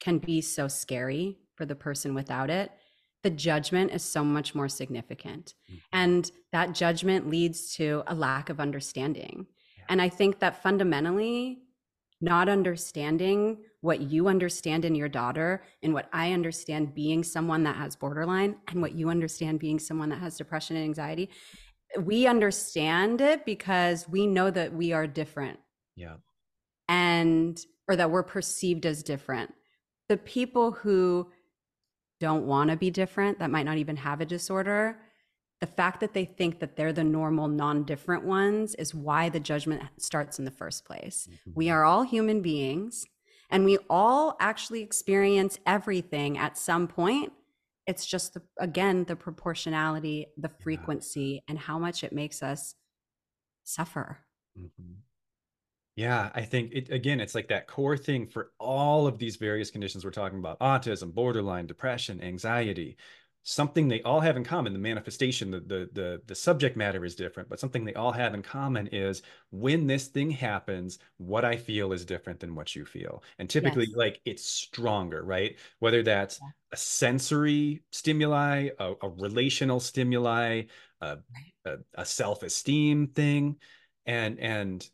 can 0.00 0.16
be 0.18 0.40
so 0.40 0.66
scary 0.66 1.40
for 1.56 1.66
the 1.66 1.76
person 1.76 2.14
without 2.14 2.48
it. 2.48 2.72
The 3.22 3.30
judgment 3.30 3.90
is 3.92 4.02
so 4.02 4.24
much 4.24 4.54
more 4.54 4.68
significant. 4.68 5.54
Mhm. 5.70 5.82
And 5.92 6.32
that 6.52 6.72
judgment 6.74 7.28
leads 7.28 7.74
to 7.74 8.02
a 8.06 8.14
lack 8.14 8.48
of 8.48 8.60
understanding. 8.60 9.46
And 9.88 10.00
I 10.00 10.08
think 10.08 10.38
that 10.40 10.62
fundamentally, 10.62 11.60
not 12.20 12.48
understanding 12.48 13.58
what 13.80 14.00
you 14.00 14.28
understand 14.28 14.84
in 14.84 14.94
your 14.94 15.08
daughter 15.08 15.62
and 15.82 15.92
what 15.92 16.08
I 16.12 16.32
understand 16.32 16.94
being 16.94 17.22
someone 17.22 17.64
that 17.64 17.76
has 17.76 17.96
borderline 17.96 18.56
and 18.68 18.80
what 18.80 18.94
you 18.94 19.10
understand 19.10 19.58
being 19.58 19.78
someone 19.78 20.08
that 20.08 20.20
has 20.20 20.38
depression 20.38 20.76
and 20.76 20.84
anxiety, 20.84 21.28
we 22.00 22.26
understand 22.26 23.20
it 23.20 23.44
because 23.44 24.08
we 24.08 24.26
know 24.26 24.50
that 24.50 24.72
we 24.72 24.92
are 24.92 25.06
different 25.06 25.60
Yeah. 25.96 26.16
and 26.88 27.60
or 27.88 27.96
that 27.96 28.10
we're 28.10 28.22
perceived 28.22 28.86
as 28.86 29.02
different. 29.02 29.52
The 30.08 30.16
people 30.16 30.72
who 30.72 31.30
don't 32.20 32.46
want 32.46 32.70
to 32.70 32.76
be 32.76 32.90
different, 32.90 33.38
that 33.40 33.50
might 33.50 33.64
not 33.64 33.76
even 33.76 33.96
have 33.96 34.22
a 34.22 34.26
disorder, 34.26 34.98
the 35.60 35.66
fact 35.66 36.00
that 36.00 36.12
they 36.12 36.24
think 36.24 36.60
that 36.60 36.76
they're 36.76 36.92
the 36.92 37.04
normal, 37.04 37.48
non 37.48 37.84
different 37.84 38.24
ones 38.24 38.74
is 38.74 38.94
why 38.94 39.28
the 39.28 39.40
judgment 39.40 39.82
starts 39.98 40.38
in 40.38 40.44
the 40.44 40.50
first 40.50 40.84
place. 40.84 41.28
We 41.54 41.70
are 41.70 41.84
all 41.84 42.02
human 42.02 42.42
beings 42.42 43.06
and 43.50 43.64
we 43.64 43.78
all 43.88 44.36
actually 44.40 44.82
experience 44.82 45.58
everything 45.66 46.38
at 46.38 46.58
some 46.58 46.88
point. 46.88 47.32
It's 47.86 48.06
just, 48.06 48.34
the, 48.34 48.42
again, 48.58 49.04
the 49.04 49.16
proportionality, 49.16 50.26
the 50.36 50.48
frequency, 50.48 51.42
and 51.48 51.58
how 51.58 51.78
much 51.78 52.02
it 52.02 52.12
makes 52.12 52.42
us 52.42 52.74
suffer. 53.62 54.18
Mhm. 54.58 54.96
Yeah, 55.96 56.30
I 56.34 56.42
think 56.42 56.72
it 56.72 56.90
again, 56.90 57.20
it's 57.20 57.34
like 57.36 57.48
that 57.48 57.68
core 57.68 57.96
thing 57.96 58.26
for 58.26 58.50
all 58.58 59.06
of 59.06 59.18
these 59.18 59.36
various 59.36 59.70
conditions 59.70 60.04
we're 60.04 60.10
talking 60.10 60.40
about 60.40 60.58
autism, 60.58 61.14
borderline, 61.14 61.66
depression, 61.66 62.20
anxiety. 62.20 62.96
Something 63.46 63.88
they 63.88 64.00
all 64.02 64.20
have 64.20 64.38
in 64.38 64.44
common, 64.44 64.72
the 64.72 64.78
manifestation, 64.78 65.50
the, 65.50 65.60
the 65.60 65.90
the 65.92 66.22
the 66.26 66.34
subject 66.34 66.76
matter 66.78 67.04
is 67.04 67.14
different, 67.14 67.48
but 67.50 67.60
something 67.60 67.84
they 67.84 67.92
all 67.94 68.10
have 68.12 68.32
in 68.32 68.40
common 68.42 68.86
is 68.86 69.20
when 69.50 69.86
this 69.86 70.08
thing 70.08 70.30
happens, 70.30 70.98
what 71.18 71.44
I 71.44 71.56
feel 71.58 71.92
is 71.92 72.06
different 72.06 72.40
than 72.40 72.54
what 72.54 72.74
you 72.74 72.86
feel. 72.86 73.22
And 73.38 73.48
typically, 73.50 73.86
Yes. 73.86 73.94
like 73.94 74.22
it's 74.24 74.46
stronger, 74.46 75.22
right? 75.22 75.58
Whether 75.78 76.02
that's 76.02 76.40
Yeah. 76.40 76.48
a 76.72 76.76
sensory 76.78 77.82
stimuli, 77.92 78.70
a, 78.78 78.94
a 79.02 79.08
relational 79.10 79.78
stimuli, 79.78 80.62
a, 81.02 81.18
a, 81.66 81.76
a 81.94 82.04
self-esteem 82.06 83.08
thing, 83.08 83.60
and 84.06 84.38
and 84.40 84.88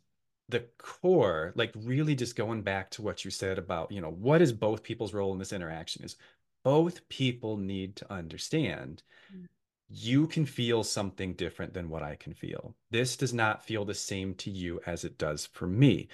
the 0.49 0.67
core, 0.77 1.53
like 1.55 1.71
really 1.75 2.15
just 2.15 2.35
going 2.35 2.61
back 2.63 2.91
to 2.91 3.01
what 3.01 3.23
you 3.23 3.31
said 3.31 3.57
about, 3.57 3.91
you 3.91 4.01
know, 4.01 4.11
what 4.11 4.41
is 4.41 4.51
both 4.51 4.83
people's 4.83 5.13
role 5.13 5.31
in 5.31 5.39
this 5.39 5.53
interaction 5.53 6.03
is 6.03 6.17
both 6.63 7.07
people 7.09 7.57
need 7.57 7.95
to 7.97 8.11
understand 8.13 9.03
Mm. 9.33 9.47
you 9.89 10.27
can 10.27 10.45
feel 10.45 10.83
something 10.83 11.33
different 11.35 11.73
than 11.73 11.89
what 11.89 12.03
I 12.03 12.15
can 12.15 12.33
feel. 12.33 12.75
This 12.91 13.17
does 13.17 13.33
not 13.33 13.65
feel 13.65 13.85
the 13.85 13.93
same 13.93 14.35
to 14.35 14.49
you 14.51 14.81
as 14.85 15.03
it 15.05 15.17
does 15.17 15.45
for 15.47 15.67
me. 15.67 16.07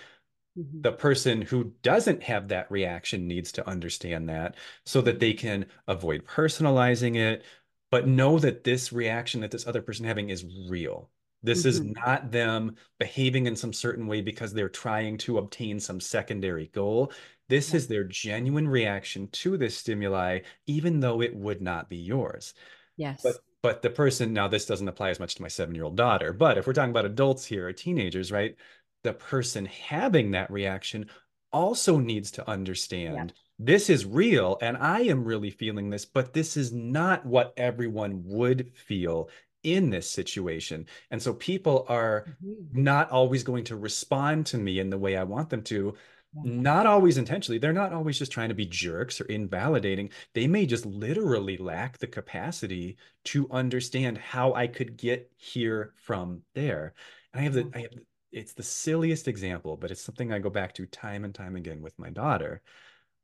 Mhm. 0.55 0.83
The 0.83 0.93
person 0.93 1.41
who 1.43 1.75
doesn't 1.83 2.23
have 2.23 2.47
that 2.49 2.71
reaction 2.71 3.27
needs 3.27 3.51
to 3.53 3.67
understand 3.67 4.29
that 4.29 4.55
so 4.85 5.01
that 5.01 5.19
they 5.19 5.33
can 5.33 5.65
avoid 5.87 6.25
personalizing 6.25 7.15
it, 7.17 7.43
but 7.91 8.07
know 8.07 8.39
that 8.39 8.63
this 8.63 8.93
reaction 8.93 9.41
that 9.41 9.51
this 9.51 9.67
other 9.67 9.81
person 9.81 10.05
having 10.05 10.29
is 10.29 10.45
real. 10.45 11.11
This 11.43 11.65
is 11.65 11.81
Mhm. 11.81 11.93
not 12.05 12.31
them 12.31 12.75
behaving 12.99 13.47
in 13.47 13.55
some 13.55 13.73
certain 13.73 14.07
way 14.07 14.21
because 14.21 14.53
they're 14.53 14.69
trying 14.69 15.17
to 15.19 15.37
obtain 15.39 15.79
some 15.79 15.99
secondary 15.99 16.67
goal. 16.67 17.11
This 17.49 17.73
Yeah. 17.73 17.77
is 17.77 17.87
their 17.87 18.03
genuine 18.03 18.67
reaction 18.67 19.27
to 19.29 19.57
this 19.57 19.77
stimuli, 19.77 20.41
even 20.65 20.99
though 20.99 21.21
it 21.21 21.35
would 21.35 21.61
not 21.61 21.89
be 21.89 21.97
yours. 21.97 22.53
Yes. 22.97 23.23
But 23.23 23.37
but 23.63 23.81
the 23.81 23.89
person 23.89 24.33
now 24.33 24.47
this 24.47 24.65
doesn't 24.65 24.87
apply 24.87 25.09
as 25.09 25.19
much 25.19 25.35
to 25.35 25.41
my 25.41 25.47
seven-year-old 25.49 25.97
daughter, 25.97 26.33
but 26.33 26.57
if 26.57 26.67
we're 26.67 26.73
talking 26.73 26.91
about 26.91 27.05
adults 27.05 27.45
here 27.45 27.67
or 27.67 27.73
teenagers, 27.73 28.31
right? 28.31 28.55
The 29.03 29.13
person 29.13 29.65
having 29.65 30.31
that 30.31 30.51
reaction 30.51 31.09
also 31.53 31.97
needs 31.99 32.31
to 32.31 32.49
understand 32.49 33.33
this 33.59 33.89
is 33.89 34.05
real 34.05 34.57
and 34.61 34.77
I 34.77 35.01
am 35.01 35.23
really 35.25 35.49
feeling 35.51 35.89
this, 35.89 36.05
but 36.05 36.33
this 36.33 36.57
is 36.57 36.71
not 36.73 37.25
what 37.25 37.53
everyone 37.57 38.23
would 38.25 38.71
feel 38.77 39.29
in 39.63 39.89
this 39.89 40.09
situation. 40.11 40.85
And 41.11 41.21
so 41.21 41.33
people 41.33 41.85
are 41.89 42.27
Mhm. 42.27 42.67
not 42.73 43.09
always 43.11 43.43
going 43.43 43.63
to 43.65 43.75
respond 43.77 44.45
to 44.47 44.57
me 44.57 44.79
in 44.79 44.89
the 44.89 44.97
way 44.99 45.17
I 45.17 45.23
want 45.23 45.49
them 45.49 45.63
to, 45.65 45.95
Yeah. 46.16 46.16
Not 46.43 46.85
always 46.85 47.17
intentionally. 47.17 47.57
They're 47.59 47.73
not 47.73 47.93
always 47.93 48.17
just 48.19 48.31
trying 48.31 48.49
to 48.49 48.55
be 48.55 48.65
jerks 48.65 49.19
or 49.21 49.25
invalidating. 49.25 50.11
They 50.33 50.47
may 50.47 50.65
just 50.65 50.85
literally 50.85 51.57
lack 51.57 51.97
the 51.97 52.07
capacity 52.07 52.97
to 53.25 53.49
understand 53.51 54.17
how 54.17 54.53
I 54.53 54.67
could 54.67 54.97
get 54.97 55.31
here 55.37 55.93
from 55.97 56.43
there. 56.53 56.93
And 57.33 57.41
I 57.41 57.43
have 57.43 57.53
the, 57.53 57.69
I 57.73 57.79
have, 57.79 57.91
it's 58.31 58.53
the 58.53 58.63
silliest 58.63 59.27
example, 59.27 59.77
but 59.77 59.91
it's 59.91 60.01
something 60.01 60.31
I 60.31 60.39
go 60.39 60.49
back 60.49 60.73
to 60.75 60.85
time 60.85 61.25
and 61.25 61.33
time 61.33 61.55
again 61.55 61.81
with 61.81 61.97
my 61.99 62.09
daughter. 62.09 62.61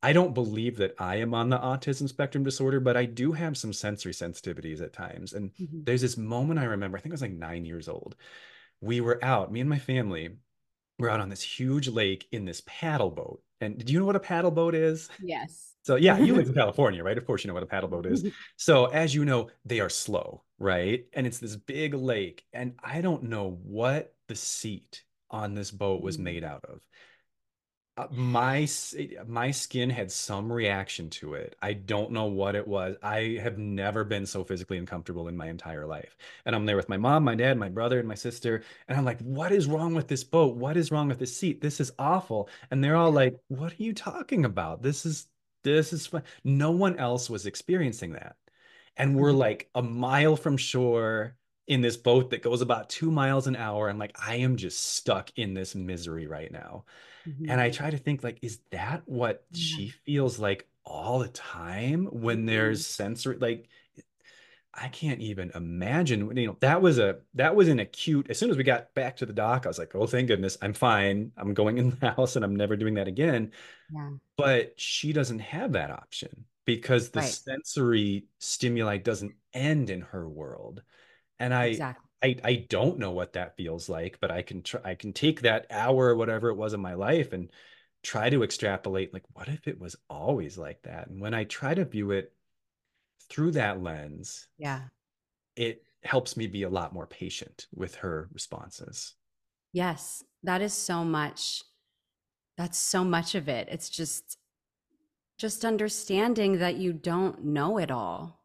I 0.01 0.13
don't 0.13 0.33
believe 0.33 0.77
that 0.77 0.95
I 0.99 1.17
am 1.17 1.33
on 1.33 1.49
the 1.49 1.57
autism 1.57 2.09
spectrum 2.09 2.43
disorder, 2.43 2.79
but 2.79 2.97
I 2.97 3.05
do 3.05 3.31
have 3.31 3.57
some 3.57 3.73
sensory 3.73 4.11
sensitivities 4.11 4.81
at 4.81 4.93
times. 4.93 5.33
And 5.33 5.51
Mhm. 5.59 5.85
there's 5.85 6.01
this 6.01 6.17
moment 6.17 6.59
I 6.59 6.65
remember, 6.65 6.97
I 6.97 7.01
think 7.01 7.13
I 7.13 7.15
was 7.15 7.21
like 7.21 7.31
nine 7.31 7.65
years 7.65 7.87
old. 7.87 8.15
We 8.81 9.01
were 9.01 9.23
out, 9.23 9.51
me 9.51 9.61
and 9.61 9.69
my 9.69 9.79
family 9.79 10.37
were 11.03 11.09
out 11.11 11.19
on 11.19 11.29
this 11.29 11.41
huge 11.41 11.87
lake 11.87 12.27
in 12.31 12.45
this 12.45 12.61
paddle 12.65 13.11
boat. 13.11 13.41
And 13.61 13.83
do 13.83 13.93
you 13.93 13.99
know 13.99 14.05
what 14.05 14.15
a 14.15 14.19
paddle 14.19 14.51
boat 14.51 14.75
is? 14.75 15.09
Yes. 15.21 15.75
So 15.83 15.95
yeah, 15.95 16.17
you 16.17 16.33
live 16.35 16.47
in 16.47 16.53
California, 16.63 17.03
right? 17.03 17.17
Of 17.17 17.25
course 17.25 17.43
you 17.43 17.47
know 17.49 17.53
what 17.53 17.63
a 17.63 17.67
paddle 17.67 17.89
boat 17.89 18.05
is. 18.05 18.25
So 18.57 18.85
as 18.85 19.13
you 19.13 19.25
know, 19.25 19.49
they 19.65 19.79
are 19.79 19.89
slow, 19.89 20.43
right? 20.59 21.05
And 21.13 21.27
it's 21.27 21.39
this 21.39 21.55
big 21.55 21.93
lake, 21.93 22.45
and 22.53 22.73
I 22.83 23.01
don't 23.01 23.23
know 23.23 23.59
what 23.63 24.13
the 24.27 24.35
seat 24.35 25.03
on 25.29 25.53
this 25.55 25.71
boat 25.71 26.01
was 26.01 26.17
Mm. 26.17 26.21
made 26.21 26.43
out 26.43 26.63
of. 26.65 26.81
Uh, 27.95 28.07
my 28.09 28.67
my 29.27 29.51
skin 29.51 29.87
had 29.91 30.11
some 30.11 30.51
reaction 30.51 31.11
to 31.11 31.35
it. 31.35 31.55
I 31.61 31.73
don't 31.73 32.11
know 32.11 32.25
what 32.25 32.55
it 32.55 32.67
was. 32.67 32.97
I 33.03 33.37
have 33.41 33.59
never 33.59 34.03
been 34.03 34.25
so 34.25 34.43
physically 34.43 34.79
uncomfortable 34.79 35.27
in 35.27 35.37
my 35.37 35.47
entire 35.47 35.85
life. 35.85 36.17
And 36.45 36.55
I'm 36.55 36.65
there 36.65 36.75
with 36.75 36.89
my 36.89 36.97
mom, 36.97 37.23
my 37.23 37.35
dad, 37.35 37.55
my 37.57 37.69
brother, 37.69 37.99
and 37.99 38.07
my 38.07 38.15
sister, 38.15 38.63
and 38.87 38.97
I'm 38.97 39.05
like, 39.05 39.19
"What 39.21 39.51
is 39.51 39.67
wrong 39.67 39.93
with 39.93 40.07
this 40.07 40.23
boat? 40.23 40.55
What 40.55 40.75
is 40.75 40.91
wrong 40.91 41.07
with 41.07 41.19
this 41.19 41.37
seat? 41.37 41.61
This 41.61 41.79
is 41.79 41.91
awful." 41.99 42.49
And 42.71 42.83
they're 42.83 42.95
all 42.95 43.11
like, 43.11 43.35
"What 43.47 43.73
are 43.73 43.83
you 43.83 43.93
talking 43.93 44.43
about? 44.45 44.81
This 44.81 45.05
is 45.05 45.27
this 45.63 45.93
is 45.93 46.07
fun." 46.07 46.23
No 46.43 46.71
one 46.71 46.97
else 46.97 47.29
was 47.29 47.45
experiencing 47.45 48.13
that. 48.13 48.37
And 48.97 49.15
we're 49.15 49.31
Mhm. 49.31 49.37
like 49.37 49.69
a 49.75 49.83
mile 49.83 50.35
from 50.35 50.57
shore 50.57 51.35
in 51.67 51.81
this 51.81 51.97
boat 51.97 52.29
that 52.31 52.43
goes 52.43 52.61
about 52.61 52.89
two 52.89 53.11
miles 53.11 53.47
an 53.47 53.55
hour. 53.55 53.89
I'm 53.89 53.97
like, 53.99 54.15
I 54.19 54.35
am 54.37 54.57
just 54.57 54.81
stuck 54.95 55.31
in 55.37 55.53
this 55.53 55.75
misery 55.75 56.27
right 56.27 56.51
now. 56.51 56.85
And 57.47 57.61
I 57.61 57.69
Mhm. 57.69 57.71
try 57.71 57.91
to 57.91 57.97
think 57.97 58.23
like, 58.23 58.39
is 58.43 58.61
that 58.71 59.03
what 59.07 59.45
Yeah. 59.51 59.53
she 59.53 59.89
feels 59.89 60.39
like 60.39 60.69
all 60.85 61.19
the 61.19 61.29
time 61.29 62.05
when 62.07 62.45
there's 62.45 62.85
sensory 62.87 63.37
like 63.37 63.69
I 64.75 64.87
can't 64.87 65.21
even 65.21 65.51
imagine, 65.53 66.35
you 66.35 66.47
know, 66.47 66.57
that 66.61 66.81
was 66.81 66.97
a 66.97 67.21
that 67.35 67.55
was 67.55 67.67
an 67.67 67.79
acute 67.79 68.29
as 68.31 68.39
soon 68.39 68.49
as 68.49 68.57
we 68.57 68.63
got 68.63 68.93
back 68.95 69.15
to 69.17 69.25
the 69.25 69.33
dock, 69.33 69.65
I 69.65 69.69
was 69.69 69.77
like, 69.77 69.93
oh 69.95 70.07
thank 70.07 70.27
goodness, 70.27 70.57
I'm 70.61 70.73
fine. 70.73 71.31
I'm 71.37 71.53
going 71.53 71.77
in 71.77 71.91
the 71.91 72.11
house 72.15 72.35
and 72.35 72.43
I'm 72.43 72.55
never 72.55 72.75
doing 72.75 72.95
that 72.95 73.07
again. 73.07 73.51
Yeah. 73.89 74.09
But 74.37 74.79
she 74.79 75.13
doesn't 75.13 75.39
have 75.39 75.73
that 75.73 75.91
option 75.91 76.45
because 76.65 77.11
the 77.11 77.21
Right. 77.21 77.37
sensory 77.43 78.27
stimuli 78.39 78.97
doesn't 78.99 79.35
end 79.53 79.89
in 79.91 80.01
her 80.01 80.29
world. 80.29 80.83
And 81.43 81.53
I 81.53 81.67
Exactly. 81.67 82.09
I 82.23 82.37
I 82.43 82.55
don't 82.69 82.99
know 82.99 83.11
what 83.11 83.33
that 83.33 83.55
feels 83.57 83.89
like, 83.89 84.19
but 84.21 84.31
I 84.31 84.41
can 84.43 84.63
try 84.63 84.81
I 84.83 84.95
can 84.95 85.13
take 85.13 85.41
that 85.41 85.67
hour 85.69 86.07
or 86.09 86.15
whatever 86.15 86.49
it 86.49 86.55
was 86.55 86.73
in 86.73 86.81
my 86.81 86.93
life 86.95 87.33
and 87.33 87.51
try 88.03 88.29
to 88.29 88.43
extrapolate 88.43 89.13
like 89.13 89.25
what 89.33 89.47
if 89.49 89.67
it 89.67 89.79
was 89.79 89.95
always 90.09 90.57
like 90.57 90.83
that? 90.83 91.07
And 91.09 91.21
when 91.21 91.33
I 91.33 91.45
try 91.45 91.73
to 91.73 91.85
view 91.85 92.11
it 92.11 92.33
through 93.29 93.51
that 93.53 93.81
lens, 93.81 94.47
Yeah. 94.57 94.89
it 95.55 95.83
helps 96.03 96.35
me 96.37 96.47
be 96.47 96.63
a 96.63 96.69
lot 96.69 96.93
more 96.93 97.07
patient 97.07 97.67
with 97.73 97.95
her 97.95 98.29
responses. 98.33 99.15
Yes. 99.73 100.23
That 100.43 100.61
is 100.61 100.73
so 100.73 101.03
much. 101.03 101.63
That's 102.57 102.77
so 102.77 103.03
much 103.03 103.35
of 103.35 103.49
it. 103.49 103.67
It's 103.71 103.89
just 103.89 104.37
just 105.37 105.65
understanding 105.65 106.59
that 106.59 106.75
you 106.77 106.93
don't 106.93 107.43
know 107.43 107.77
it 107.77 107.91
all 107.91 108.42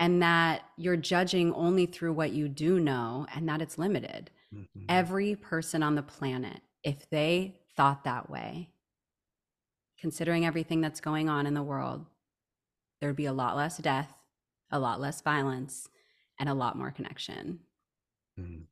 and 0.00 0.22
that 0.22 0.62
you're 0.76 0.96
judging 0.96 1.52
only 1.54 1.86
through 1.86 2.12
what 2.12 2.32
you 2.32 2.48
do 2.48 2.78
know 2.78 3.26
and 3.34 3.48
that 3.48 3.60
it's 3.60 3.78
limited. 3.78 4.30
Mhm. 4.54 4.84
Every 4.88 5.34
person 5.36 5.82
on 5.82 5.94
the 5.94 6.02
planet, 6.02 6.62
if 6.82 7.08
they 7.10 7.60
thought 7.76 8.04
that 8.04 8.30
way, 8.30 8.70
considering 9.98 10.44
everything 10.46 10.80
that's 10.80 11.00
going 11.00 11.28
on 11.28 11.46
in 11.46 11.54
the 11.54 11.62
world, 11.62 12.06
there'd 13.00 13.16
be 13.16 13.26
a 13.26 13.32
lot 13.32 13.56
less 13.56 13.78
death, 13.78 14.14
a 14.70 14.78
lot 14.78 15.00
less 15.00 15.20
violence, 15.20 15.88
and 16.38 16.48
a 16.48 16.54
lot 16.54 16.76
more 16.76 16.90
connection. 16.90 17.60
Mhm. 18.38 18.68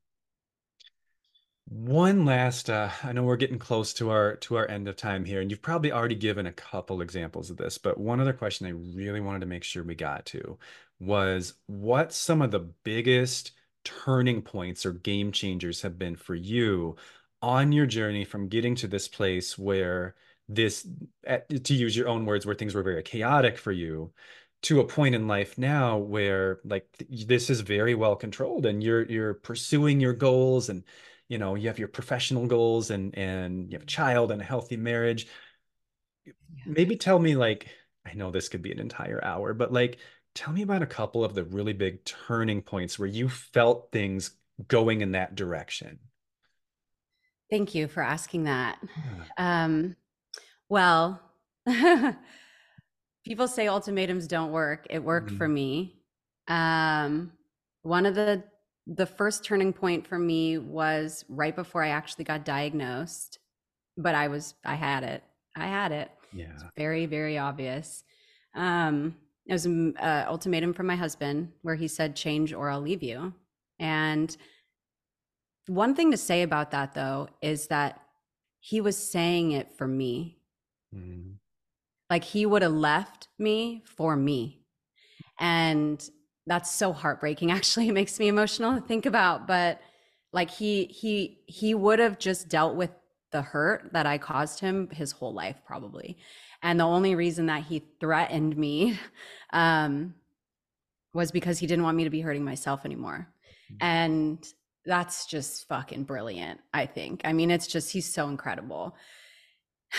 One 1.69 2.23
last, 2.23 2.69
uh, 2.69 2.89
I 3.03 3.11
know 3.11 3.23
we're 3.23 3.35
getting 3.35 3.59
close 3.59 3.93
to 3.95 4.09
our 4.09 4.37
to 4.37 4.55
our 4.55 4.69
end 4.69 4.87
of 4.87 4.95
time 4.95 5.25
here, 5.25 5.41
and 5.41 5.51
you've 5.51 5.61
probably 5.61 5.91
already 5.91 6.15
given 6.15 6.45
a 6.47 6.51
couple 6.53 7.01
examples 7.01 7.49
of 7.49 7.57
this, 7.57 7.77
but 7.77 7.97
one 7.99 8.21
other 8.21 8.31
question 8.31 8.65
I 8.67 8.69
really 8.69 9.19
wanted 9.19 9.41
to 9.41 9.47
make 9.47 9.63
sure 9.65 9.83
we 9.83 9.93
got 9.95 10.25
to 10.27 10.57
was 10.99 11.55
what 11.67 12.13
some 12.13 12.41
of 12.41 12.51
the 12.51 12.59
biggest 12.83 13.51
turning 13.83 14.41
points 14.41 14.85
or 14.85 14.93
game 14.93 15.31
changers 15.33 15.81
have 15.81 15.99
been 15.99 16.15
for 16.15 16.35
you 16.35 16.95
on 17.41 17.71
your 17.73 17.85
journey 17.85 18.23
from 18.23 18.47
getting 18.47 18.75
to 18.75 18.87
this 18.87 19.07
place 19.09 19.57
where 19.57 20.15
this, 20.47 20.87
at- 21.25 21.49
to 21.65 21.73
use 21.73 21.95
your 21.97 22.07
own 22.07 22.25
words, 22.25 22.45
where 22.45 22.55
things 22.55 22.75
were 22.75 22.83
very 22.83 23.03
chaotic 23.03 23.57
for 23.57 23.71
you, 23.73 24.13
to 24.63 24.79
a 24.79 24.87
point 24.87 25.15
in 25.15 25.27
life 25.27 25.57
now 25.57 25.97
where 25.97 26.59
like 26.63 26.87
th- 26.97 27.27
this 27.27 27.49
is 27.49 27.59
very 27.61 27.93
well 27.93 28.15
controlled 28.15 28.65
and 28.65 28.81
you're 28.83 29.03
you're 29.05 29.33
pursuing 29.35 29.99
your 29.99 30.13
goals 30.13 30.69
and 30.69 30.83
you 31.29 31.37
know 31.37 31.55
you 31.55 31.67
have 31.67 31.79
your 31.79 31.87
professional 31.87 32.47
goals 32.47 32.91
and 32.91 33.17
and 33.17 33.71
you 33.71 33.75
have 33.75 33.83
a 33.83 33.87
child 33.87 34.31
and 34.31 34.41
a 34.41 34.45
healthy 34.45 34.77
marriage 34.77 35.27
maybe 36.65 36.95
tell 36.95 37.19
me 37.19 37.35
like 37.35 37.67
i 38.05 38.13
know 38.13 38.31
this 38.31 38.49
could 38.49 38.61
be 38.61 38.71
an 38.71 38.79
entire 38.79 39.23
hour 39.23 39.53
but 39.53 39.71
like 39.71 39.97
tell 40.35 40.53
me 40.53 40.61
about 40.61 40.81
a 40.81 40.87
couple 40.87 41.23
of 41.23 41.33
the 41.33 41.43
really 41.43 41.73
big 41.73 42.03
turning 42.05 42.61
points 42.61 42.97
where 42.97 43.09
you 43.09 43.27
felt 43.27 43.91
things 43.91 44.31
going 44.67 45.01
in 45.01 45.11
that 45.11 45.35
direction 45.35 45.99
Thank 47.49 47.73
you 47.75 47.87
for 47.87 48.03
asking 48.03 48.43
that. 48.43 48.79
Yeah. 49.37 49.63
Um, 49.63 49.95
well, 50.67 51.21
people 53.25 53.47
say 53.47 53.67
ultimatums 53.67 54.27
don't 54.27 54.51
work. 54.51 54.87
It 54.89 55.03
worked 55.03 55.31
for 55.31 55.47
me. 55.47 55.95
Um, 56.47 57.31
one 57.83 58.05
of 58.05 58.15
the 58.15 58.43
the 58.87 59.05
first 59.05 59.43
turning 59.43 59.73
point 59.73 60.07
for 60.07 60.17
me 60.17 60.57
was 60.57 61.25
right 61.27 61.55
before 61.55 61.83
I 61.83 61.89
actually 61.89 62.23
got 62.23 62.45
diagnosed, 62.45 63.39
but 63.97 64.15
I 64.15 64.29
was 64.29 64.55
I 64.65 64.75
had 64.75 65.03
it. 65.03 65.23
I 65.55 65.67
had 65.67 65.91
it. 65.91 66.09
yeah 66.31 66.53
It's 66.53 66.63
very 66.77 67.05
very 67.05 67.37
obvious. 67.37 68.03
Um, 68.55 69.17
it 69.45 69.53
was 69.53 69.65
an 69.65 69.95
uh, 69.97 70.25
ultimatum 70.27 70.73
from 70.73 70.87
my 70.87 70.95
husband 70.95 71.51
where 71.61 71.75
he 71.75 71.87
said 71.87 72.15
change 72.15 72.53
or 72.53 72.69
I'll 72.69 72.81
leave 72.81 73.03
you. 73.03 73.33
And 73.79 74.35
one 75.67 75.93
thing 75.95 76.11
to 76.11 76.17
say 76.17 76.41
about 76.41 76.71
that 76.71 76.93
though 76.93 77.27
is 77.41 77.67
that 77.67 78.01
he 78.59 78.81
was 78.81 78.97
saying 78.97 79.51
it 79.51 79.71
for 79.77 79.87
me. 79.87 80.39
Mhm. 80.95 81.35
Like 82.09 82.23
he 82.23 82.45
would 82.45 82.61
have 82.61 82.71
left 82.71 83.27
me 83.37 83.83
for 83.85 84.15
me. 84.15 84.63
And 85.39 86.09
that's 86.47 86.71
so 86.71 86.93
heartbreaking 86.93 87.51
actually. 87.57 87.89
It 87.89 87.93
makes 87.93 88.19
me 88.19 88.27
emotional 88.27 88.75
to 88.75 88.81
think 88.81 89.05
about, 89.05 89.45
but 89.45 89.79
like 90.33 90.49
he 90.49 90.85
he 90.85 91.39
he 91.45 91.73
would 91.75 91.99
have 91.99 92.17
just 92.17 92.49
dealt 92.49 92.75
with 92.75 92.91
the 93.31 93.41
hurt 93.41 93.91
that 93.93 94.05
I 94.05 94.17
caused 94.17 94.59
him 94.59 94.89
his 94.91 95.11
whole 95.11 95.33
life 95.33 95.57
probably. 95.65 96.17
And 96.63 96.79
the 96.79 96.85
only 96.85 97.13
reason 97.13 97.45
that 97.47 97.63
he 97.63 97.83
threatened 97.99 98.57
me 98.57 98.97
um 99.53 100.15
was 101.13 101.31
because 101.31 101.59
he 101.59 101.67
didn't 101.67 101.83
want 101.83 101.97
me 101.97 102.03
to 102.03 102.09
be 102.09 102.21
hurting 102.21 102.43
myself 102.43 102.85
anymore. 102.85 103.27
And 103.81 104.45
that's 104.85 105.25
just 105.25 105.67
fucking 105.67 106.03
brilliant, 106.03 106.61
I 106.73 106.85
think. 106.85 107.21
I 107.25 107.33
mean, 107.33 107.51
it's 107.51 107.67
just 107.67 107.91
he's 107.91 108.11
so 108.11 108.29
incredible. 108.29 108.95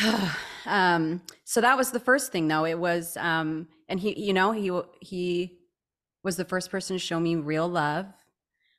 um 0.66 1.22
so 1.44 1.60
that 1.60 1.76
was 1.76 1.90
the 1.90 2.00
first 2.00 2.30
thing 2.32 2.48
though. 2.48 2.64
It 2.64 2.78
was 2.78 3.16
um 3.16 3.68
and 3.88 3.98
he 4.00 4.18
you 4.18 4.32
know, 4.32 4.52
he 4.52 4.70
he 5.00 5.57
was 6.22 6.36
the 6.36 6.44
first 6.44 6.70
person 6.70 6.96
to 6.96 7.00
show 7.00 7.20
me 7.20 7.36
real 7.36 7.68
love, 7.68 8.06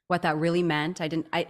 what 0.08 0.22
that 0.24 0.38
really 0.38 0.64
meant. 0.64 1.02
I 1.02 1.08
didn't 1.08 1.28
I 1.34 1.48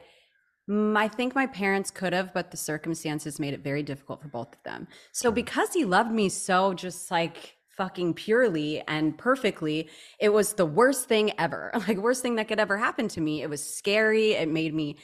Mm, 0.70 0.96
I 0.96 1.08
think 1.08 1.34
my 1.34 1.48
parents 1.48 1.90
could 1.90 2.14
have, 2.14 2.34
but 2.34 2.52
the 2.52 2.58
circumstances 2.58 3.40
made 3.40 3.54
it 3.54 3.64
very 3.64 3.82
difficult 3.82 4.22
for 4.22 4.28
both 4.28 4.54
of 4.54 4.64
them. 4.64 4.88
So 5.12 5.32
because 5.32 5.74
he 5.74 5.84
loved 5.84 6.12
me 6.12 6.30
so 6.30 6.74
just 6.74 7.10
like 7.10 7.56
fucking 7.76 8.14
purely 8.14 8.84
and 8.88 9.18
perfectly, 9.18 9.90
it 10.20 10.30
was 10.30 10.54
the 10.54 10.66
worst 10.66 11.08
thing 11.08 11.32
ever. 11.40 11.72
Like 11.88 11.98
worst 11.98 12.22
thing 12.22 12.36
that 12.36 12.48
could 12.48 12.60
ever 12.60 12.78
happen 12.78 13.08
to 13.10 13.22
me. 13.22 13.42
It 13.42 13.50
was 13.50 13.66
scary. 13.66 14.34
It 14.34 14.50
made 14.50 14.76
me 14.76 14.98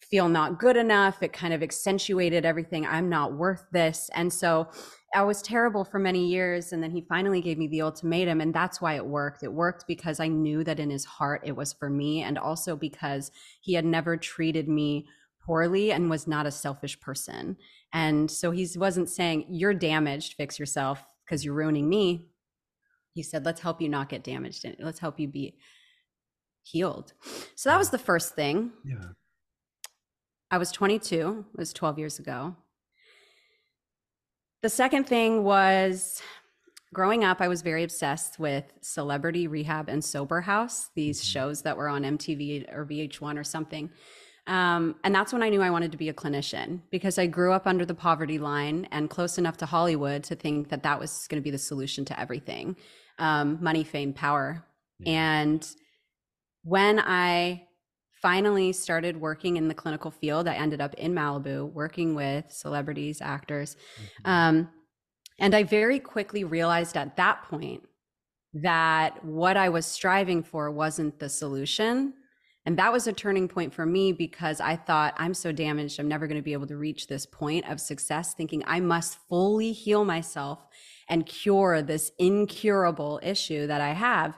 feel 0.00 0.28
not 0.28 0.58
good 0.58 0.76
enough. 0.76 1.22
It 1.22 1.32
kind 1.32 1.54
of 1.54 1.62
accentuated 1.62 2.44
everything. 2.44 2.84
I'm 2.84 3.08
not 3.08 3.32
worth 3.32 3.64
this. 3.72 4.10
And 4.14 4.30
so 4.30 4.68
I 5.14 5.22
was 5.22 5.40
terrible 5.40 5.84
for 5.84 5.98
many 5.98 6.26
years. 6.26 6.72
And 6.72 6.82
then 6.82 6.90
he 6.90 7.00
finally 7.00 7.40
gave 7.40 7.58
me 7.58 7.68
the 7.68 7.82
ultimatum. 7.82 8.40
And 8.40 8.52
that's 8.52 8.80
why 8.80 8.94
it 8.94 9.06
worked. 9.06 9.42
It 9.42 9.52
worked 9.52 9.86
because 9.86 10.20
I 10.20 10.28
knew 10.28 10.64
that 10.64 10.80
in 10.80 10.90
his 10.90 11.04
heart 11.04 11.42
it 11.44 11.56
was 11.56 11.72
for 11.72 11.88
me. 11.88 12.22
And 12.22 12.38
also 12.38 12.76
because 12.76 13.30
he 13.60 13.74
had 13.74 13.84
never 13.84 14.16
treated 14.16 14.68
me 14.68 15.06
poorly 15.44 15.92
and 15.92 16.10
was 16.10 16.26
not 16.26 16.46
a 16.46 16.50
selfish 16.50 17.00
person. 17.00 17.56
And 17.92 18.30
so 18.30 18.50
he 18.50 18.68
wasn't 18.76 19.08
saying, 19.08 19.46
You're 19.48 19.74
damaged, 19.74 20.34
fix 20.34 20.58
yourself 20.58 21.04
because 21.24 21.44
you're 21.44 21.54
ruining 21.54 21.88
me. 21.88 22.26
He 23.14 23.22
said, 23.22 23.44
Let's 23.44 23.60
help 23.60 23.80
you 23.80 23.88
not 23.88 24.08
get 24.08 24.24
damaged. 24.24 24.64
And 24.64 24.76
let's 24.80 24.98
help 24.98 25.20
you 25.20 25.28
be 25.28 25.56
healed. 26.62 27.12
So 27.54 27.70
that 27.70 27.78
was 27.78 27.90
the 27.90 27.98
first 27.98 28.34
thing. 28.34 28.72
yeah 28.84 29.12
I 30.50 30.58
was 30.58 30.70
22, 30.70 31.44
it 31.52 31.58
was 31.58 31.72
12 31.72 31.98
years 31.98 32.18
ago. 32.20 32.54
The 34.62 34.68
second 34.68 35.04
thing 35.04 35.44
was 35.44 36.22
growing 36.92 37.24
up, 37.24 37.40
I 37.40 37.48
was 37.48 37.62
very 37.62 37.82
obsessed 37.84 38.38
with 38.38 38.64
Celebrity 38.80 39.46
Rehab 39.46 39.88
and 39.88 40.04
Sober 40.04 40.40
House, 40.40 40.90
these 40.94 41.20
Mhm. 41.20 41.32
shows 41.32 41.62
that 41.62 41.76
were 41.76 41.88
on 41.88 42.04
MTV 42.04 42.66
or 42.72 42.84
VH1 42.84 43.38
or 43.38 43.44
something. 43.44 43.90
Um, 44.46 44.94
and 45.02 45.12
that's 45.14 45.32
when 45.32 45.42
I 45.42 45.48
knew 45.48 45.60
I 45.60 45.70
wanted 45.70 45.90
to 45.92 45.98
be 45.98 46.08
a 46.08 46.14
clinician 46.14 46.80
because 46.90 47.18
I 47.18 47.26
grew 47.26 47.52
up 47.52 47.66
under 47.66 47.84
the 47.84 47.94
poverty 47.96 48.38
line 48.38 48.86
and 48.92 49.10
close 49.10 49.38
enough 49.38 49.56
to 49.58 49.66
Hollywood 49.66 50.22
to 50.24 50.36
think 50.36 50.68
that 50.68 50.84
that 50.84 51.00
was 51.00 51.26
going 51.28 51.42
to 51.42 51.44
be 51.44 51.50
the 51.50 51.58
solution 51.58 52.04
to 52.06 52.18
everything 52.18 52.76
um, 53.18 53.58
money, 53.62 53.82
fame, 53.82 54.12
power. 54.12 54.64
Yeah. 55.00 55.12
And 55.32 55.68
when 56.62 57.00
I 57.00 57.65
finally 58.26 58.72
started 58.72 59.20
working 59.20 59.56
in 59.56 59.68
the 59.68 59.74
clinical 59.74 60.10
field, 60.10 60.48
I 60.48 60.54
ended 60.54 60.80
up 60.80 60.94
in 60.94 61.14
Malibu 61.14 61.72
working 61.72 62.16
with 62.16 62.50
celebrities, 62.50 63.22
actors. 63.22 63.76
Mhm. 64.24 64.28
Um, 64.28 64.68
and 65.38 65.54
I 65.54 65.62
very 65.62 66.00
quickly 66.00 66.42
realized 66.42 66.96
at 66.96 67.14
that 67.18 67.44
point 67.44 67.84
that 68.52 69.24
what 69.24 69.56
I 69.56 69.68
was 69.68 69.86
striving 69.86 70.42
for 70.42 70.72
wasn't 70.72 71.20
the 71.20 71.28
solution. 71.28 72.14
And 72.64 72.76
that 72.80 72.92
was 72.92 73.06
a 73.06 73.12
turning 73.12 73.46
point 73.46 73.72
for 73.72 73.86
me 73.86 74.10
because 74.10 74.60
I 74.60 74.74
thought, 74.74 75.14
I'm 75.18 75.32
so 75.32 75.52
damaged, 75.52 76.00
I'm 76.00 76.08
never 76.08 76.26
going 76.26 76.40
to 76.40 76.42
be 76.42 76.52
able 76.52 76.66
to 76.66 76.76
reach 76.76 77.06
this 77.06 77.26
point 77.26 77.70
of 77.70 77.80
success, 77.80 78.34
thinking 78.34 78.64
I 78.66 78.80
must 78.80 79.18
fully 79.28 79.70
heal 79.70 80.04
myself 80.04 80.66
and 81.08 81.26
cure 81.26 81.80
this 81.80 82.10
incurable 82.18 83.20
issue 83.22 83.68
that 83.68 83.80
I 83.80 83.92
have. 83.92 84.36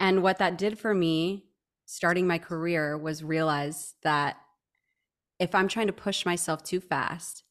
And 0.00 0.24
what 0.24 0.38
that 0.38 0.58
did 0.58 0.76
for 0.76 0.92
me 0.92 1.44
starting 1.90 2.26
my 2.26 2.36
career 2.36 2.98
was 2.98 3.24
realize 3.24 3.94
that 4.02 4.36
if 5.40 5.54
I'm 5.54 5.68
trying 5.68 5.86
to 5.86 5.92
push 5.94 6.26
myself 6.26 6.62
too 6.62 6.80
fast, 6.80 7.44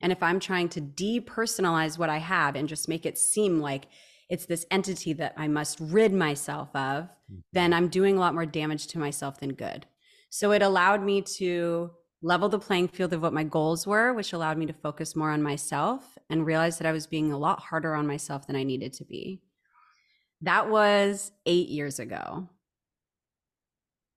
and 0.00 0.10
if 0.10 0.20
I'm 0.24 0.40
trying 0.40 0.68
to 0.70 0.80
depersonalize 0.80 1.96
what 1.96 2.10
I 2.10 2.18
have 2.18 2.56
and 2.56 2.68
just 2.68 2.88
make 2.88 3.06
it 3.06 3.16
seem 3.16 3.60
like 3.60 3.86
it's 4.28 4.46
this 4.46 4.66
entity 4.72 5.12
that 5.12 5.34
I 5.36 5.46
must 5.46 5.78
rid 5.78 6.12
myself 6.12 6.74
of, 6.74 7.08
then 7.52 7.70
mm-hmm. 7.70 7.76
I'm 7.76 7.88
doing 7.88 8.16
a 8.16 8.20
lot 8.20 8.34
more 8.34 8.44
damage 8.44 8.88
to 8.88 8.98
myself 8.98 9.38
than 9.38 9.52
good. 9.52 9.86
So 10.30 10.50
it 10.50 10.62
allowed 10.62 11.04
me 11.04 11.22
to 11.38 11.92
level 12.22 12.48
the 12.48 12.58
playing 12.58 12.88
field 12.88 13.12
of 13.12 13.22
what 13.22 13.32
my 13.32 13.44
goals 13.44 13.86
were, 13.86 14.12
which 14.12 14.32
allowed 14.32 14.58
me 14.58 14.66
to 14.66 14.72
focus 14.72 15.14
more 15.14 15.30
on 15.30 15.44
myself 15.44 16.18
and 16.28 16.44
realize 16.44 16.78
that 16.78 16.88
I 16.88 16.92
was 16.92 17.06
being 17.06 17.30
a 17.30 17.38
lot 17.38 17.60
harder 17.60 17.94
on 17.94 18.08
myself 18.08 18.48
than 18.48 18.56
I 18.56 18.64
needed 18.64 18.94
to 18.94 19.04
be. 19.04 19.42
That 20.40 20.68
was 20.68 21.30
eight 21.46 21.68
years 21.68 22.00
ago. 22.00 22.48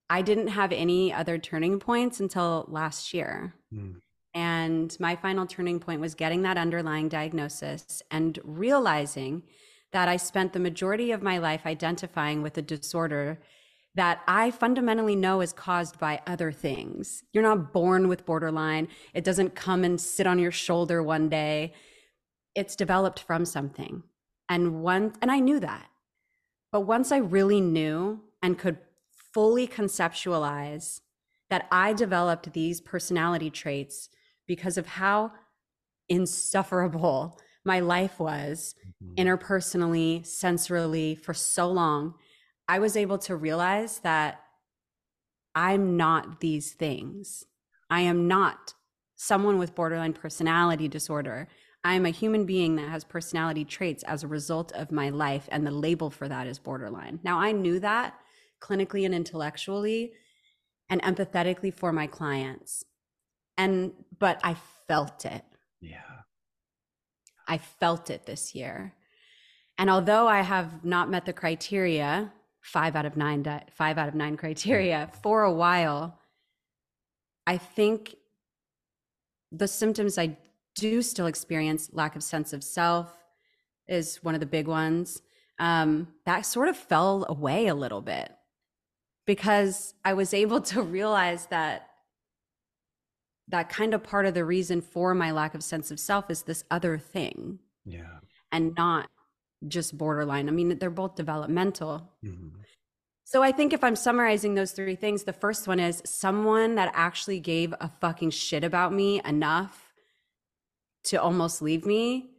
I 0.10 0.22
didn't 0.22 0.48
have 0.48 0.72
any 0.72 1.14
other 1.14 1.38
turning 1.38 1.80
points 1.80 2.20
until 2.20 2.66
last 2.68 3.14
year. 3.14 3.54
Mm. 3.74 4.02
And 4.34 4.96
my 5.00 5.16
final 5.16 5.46
turning 5.46 5.80
point 5.80 6.02
was 6.02 6.16
getting 6.16 6.44
that 6.44 6.58
underlying 6.58 7.10
diagnosis 7.10 8.02
and 8.12 8.40
realizing 8.44 9.44
that 9.92 10.08
I 10.08 10.18
spent 10.18 10.54
the 10.54 10.60
majority 10.60 11.12
of 11.12 11.24
my 11.24 11.40
life 11.40 11.66
identifying 11.66 12.42
with 12.42 12.58
a 12.58 12.62
disorder 12.62 13.40
that 13.96 14.22
I 14.28 14.52
fundamentally 14.52 15.16
know 15.16 15.42
is 15.42 15.52
caused 15.52 16.00
by 16.00 16.22
other 16.28 16.52
things. 16.52 17.24
You're 17.34 17.44
not 17.44 17.74
born 17.74 18.08
with 18.08 18.26
borderline, 18.26 18.88
it 19.14 19.24
doesn't 19.24 19.56
come 19.56 19.84
and 19.84 20.00
sit 20.00 20.28
on 20.28 20.40
your 20.40 20.52
shoulder 20.52 21.02
one 21.02 21.28
day. 21.28 21.74
It's 22.56 22.76
developed 22.76 23.20
from 23.20 23.46
something. 23.46 24.04
And 24.48 24.82
once, 24.82 25.18
and 25.22 25.32
I 25.32 25.40
knew 25.40 25.60
that. 25.60 25.88
But 26.72 26.82
once 26.82 27.12
I 27.12 27.18
really 27.18 27.62
knew 27.62 28.22
and 28.44 28.58
could 28.58 28.78
fully 29.34 29.68
conceptualize 29.68 31.02
that 31.50 31.68
I 31.72 31.94
developed 31.94 32.54
these 32.54 32.82
personality 32.82 33.50
traits 33.50 34.10
because 34.48 34.78
of 34.78 34.88
how 34.88 35.32
insufferable 36.08 37.40
my 37.66 37.80
life 37.80 38.20
was 38.20 38.76
Mhm. 39.04 39.16
interpersonally, 39.18 40.22
sensorily 40.22 41.18
for 41.18 41.34
so 41.34 41.70
long, 41.72 42.16
I 42.68 42.80
was 42.80 42.96
able 42.96 43.18
to 43.20 43.36
realize 43.36 44.00
that 44.00 44.44
I'm 45.56 45.98
not 45.98 46.40
these 46.40 46.74
things. 46.74 47.46
I 47.90 48.02
am 48.02 48.28
not 48.28 48.74
someone 49.16 49.58
with 49.58 49.76
borderline 49.76 50.14
personality 50.14 50.88
disorder. 50.88 51.48
I 51.84 51.96
am 51.96 52.06
a 52.06 52.12
human 52.12 52.46
being 52.46 52.76
that 52.76 52.90
has 52.90 53.04
personality 53.04 53.66
traits 53.66 54.04
as 54.04 54.24
a 54.24 54.28
result 54.28 54.72
of 54.74 54.92
my 54.92 55.10
life, 55.10 55.48
and 55.52 55.66
the 55.66 55.72
label 55.72 56.10
for 56.10 56.28
that 56.28 56.48
is 56.48 56.60
borderline. 56.60 57.20
Now, 57.24 57.40
I 57.40 57.52
knew 57.52 57.80
that 57.80 58.20
clinically 58.62 59.06
and 59.06 59.14
intellectually 59.14 60.14
and 60.90 61.02
empathetically 61.02 61.74
for 61.74 61.92
my 61.92 62.08
clients. 62.08 62.84
And, 63.58 63.92
but 64.18 64.40
I 64.44 64.56
felt 64.88 65.26
it. 65.26 65.44
Yeah. 65.82 66.00
I 67.48 67.58
felt 67.58 68.10
it 68.10 68.26
this 68.26 68.56
year. 68.56 68.94
And 69.78 69.90
although 69.90 70.28
I 70.28 70.42
have 70.42 70.84
not 70.84 71.10
met 71.10 71.26
the 71.26 71.34
criteria, 71.34 72.32
five 72.62 72.96
out 72.96 73.06
of 73.06 73.16
nine, 73.18 73.44
five 73.72 73.98
out 73.98 74.08
of 74.08 74.16
nine 74.16 74.38
criteria 74.38 75.10
for 75.24 75.44
a 75.44 75.54
while, 75.54 76.20
I 77.48 77.58
think 77.58 78.16
the 79.52 79.68
symptoms 79.68 80.18
I 80.18 80.38
do 80.76 81.02
still 81.02 81.26
experience, 81.26 81.90
lack 81.92 82.16
of 82.16 82.24
sense 82.24 82.54
of 82.54 82.64
self 82.64 83.16
is 83.88 84.18
one 84.24 84.36
of 84.36 84.40
the 84.40 84.46
big 84.46 84.68
ones. 84.68 85.22
Um, 85.60 86.10
that 86.26 86.46
sort 86.46 86.70
of 86.70 86.78
fell 86.78 87.26
away 87.28 87.68
a 87.68 87.76
little 87.76 88.02
bit 88.02 88.32
because 89.30 89.94
I 90.04 90.14
was 90.14 90.34
able 90.34 90.60
to 90.62 90.82
realize 90.82 91.46
that 91.52 91.88
that 93.48 93.70
kind 93.70 93.94
of 93.94 94.02
part 94.02 94.26
of 94.26 94.34
the 94.34 94.44
reason 94.44 94.82
for 94.82 95.14
my 95.14 95.30
lack 95.30 95.54
of 95.54 95.64
sense 95.64 95.92
of 95.92 96.00
self 96.00 96.32
is 96.32 96.42
this 96.44 96.64
other 96.72 96.98
thing 96.98 97.60
Yeah. 97.86 98.22
and 98.52 98.74
not 98.76 99.08
just 99.68 99.96
borderline. 99.96 100.50
I 100.50 100.52
mean, 100.52 100.80
they're 100.80 100.90
both 100.90 101.14
developmental. 101.14 102.12
Mhm. 102.26 102.54
So 103.24 103.44
I 103.44 103.52
think 103.52 103.72
if 103.72 103.84
I'm 103.84 103.96
summarizing 103.96 104.56
those 104.56 104.72
three 104.72 104.96
things, 104.96 105.26
the 105.26 105.34
first 105.34 105.68
one 105.68 105.80
is 105.80 106.02
someone 106.06 106.74
that 106.74 106.92
actually 106.96 107.40
gave 107.40 107.72
a 107.80 107.92
fucking 108.02 108.32
shit 108.32 108.64
about 108.64 108.92
me 108.94 109.22
enough 109.24 109.94
to 111.04 111.18
almost 111.22 111.62
leave 111.62 111.86
me. 111.86 112.32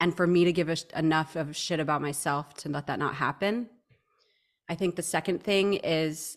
And 0.00 0.14
for 0.14 0.26
me 0.26 0.44
to 0.44 0.52
give 0.52 0.68
a, 0.68 0.76
sh- 0.76 0.84
enough 0.94 1.34
of 1.34 1.56
shit 1.56 1.80
about 1.80 2.02
myself 2.02 2.52
to 2.56 2.68
let 2.68 2.86
that 2.88 2.98
not 2.98 3.14
happen. 3.14 3.70
I 4.68 4.74
think 4.74 4.96
the 4.96 5.02
second 5.02 5.42
thing 5.42 5.74
is 5.74 6.36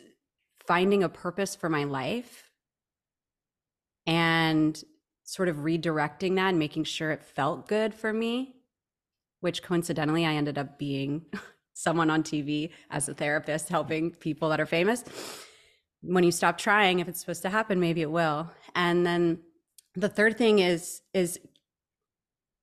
finding 0.66 1.04
a 1.04 1.10
purpose 1.10 1.56
for 1.56 1.70
my 1.70 1.84
life 1.84 2.52
and 4.06 4.82
sort 5.24 5.50
of 5.50 5.58
redirecting 5.58 6.36
that 6.36 6.50
and 6.50 6.60
making 6.60 6.84
sure 6.84 7.12
it 7.12 7.24
felt 7.24 7.68
good 7.68 7.94
for 7.94 8.12
me, 8.14 8.56
which 9.42 9.64
coincidentally 9.64 10.26
I 10.26 10.34
ended 10.34 10.58
up 10.58 10.78
being 10.78 11.26
someone 11.74 12.10
on 12.10 12.24
TV 12.24 12.72
as 12.90 13.08
a 13.08 13.14
therapist 13.14 13.70
helping 13.70 14.12
people 14.12 14.50
that 14.50 14.60
are 14.60 14.66
famous. 14.66 15.04
When 16.02 16.24
you 16.24 16.32
stop 16.32 16.58
trying, 16.58 17.00
if 17.00 17.08
it's 17.08 17.20
supposed 17.20 17.42
to 17.44 17.50
happen, 17.50 17.80
maybe 17.80 18.02
it 18.02 18.12
will. 18.12 18.50
And 18.76 19.06
then 19.06 19.40
the 19.96 20.10
third 20.10 20.38
thing 20.38 20.60
is 20.60 21.02
is 21.14 21.40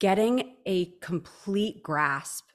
getting 0.00 0.56
a 0.66 0.86
complete 1.00 1.82
grasp 1.82 2.46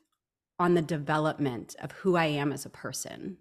on 0.62 0.76
the 0.76 0.82
development 0.82 1.76
of 1.80 1.92
who 1.92 2.16
I 2.16 2.26
am 2.26 2.54
as 2.54 2.66
a 2.66 2.70
person. 2.70 3.38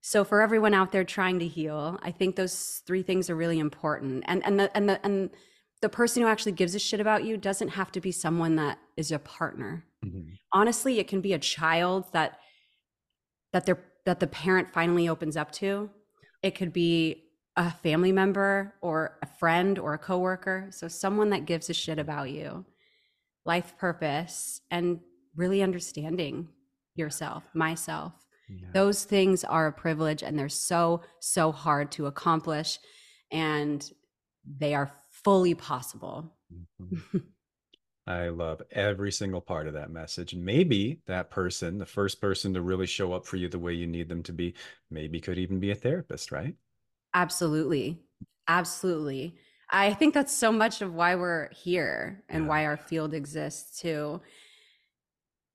So 0.00 0.24
for 0.24 0.40
everyone 0.40 0.74
out 0.74 0.92
there 0.92 1.04
trying 1.04 1.40
to 1.40 1.46
heal, 1.48 1.98
I 2.02 2.12
think 2.12 2.36
those 2.36 2.82
three 2.86 3.02
things 3.02 3.28
are 3.28 3.34
really 3.34 3.58
important. 3.58 4.24
And 4.26 4.44
and 4.46 4.58
the 4.58 4.74
and 4.76 4.88
the 4.88 5.04
and 5.04 5.30
the 5.80 5.88
person 5.88 6.22
who 6.22 6.28
actually 6.28 6.52
gives 6.52 6.74
a 6.74 6.78
shit 6.78 7.00
about 7.00 7.24
you 7.24 7.36
doesn't 7.36 7.68
have 7.70 7.90
to 7.92 8.00
be 8.00 8.12
someone 8.12 8.56
that 8.56 8.78
is 8.96 9.10
your 9.10 9.18
partner. 9.18 9.84
Mhm. 10.04 10.38
Honestly, 10.52 10.98
it 10.98 11.08
can 11.08 11.20
be 11.20 11.32
a 11.32 11.38
child 11.38 12.12
that 12.12 12.38
that 13.52 13.66
they're 13.66 13.84
that 14.06 14.20
the 14.20 14.26
parent 14.28 14.70
finally 14.70 15.08
opens 15.08 15.36
up 15.36 15.50
to. 15.52 15.90
It 16.42 16.54
could 16.54 16.72
be 16.72 17.24
a 17.56 17.72
family 17.72 18.12
member 18.12 18.76
or 18.80 19.18
a 19.20 19.26
friend 19.26 19.78
or 19.80 19.94
a 19.94 19.98
coworker. 19.98 20.68
So 20.70 20.86
someone 20.86 21.30
that 21.30 21.44
gives 21.44 21.68
a 21.68 21.74
shit 21.74 21.98
about 21.98 22.30
you, 22.30 22.64
life 23.44 23.76
purpose, 23.76 24.60
and 24.70 25.00
really 25.38 25.62
understanding 25.62 26.48
yourself, 26.96 27.44
myself. 27.54 28.12
Yeah. 28.48 28.68
Those 28.74 29.04
things 29.04 29.44
are 29.44 29.68
a 29.68 29.72
privilege 29.72 30.22
and 30.22 30.38
they're 30.38 30.48
so, 30.48 31.02
so 31.20 31.52
hard 31.52 31.92
to 31.92 32.06
accomplish. 32.06 32.78
And 33.30 33.88
they 34.44 34.74
are 34.74 34.90
fully 35.10 35.54
possible. 35.54 36.34
Mhm. 36.52 37.22
I 38.06 38.28
love 38.30 38.62
every 38.70 39.12
single 39.12 39.42
part 39.42 39.66
of 39.68 39.74
that 39.74 39.90
message. 39.90 40.32
And 40.32 40.42
maybe 40.44 41.02
that 41.06 41.30
person, 41.30 41.76
the 41.78 41.84
first 41.86 42.22
person 42.22 42.54
to 42.54 42.62
really 42.62 42.86
show 42.86 43.12
up 43.12 43.26
for 43.26 43.36
you 43.36 43.48
the 43.48 43.58
way 43.58 43.74
you 43.74 43.86
need 43.86 44.08
them 44.08 44.22
to 44.24 44.32
be, 44.32 44.54
maybe 44.90 45.20
could 45.20 45.38
even 45.38 45.60
be 45.60 45.70
a 45.70 45.74
therapist, 45.74 46.32
right? 46.32 46.54
Absolutely. 47.14 48.00
Absolutely. 48.48 49.36
I 49.70 49.92
think 49.92 50.14
that's 50.14 50.32
so 50.32 50.50
much 50.50 50.80
of 50.80 50.94
why 50.94 51.16
we're 51.16 51.50
here 51.52 52.24
and 52.30 52.44
Yeah. 52.44 52.48
why 52.48 52.64
our 52.64 52.78
field 52.78 53.12
exists 53.12 53.78
too. 53.78 54.22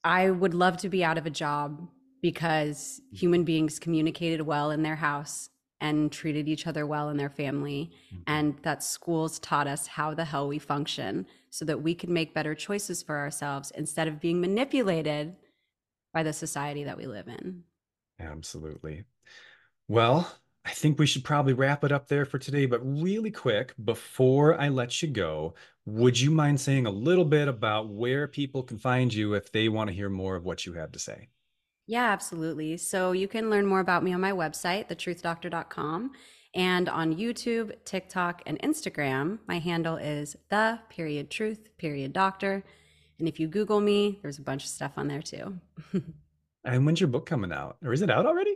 I 0.04 0.30
would 0.30 0.54
love 0.54 0.78
to 0.78 0.90
be 0.90 1.04
out 1.04 1.18
of 1.18 1.26
a 1.26 1.30
job 1.30 1.88
because 2.22 3.02
human 3.12 3.44
beings 3.44 3.80
communicated 3.80 4.42
well 4.42 4.72
in 4.72 4.84
their 4.84 4.96
house 4.96 5.50
and 5.82 6.12
treated 6.12 6.48
each 6.48 6.66
other 6.66 6.88
well 6.88 7.10
in 7.10 7.18
their 7.18 7.30
family, 7.30 7.92
mm-hmm. 8.08 8.22
and 8.26 8.58
that 8.64 8.82
schools 8.82 9.38
taught 9.40 9.68
us 9.68 9.86
how 9.86 10.14
the 10.14 10.24
hell 10.24 10.48
we 10.48 10.58
function 10.58 11.26
so 11.50 11.66
that 11.66 11.82
we 11.82 11.94
could 11.94 12.10
make 12.10 12.34
better 12.34 12.56
choices 12.56 13.04
for 13.04 13.18
ourselves 13.18 13.72
instead 13.76 14.08
of 14.08 14.22
being 14.22 14.40
manipulated 14.40 15.36
by 16.14 16.24
the 16.24 16.32
society 16.32 16.86
that 16.86 16.98
we 16.98 17.06
live 17.06 17.28
in. 17.28 17.64
Absolutely. 18.20 19.04
Well, 19.90 20.32
I 20.66 20.72
think 20.72 20.98
we 20.98 21.06
should 21.06 21.24
probably 21.24 21.54
wrap 21.54 21.84
it 21.84 21.92
up 21.92 22.08
there 22.08 22.26
for 22.26 22.40
today. 22.40 22.66
But 22.66 22.80
really 22.80 23.32
quick, 23.32 23.74
before 23.84 24.60
I 24.60 24.70
let 24.70 25.02
you 25.02 25.10
go, 25.10 25.56
would 25.86 26.20
you 26.20 26.32
mind 26.32 26.62
saying 26.62 26.86
a 26.86 26.92
little 26.92 27.26
bit 27.26 27.48
about 27.48 27.90
where 27.90 28.28
people 28.28 28.64
can 28.64 28.78
find 28.78 29.14
you 29.14 29.34
if 29.34 29.52
they 29.52 29.68
want 29.68 29.90
to 29.90 29.96
hear 29.96 30.10
more 30.10 30.36
of 30.36 30.46
what 30.46 30.66
you 30.66 30.74
have 30.74 30.92
to 30.94 31.00
say? 31.00 31.28
Yeah, 31.86 32.06
absolutely. 32.06 32.78
So 32.78 33.12
you 33.12 33.28
can 33.28 33.50
learn 33.50 33.66
more 33.66 33.82
about 33.82 34.04
me 34.04 34.14
on 34.14 34.22
my 34.22 34.32
website, 34.32 34.88
thetruthdoctor.com, 34.88 36.12
and 36.56 36.88
on 36.88 37.16
YouTube, 37.16 37.74
TikTok, 37.84 38.42
and 38.46 38.58
Instagram. 38.62 39.40
My 39.48 39.60
handle 39.60 39.98
is 39.98 40.38
the 40.50 40.80
period 40.90 41.30
truth 41.30 41.76
period 41.78 42.14
doctor. 42.14 42.64
And 43.20 43.28
if 43.28 43.40
you 43.40 43.48
Google 43.48 43.82
me, 43.82 44.20
there's 44.22 44.40
a 44.40 44.44
bunch 44.44 44.64
of 44.64 44.70
stuff 44.70 44.94
on 44.96 45.10
there 45.10 45.22
too. 45.22 45.60
and 46.64 46.86
when's 46.86 47.02
your 47.02 47.10
book 47.10 47.26
coming 47.26 47.52
out? 47.52 47.78
Or 47.84 47.92
is 47.92 48.02
it 48.02 48.10
out 48.10 48.26
already? 48.26 48.56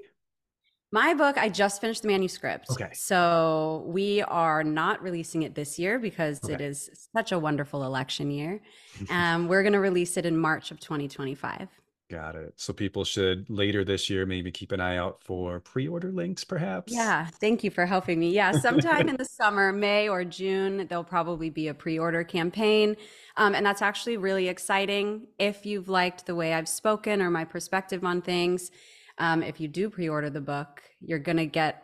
My 0.91 1.13
book, 1.13 1.37
I 1.37 1.49
just 1.49 1.81
finished 1.81 2.03
the 2.03 2.07
manuscript. 2.07 2.67
Okay. 2.71 2.89
So 2.93 3.83
we 3.87 4.21
are 4.21 4.63
not 4.63 5.01
releasing 5.01 5.43
it 5.43 5.53
this 5.53 5.77
year 5.77 5.99
because 5.99 6.41
okay. 6.43 6.53
it 6.53 6.61
is 6.61 7.09
such 7.13 7.33
a 7.33 7.39
wonderful 7.39 7.83
election 7.83 8.31
year. 8.31 8.61
um, 9.09 9.47
we're 9.47 9.63
going 9.63 9.73
to 9.73 9.79
release 9.79 10.15
it 10.15 10.25
in 10.25 10.37
March 10.37 10.71
of 10.71 10.79
2025. 10.79 11.67
Got 12.09 12.37
it. 12.37 12.53
So 12.55 12.71
people 12.71 13.03
should 13.03 13.49
later 13.49 13.83
this 13.83 14.09
year 14.09 14.25
maybe 14.25 14.49
keep 14.49 14.71
an 14.71 14.79
eye 14.79 14.95
out 14.95 15.21
for 15.21 15.59
pre-order 15.59 16.09
links, 16.09 16.45
perhaps. 16.45 16.93
Yeah, 16.93 17.25
thank 17.25 17.65
you 17.65 17.69
for 17.69 17.85
helping 17.85 18.17
me. 18.17 18.31
Yeah, 18.31 18.53
sometime 18.53 19.09
in 19.09 19.17
the 19.17 19.25
summer, 19.41 19.73
May 19.73 20.07
or 20.07 20.23
June, 20.23 20.87
there'll 20.87 21.03
probably 21.03 21.49
be 21.49 21.67
a 21.67 21.73
pre-order 21.73 22.23
campaign, 22.23 22.95
um, 23.35 23.53
and 23.53 23.65
that's 23.65 23.81
actually 23.81 24.15
really 24.15 24.47
exciting. 24.47 25.27
If 25.37 25.65
you've 25.65 25.89
liked 25.89 26.27
the 26.27 26.35
way 26.35 26.53
I've 26.53 26.69
spoken 26.69 27.21
or 27.21 27.29
my 27.29 27.43
perspective 27.43 28.05
on 28.05 28.21
things, 28.21 28.71
um, 29.17 29.43
if 29.43 29.59
you 29.59 29.67
do 29.67 29.89
pre-order 29.89 30.29
the 30.29 30.41
book, 30.41 30.81
you're 31.01 31.19
gonna 31.19 31.45
get 31.45 31.83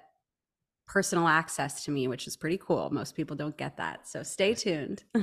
personal 0.88 1.28
access 1.28 1.84
to 1.86 1.92
me, 1.92 2.08
which 2.08 2.28
is 2.28 2.36
pretty 2.36 2.58
cool. 2.58 2.90
Most 2.92 3.16
people 3.16 3.36
don't 3.36 3.58
get 3.58 3.78
that, 3.78 4.08
so 4.08 4.24
stay 4.24 4.54
tuned. 4.54 5.04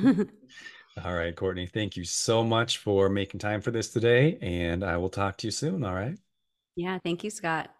All 1.04 1.14
right, 1.14 1.34
Courtney, 1.34 1.66
thank 1.66 1.96
you 1.96 2.04
so 2.04 2.42
much 2.42 2.78
for 2.78 3.08
making 3.08 3.38
time 3.38 3.60
for 3.60 3.70
this 3.70 3.90
today. 3.90 4.38
And 4.42 4.82
I 4.82 4.96
will 4.96 5.08
talk 5.08 5.36
to 5.38 5.46
you 5.46 5.50
soon. 5.52 5.84
All 5.84 5.94
right. 5.94 6.18
Yeah. 6.74 6.98
Thank 7.04 7.22
you, 7.22 7.30
Scott. 7.30 7.70